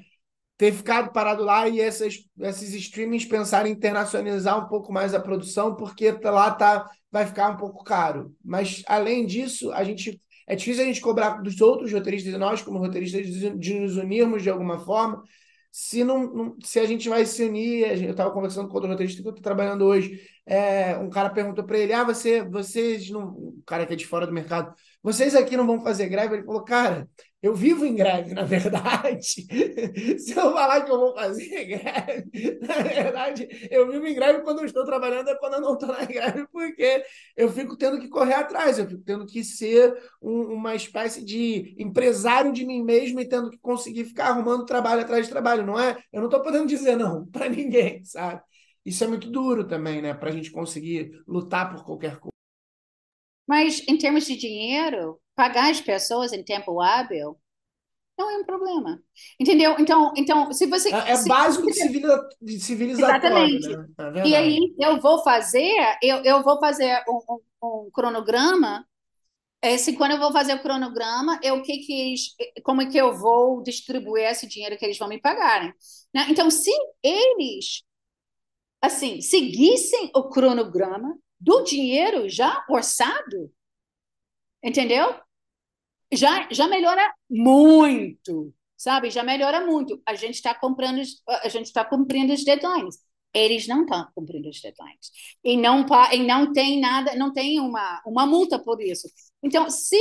[0.61, 5.19] ter ficado parado lá e essas, esses streamings pensarem em internacionalizar um pouco mais a
[5.19, 8.37] produção, porque lá tá, vai ficar um pouco caro.
[8.45, 12.79] Mas, além disso, a gente é difícil a gente cobrar dos outros roteiristas nós, como
[12.79, 13.27] roteiristas,
[13.59, 15.23] de nos unirmos de alguma forma.
[15.73, 19.23] Se, não, não se a gente vai se unir, eu estava conversando com outro roteirista
[19.23, 20.21] que eu estou trabalhando hoje.
[20.45, 23.29] É, um cara perguntou para ele: Ah, você, vocês não.
[23.29, 26.37] Um cara que é de fora do mercado, vocês aqui não vão fazer greve?
[26.37, 27.09] Ele falou: Cara,
[27.43, 29.47] eu vivo em greve, na verdade.
[30.19, 34.61] Se eu falar que eu vou fazer greve, na verdade, eu vivo em greve quando
[34.61, 37.03] eu estou trabalhando, é quando eu não estou na greve, porque
[37.37, 41.75] eu fico tendo que correr atrás, eu fico tendo que ser um, uma espécie de
[41.79, 45.79] empresário de mim mesmo e tendo que conseguir ficar arrumando trabalho atrás de trabalho, não
[45.79, 45.97] é?
[46.13, 48.43] Eu não estou podendo dizer não para ninguém, sabe?
[48.85, 50.15] Isso é muito duro também, né?
[50.15, 52.40] Para a gente conseguir lutar por qualquer coisa.
[53.51, 57.37] Mas, em termos de dinheiro, pagar as pessoas em tempo hábil
[58.17, 59.03] não é um problema.
[59.41, 59.75] Entendeu?
[59.77, 60.95] Então, então se você.
[60.95, 63.17] É, é se, básico de, civiliza, de civilizatório.
[63.17, 63.69] Exatamente.
[63.77, 64.23] Né?
[64.23, 68.87] É e aí eu vou fazer, eu, eu vou fazer um, um, um cronograma.
[69.61, 73.13] Esse, quando eu vou fazer o cronograma, eu que que eles, como é que eu
[73.19, 75.75] vou distribuir esse dinheiro que eles vão me pagarem?
[76.15, 76.27] Né?
[76.29, 76.71] Então, se
[77.03, 77.83] eles
[78.81, 83.51] assim seguissem o cronograma, do dinheiro já orçado,
[84.63, 85.15] entendeu?
[86.13, 89.11] Já, já melhora muito, sabe?
[89.11, 90.03] Já melhora muito.
[90.05, 92.99] A gente está comprando, a gente está cumprindo os deadlines.
[93.33, 95.13] Eles não estão cumprindo os deadlines
[95.45, 99.09] e não e não tem nada, não tem uma uma multa por isso.
[99.41, 99.97] Então, se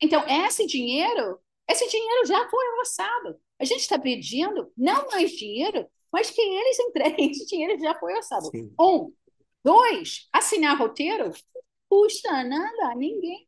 [0.00, 1.38] então esse dinheiro,
[1.68, 3.36] esse dinheiro já foi orçado.
[3.58, 8.14] A gente está pedindo não mais dinheiro, mas que eles entreguem esse dinheiro já foi
[8.14, 8.46] orçado.
[8.46, 8.72] Sim.
[8.80, 9.12] Um,
[9.64, 11.32] Dois, assinar roteiro
[11.88, 13.46] custa nada a ninguém.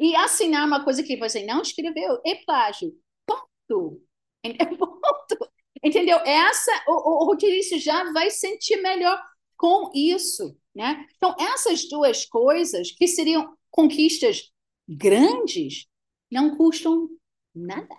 [0.00, 2.96] E assinar uma coisa que você não escreveu é plágio.
[3.26, 4.00] Ponto.
[4.78, 5.50] Ponto.
[5.82, 6.18] Entendeu?
[6.18, 9.20] Essa, o, o roteirista já vai sentir melhor
[9.56, 10.56] com isso.
[10.74, 11.04] Né?
[11.16, 14.52] Então, essas duas coisas, que seriam conquistas
[14.88, 15.86] grandes,
[16.30, 17.08] não custam
[17.52, 17.96] nada.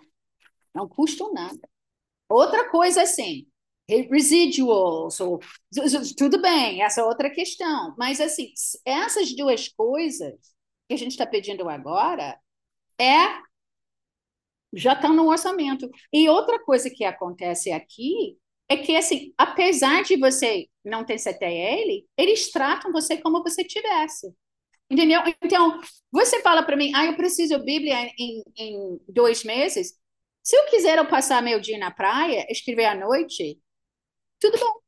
[0.73, 1.59] Não custam nada.
[2.29, 3.47] Outra coisa, assim,
[3.97, 5.39] residuals, ou,
[6.17, 7.95] tudo bem, essa é outra questão.
[7.97, 8.51] Mas, assim,
[8.85, 10.33] essas duas coisas
[10.87, 12.39] que a gente está pedindo agora
[12.99, 13.39] é
[14.73, 15.89] já estão no orçamento.
[16.13, 18.37] E outra coisa que acontece aqui
[18.67, 24.31] é que, assim, apesar de você não ter CTL, eles tratam você como você tivesse.
[24.89, 25.21] Entendeu?
[25.43, 25.79] Então,
[26.11, 29.93] você fala para mim, ah, eu preciso Bíblia em, em dois meses.
[30.43, 33.59] Se eu quiser eu passar meu dia na praia, escrever à noite,
[34.39, 34.81] tudo bom.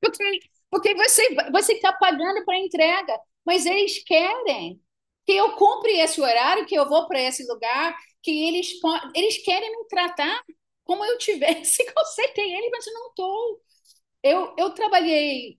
[0.00, 0.40] Porque,
[0.70, 4.80] porque você você está pagando para entrega, mas eles querem
[5.26, 8.72] que eu cumpra esse horário, que eu vou para esse lugar, que eles
[9.14, 10.42] eles querem me tratar
[10.84, 13.62] como eu tivesse consertei ele, mas eu não estou.
[14.22, 15.58] Eu, eu trabalhei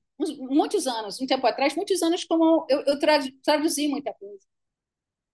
[0.50, 3.00] muitos anos, um tempo atrás, muitos anos como eu, eu
[3.44, 4.40] traduzi muita coisa.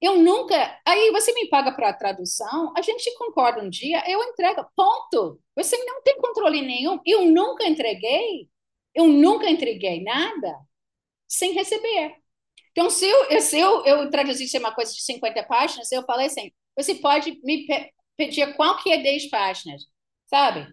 [0.01, 0.55] Eu nunca.
[0.85, 4.65] Aí você me paga para a tradução, a gente concorda um dia, eu entrego.
[4.75, 5.41] Ponto.
[5.55, 6.99] Você não tem controle nenhum.
[7.05, 8.49] Eu nunca entreguei.
[8.93, 10.57] Eu nunca entreguei nada
[11.27, 12.15] sem receber.
[12.71, 16.51] Então, se eu, se eu, eu traduzisse uma coisa de 50 páginas, eu falei assim:
[16.77, 19.83] você pode me pe pedir qual que é 10 páginas,
[20.27, 20.67] sabe?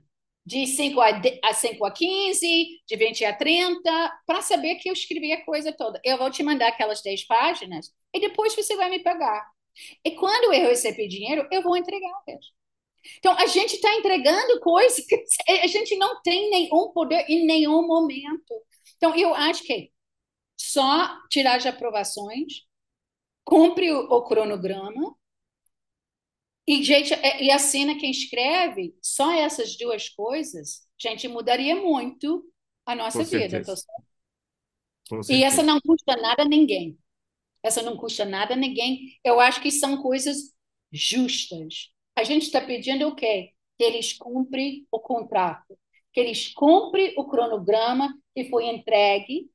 [0.47, 1.09] De 5 a,
[1.44, 5.73] a 5 a 15, de 20 a 30, para saber que eu escrevi a coisa
[5.73, 6.01] toda.
[6.05, 9.44] Eu vou te mandar aquelas 10 páginas e depois você vai me pagar.
[10.05, 12.12] E quando eu receber dinheiro, eu vou entregar.
[13.18, 15.24] Então, a gente está entregando coisas que
[15.62, 18.55] a gente não tem nenhum poder em nenhum momento.
[18.97, 19.90] Então, eu acho que
[20.56, 22.64] só tirar de aprovações,
[23.44, 25.14] cumpre o, o cronograma,
[26.66, 32.44] e, gente, é, e assina quem escreve, só essas duas coisas, gente, mudaria muito
[32.84, 33.62] a nossa Com vida.
[35.28, 36.98] e essa não custa nada a ninguém.
[37.62, 39.18] Essa não custa nada a ninguém.
[39.24, 40.55] Eu acho que são coisas
[40.93, 41.90] justas.
[42.16, 43.52] A gente está pedindo o quê?
[43.78, 45.78] Que eles cumprem o contrato,
[46.12, 49.51] que eles cumprem o cronograma que foi entregue,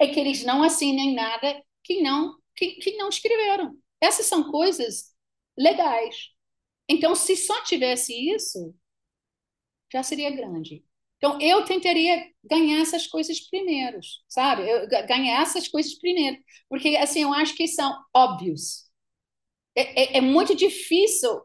[0.00, 3.76] e que eles não assinem nada que não, que, que não escreveram.
[4.00, 5.14] Essas são coisas
[5.56, 6.30] legais.
[6.88, 8.74] Então, se só tivesse isso,
[9.92, 10.84] já seria grande.
[11.16, 13.98] Então, eu tentaria ganhar essas coisas primeiro,
[14.28, 14.68] sabe?
[14.68, 16.38] Eu, ganhar essas coisas primeiro.
[16.68, 18.88] Porque, assim, eu acho que são óbvios.
[19.76, 21.42] É, é, é, muito difícil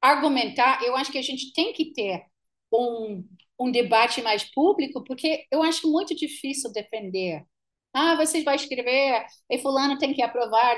[0.00, 0.82] argumentar.
[0.84, 2.24] Eu acho que a gente tem que ter
[2.72, 3.26] um,
[3.60, 7.44] um debate mais público, porque eu acho muito difícil defender.
[7.94, 10.76] Ah, você vai escrever, e fulano tem que aprovar,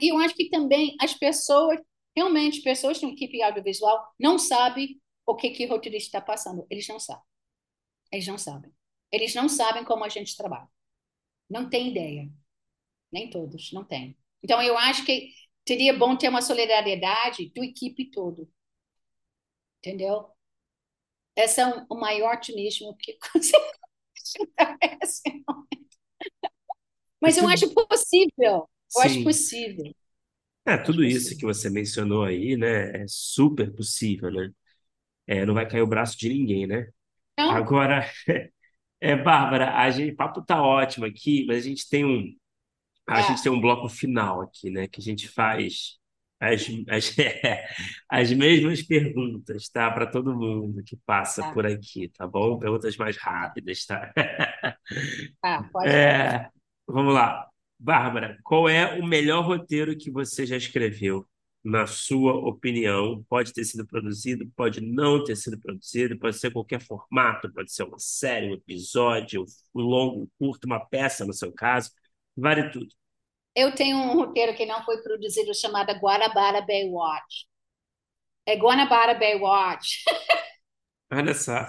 [0.00, 1.78] e eu acho que também as pessoas
[2.16, 6.66] Realmente, pessoas de uma equipe audiovisual não sabem o que, que o roteirista está passando.
[6.70, 7.22] Eles não sabem.
[8.12, 8.72] Eles não sabem.
[9.10, 10.68] Eles não sabem como a gente trabalha.
[11.50, 12.30] Não tem ideia.
[13.12, 14.16] Nem todos, não tem.
[14.42, 15.30] Então, eu acho que
[15.66, 18.48] seria bom ter uma solidariedade do equipe todo.
[19.78, 20.32] Entendeu?
[21.36, 23.16] Esse é o maior otimismo que
[27.20, 28.30] Mas eu acho possível.
[28.40, 29.00] Eu Sim.
[29.00, 29.94] acho possível.
[30.64, 34.50] É, tudo isso que você mencionou aí, né, é super possível, né?
[35.26, 36.88] É, não vai cair o braço de ninguém, né?
[37.38, 37.50] Não.
[37.50, 38.08] Agora,
[39.00, 42.32] é, Bárbara, a gente, o papo tá ótimo aqui, mas a gente tem um,
[43.08, 43.22] a é.
[43.22, 44.86] gente tem um bloco final aqui, né?
[44.86, 45.98] Que a gente faz
[46.40, 47.16] as, as,
[48.08, 49.90] as mesmas perguntas, tá?
[49.90, 51.52] Para todo mundo que passa tá.
[51.52, 52.58] por aqui, tá bom?
[52.58, 54.12] Perguntas mais rápidas, tá?
[55.42, 55.88] Ah, pode.
[55.88, 56.48] É,
[56.86, 57.51] vamos lá.
[57.82, 61.26] Bárbara, qual é o melhor roteiro que você já escreveu,
[61.64, 63.24] na sua opinião?
[63.28, 67.82] Pode ter sido produzido, pode não ter sido produzido, pode ser qualquer formato, pode ser
[67.82, 69.44] uma série, um episódio,
[69.74, 71.90] um longo, um curto, uma peça, no seu caso,
[72.36, 72.86] vale tudo.
[73.52, 77.46] Eu tenho um roteiro que não foi produzido chamado Guanabara Baywatch.
[78.46, 80.04] É Guanabara Baywatch.
[81.12, 81.66] Olha só.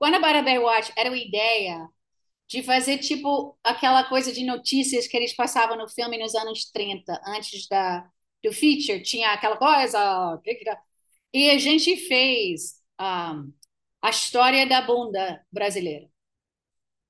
[0.00, 1.88] Guanabara Baywatch era uma ideia
[2.52, 7.20] de fazer tipo aquela coisa de notícias que eles passavam no filme nos anos 30,
[7.26, 8.06] antes da,
[8.44, 10.38] do feature, tinha aquela coisa.
[11.32, 13.52] E a gente fez um,
[14.02, 16.08] a história da bunda brasileira.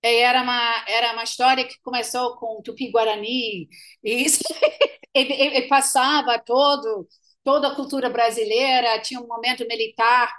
[0.04, 3.68] E era uma, era uma história que começou com Tupi-Guarani,
[4.04, 4.42] e, isso,
[5.14, 7.08] e, passava todo,
[7.44, 10.32] toda a cultura brasileira, tinha um momento militar,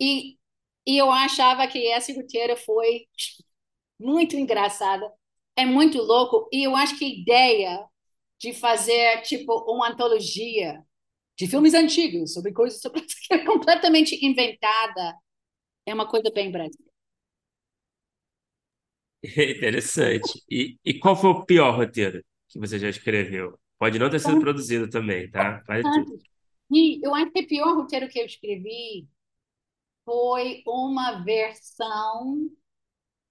[0.00, 0.38] e,
[0.86, 3.06] e eu achava que esse roteiro foi
[4.00, 5.12] muito engraçada,
[5.56, 7.86] é muito louco, e eu acho que a ideia
[8.38, 10.82] de fazer tipo uma antologia
[11.38, 13.02] de filmes antigos sobre coisas sobre,
[13.44, 15.14] completamente inventada
[15.86, 16.90] é uma coisa bem brasileira.
[19.22, 20.42] Interessante.
[20.50, 23.58] E, e qual foi o pior roteiro que você já escreveu?
[23.78, 25.62] Pode não ter sido produzido também, tá?
[25.66, 26.18] Faz tudo.
[26.70, 29.08] E eu acho que o pior roteiro que eu escrevi
[30.04, 32.50] foi uma versão,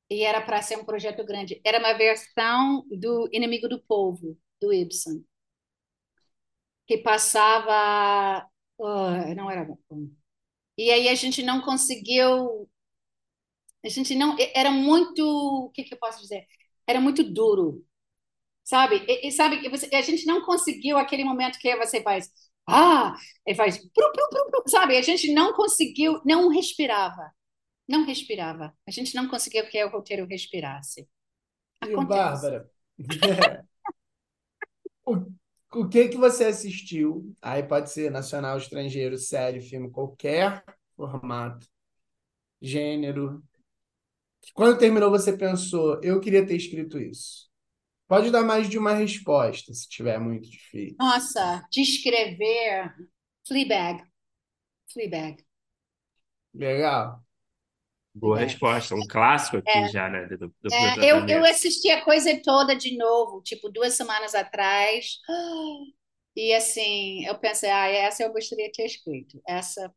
[0.10, 4.73] e era para ser um projeto grande, era uma versão do Inimigo do Povo, do
[4.73, 5.23] Ibsen,
[6.88, 8.48] que passava.
[8.77, 10.10] Oh, não era bom.
[10.77, 12.69] E aí a gente não conseguiu
[13.86, 14.36] a gente não.
[14.53, 15.22] Era muito.
[15.26, 16.45] O que, que eu posso dizer?
[16.88, 17.86] Era muito duro.
[18.64, 19.06] Sabe?
[19.07, 22.30] E, e sabe, você, a gente não conseguiu aquele momento que você faz.
[22.68, 23.15] Ah!
[23.48, 23.77] E faz.
[23.80, 24.98] Pru, pru, pru, sabe?
[24.98, 27.31] A gente não conseguiu, não respirava.
[27.90, 28.74] Não respirava.
[28.88, 31.10] A gente não conseguiu que o roteiro respirasse.
[31.82, 32.02] Acontece.
[32.03, 32.70] E Bárbara,
[35.06, 35.26] o,
[35.74, 37.36] o que que você assistiu?
[37.41, 40.64] Aí pode ser nacional, estrangeiro, série, filme, qualquer
[40.95, 41.68] formato,
[42.61, 43.41] gênero,
[44.53, 47.49] quando terminou, você pensou, eu queria ter escrito isso?
[48.07, 50.95] Pode dar mais de uma resposta, se tiver muito difícil.
[50.99, 52.94] Nossa, descrever
[53.48, 54.03] Fleabag.
[54.91, 55.45] Fleabag.
[56.53, 57.24] Legal.
[58.14, 60.26] Boa resposta, um clássico aqui é, já, né?
[60.26, 65.18] Do, do é, eu, eu assisti a coisa toda de novo, tipo, duas semanas atrás.
[66.36, 69.40] E assim, eu pensei, ah, essa eu gostaria de ter escrito.
[69.48, 69.94] Essa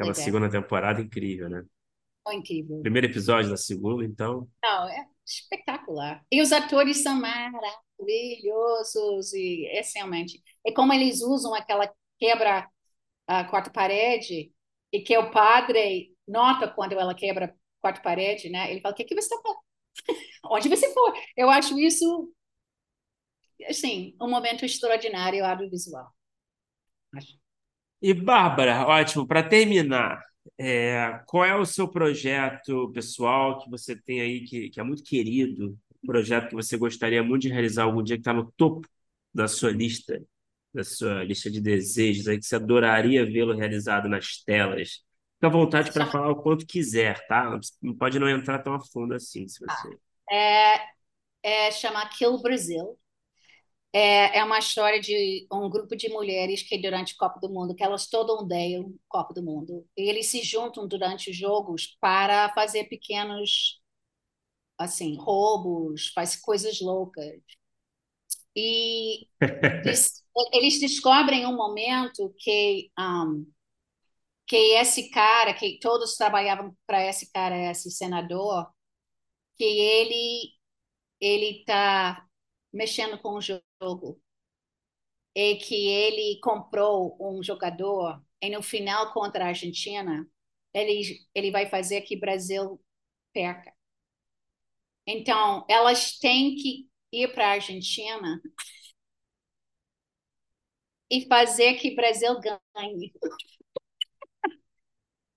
[0.00, 1.62] Aquela segunda temporada incrível, né?
[2.24, 2.80] Foi incrível.
[2.80, 4.48] Primeiro episódio da segunda, então.
[4.62, 6.24] Não, é espetacular.
[6.32, 10.42] E os atores são maravilhosos e essencialmente.
[10.64, 12.66] E como eles usam aquela quebra
[13.26, 14.50] a quarta parede
[14.92, 18.70] e que o padre nota quando ela quebra quarta parede, né?
[18.70, 19.60] Ele fala: "O que, que você está falando?
[20.50, 22.32] Onde você for?" Eu acho isso
[23.68, 26.10] assim um momento extraordinário audiovisual.
[28.02, 30.22] E, Bárbara, ótimo, para terminar,
[30.58, 35.02] é, qual é o seu projeto pessoal que você tem aí, que, que é muito
[35.02, 38.88] querido, um projeto que você gostaria muito de realizar algum dia, que está no topo
[39.34, 40.22] da sua lista,
[40.72, 45.02] da sua lista de desejos, aí, que você adoraria vê-lo realizado nas telas?
[45.34, 47.58] Fique à vontade para falar o quanto quiser, tá?
[47.82, 49.88] Não pode não entrar tão a fundo assim, se você...
[50.30, 50.80] É,
[51.42, 52.98] é chamar Kill Brasil.
[53.92, 57.74] É, é uma história de um grupo de mulheres que durante o Copa do Mundo,
[57.74, 61.96] que elas todas odeiam o Copa do Mundo, e eles se juntam durante os jogos
[62.00, 63.80] para fazer pequenos
[64.78, 67.40] assim, roubos, faz coisas loucas.
[68.56, 69.28] E
[70.52, 73.46] eles descobrem um momento que um,
[74.46, 78.68] que esse cara, que todos trabalhavam para esse cara, esse senador,
[79.56, 80.52] que ele
[81.20, 82.26] ele está
[82.72, 84.20] mexendo com o jogo.
[85.34, 90.26] é que ele comprou um jogador e no final contra a Argentina,
[90.74, 91.02] ele,
[91.34, 92.80] ele vai fazer que o Brasil
[93.32, 93.72] perca.
[95.06, 98.40] Então, elas têm que ir para a Argentina
[101.10, 103.12] e fazer que o Brasil ganhe.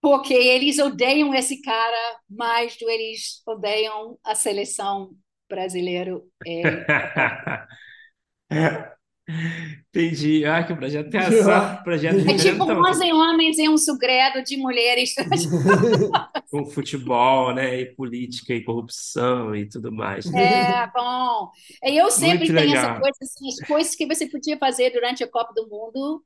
[0.02, 5.16] Porque eles odeiam esse cara mais do que eles odeiam a seleção
[5.50, 6.22] brasileira.
[6.46, 6.62] É.
[9.90, 10.44] Entendi.
[10.46, 11.78] Ah, que projeto tem essa.
[11.84, 15.14] Projeto é tipo nós em homens em um segredo de mulheres.
[16.52, 17.82] Com futebol, né?
[17.82, 20.26] E política e corrupção e tudo mais.
[20.34, 21.50] É, bom.
[21.84, 22.92] Eu sempre Muito tenho legal.
[22.92, 26.24] essa coisa, assim, as coisas que você podia fazer durante a Copa do Mundo.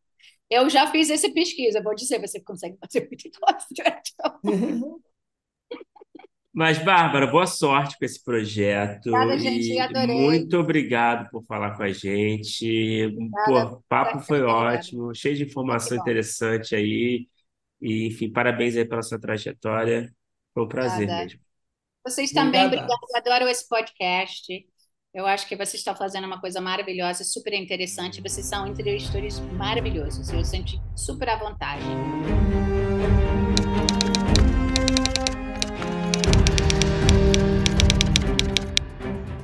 [0.49, 3.29] Eu já fiz essa pesquisa, vou dizer, você consegue fazer muito
[3.75, 5.01] durante a Copa do Mundo.
[6.57, 9.09] Mas, Bárbara, boa sorte com esse projeto.
[9.09, 10.19] Obrigada, gente, adorei.
[10.19, 13.15] Muito obrigado por falar com a gente.
[13.45, 17.27] Pô, o papo foi ótimo, cheio de informação interessante aí.
[17.79, 20.11] E, enfim, parabéns aí pela sua trajetória.
[20.51, 21.23] Foi um prazer Obrigada.
[21.25, 21.39] mesmo.
[22.03, 22.91] Vocês também, obrigada.
[22.91, 24.51] Eu adoro esse podcast.
[25.13, 28.19] Eu acho que vocês estão fazendo uma coisa maravilhosa, super interessante.
[28.19, 30.27] Vocês são entrevistadores maravilhosos.
[30.31, 31.85] Eu senti super à vontade.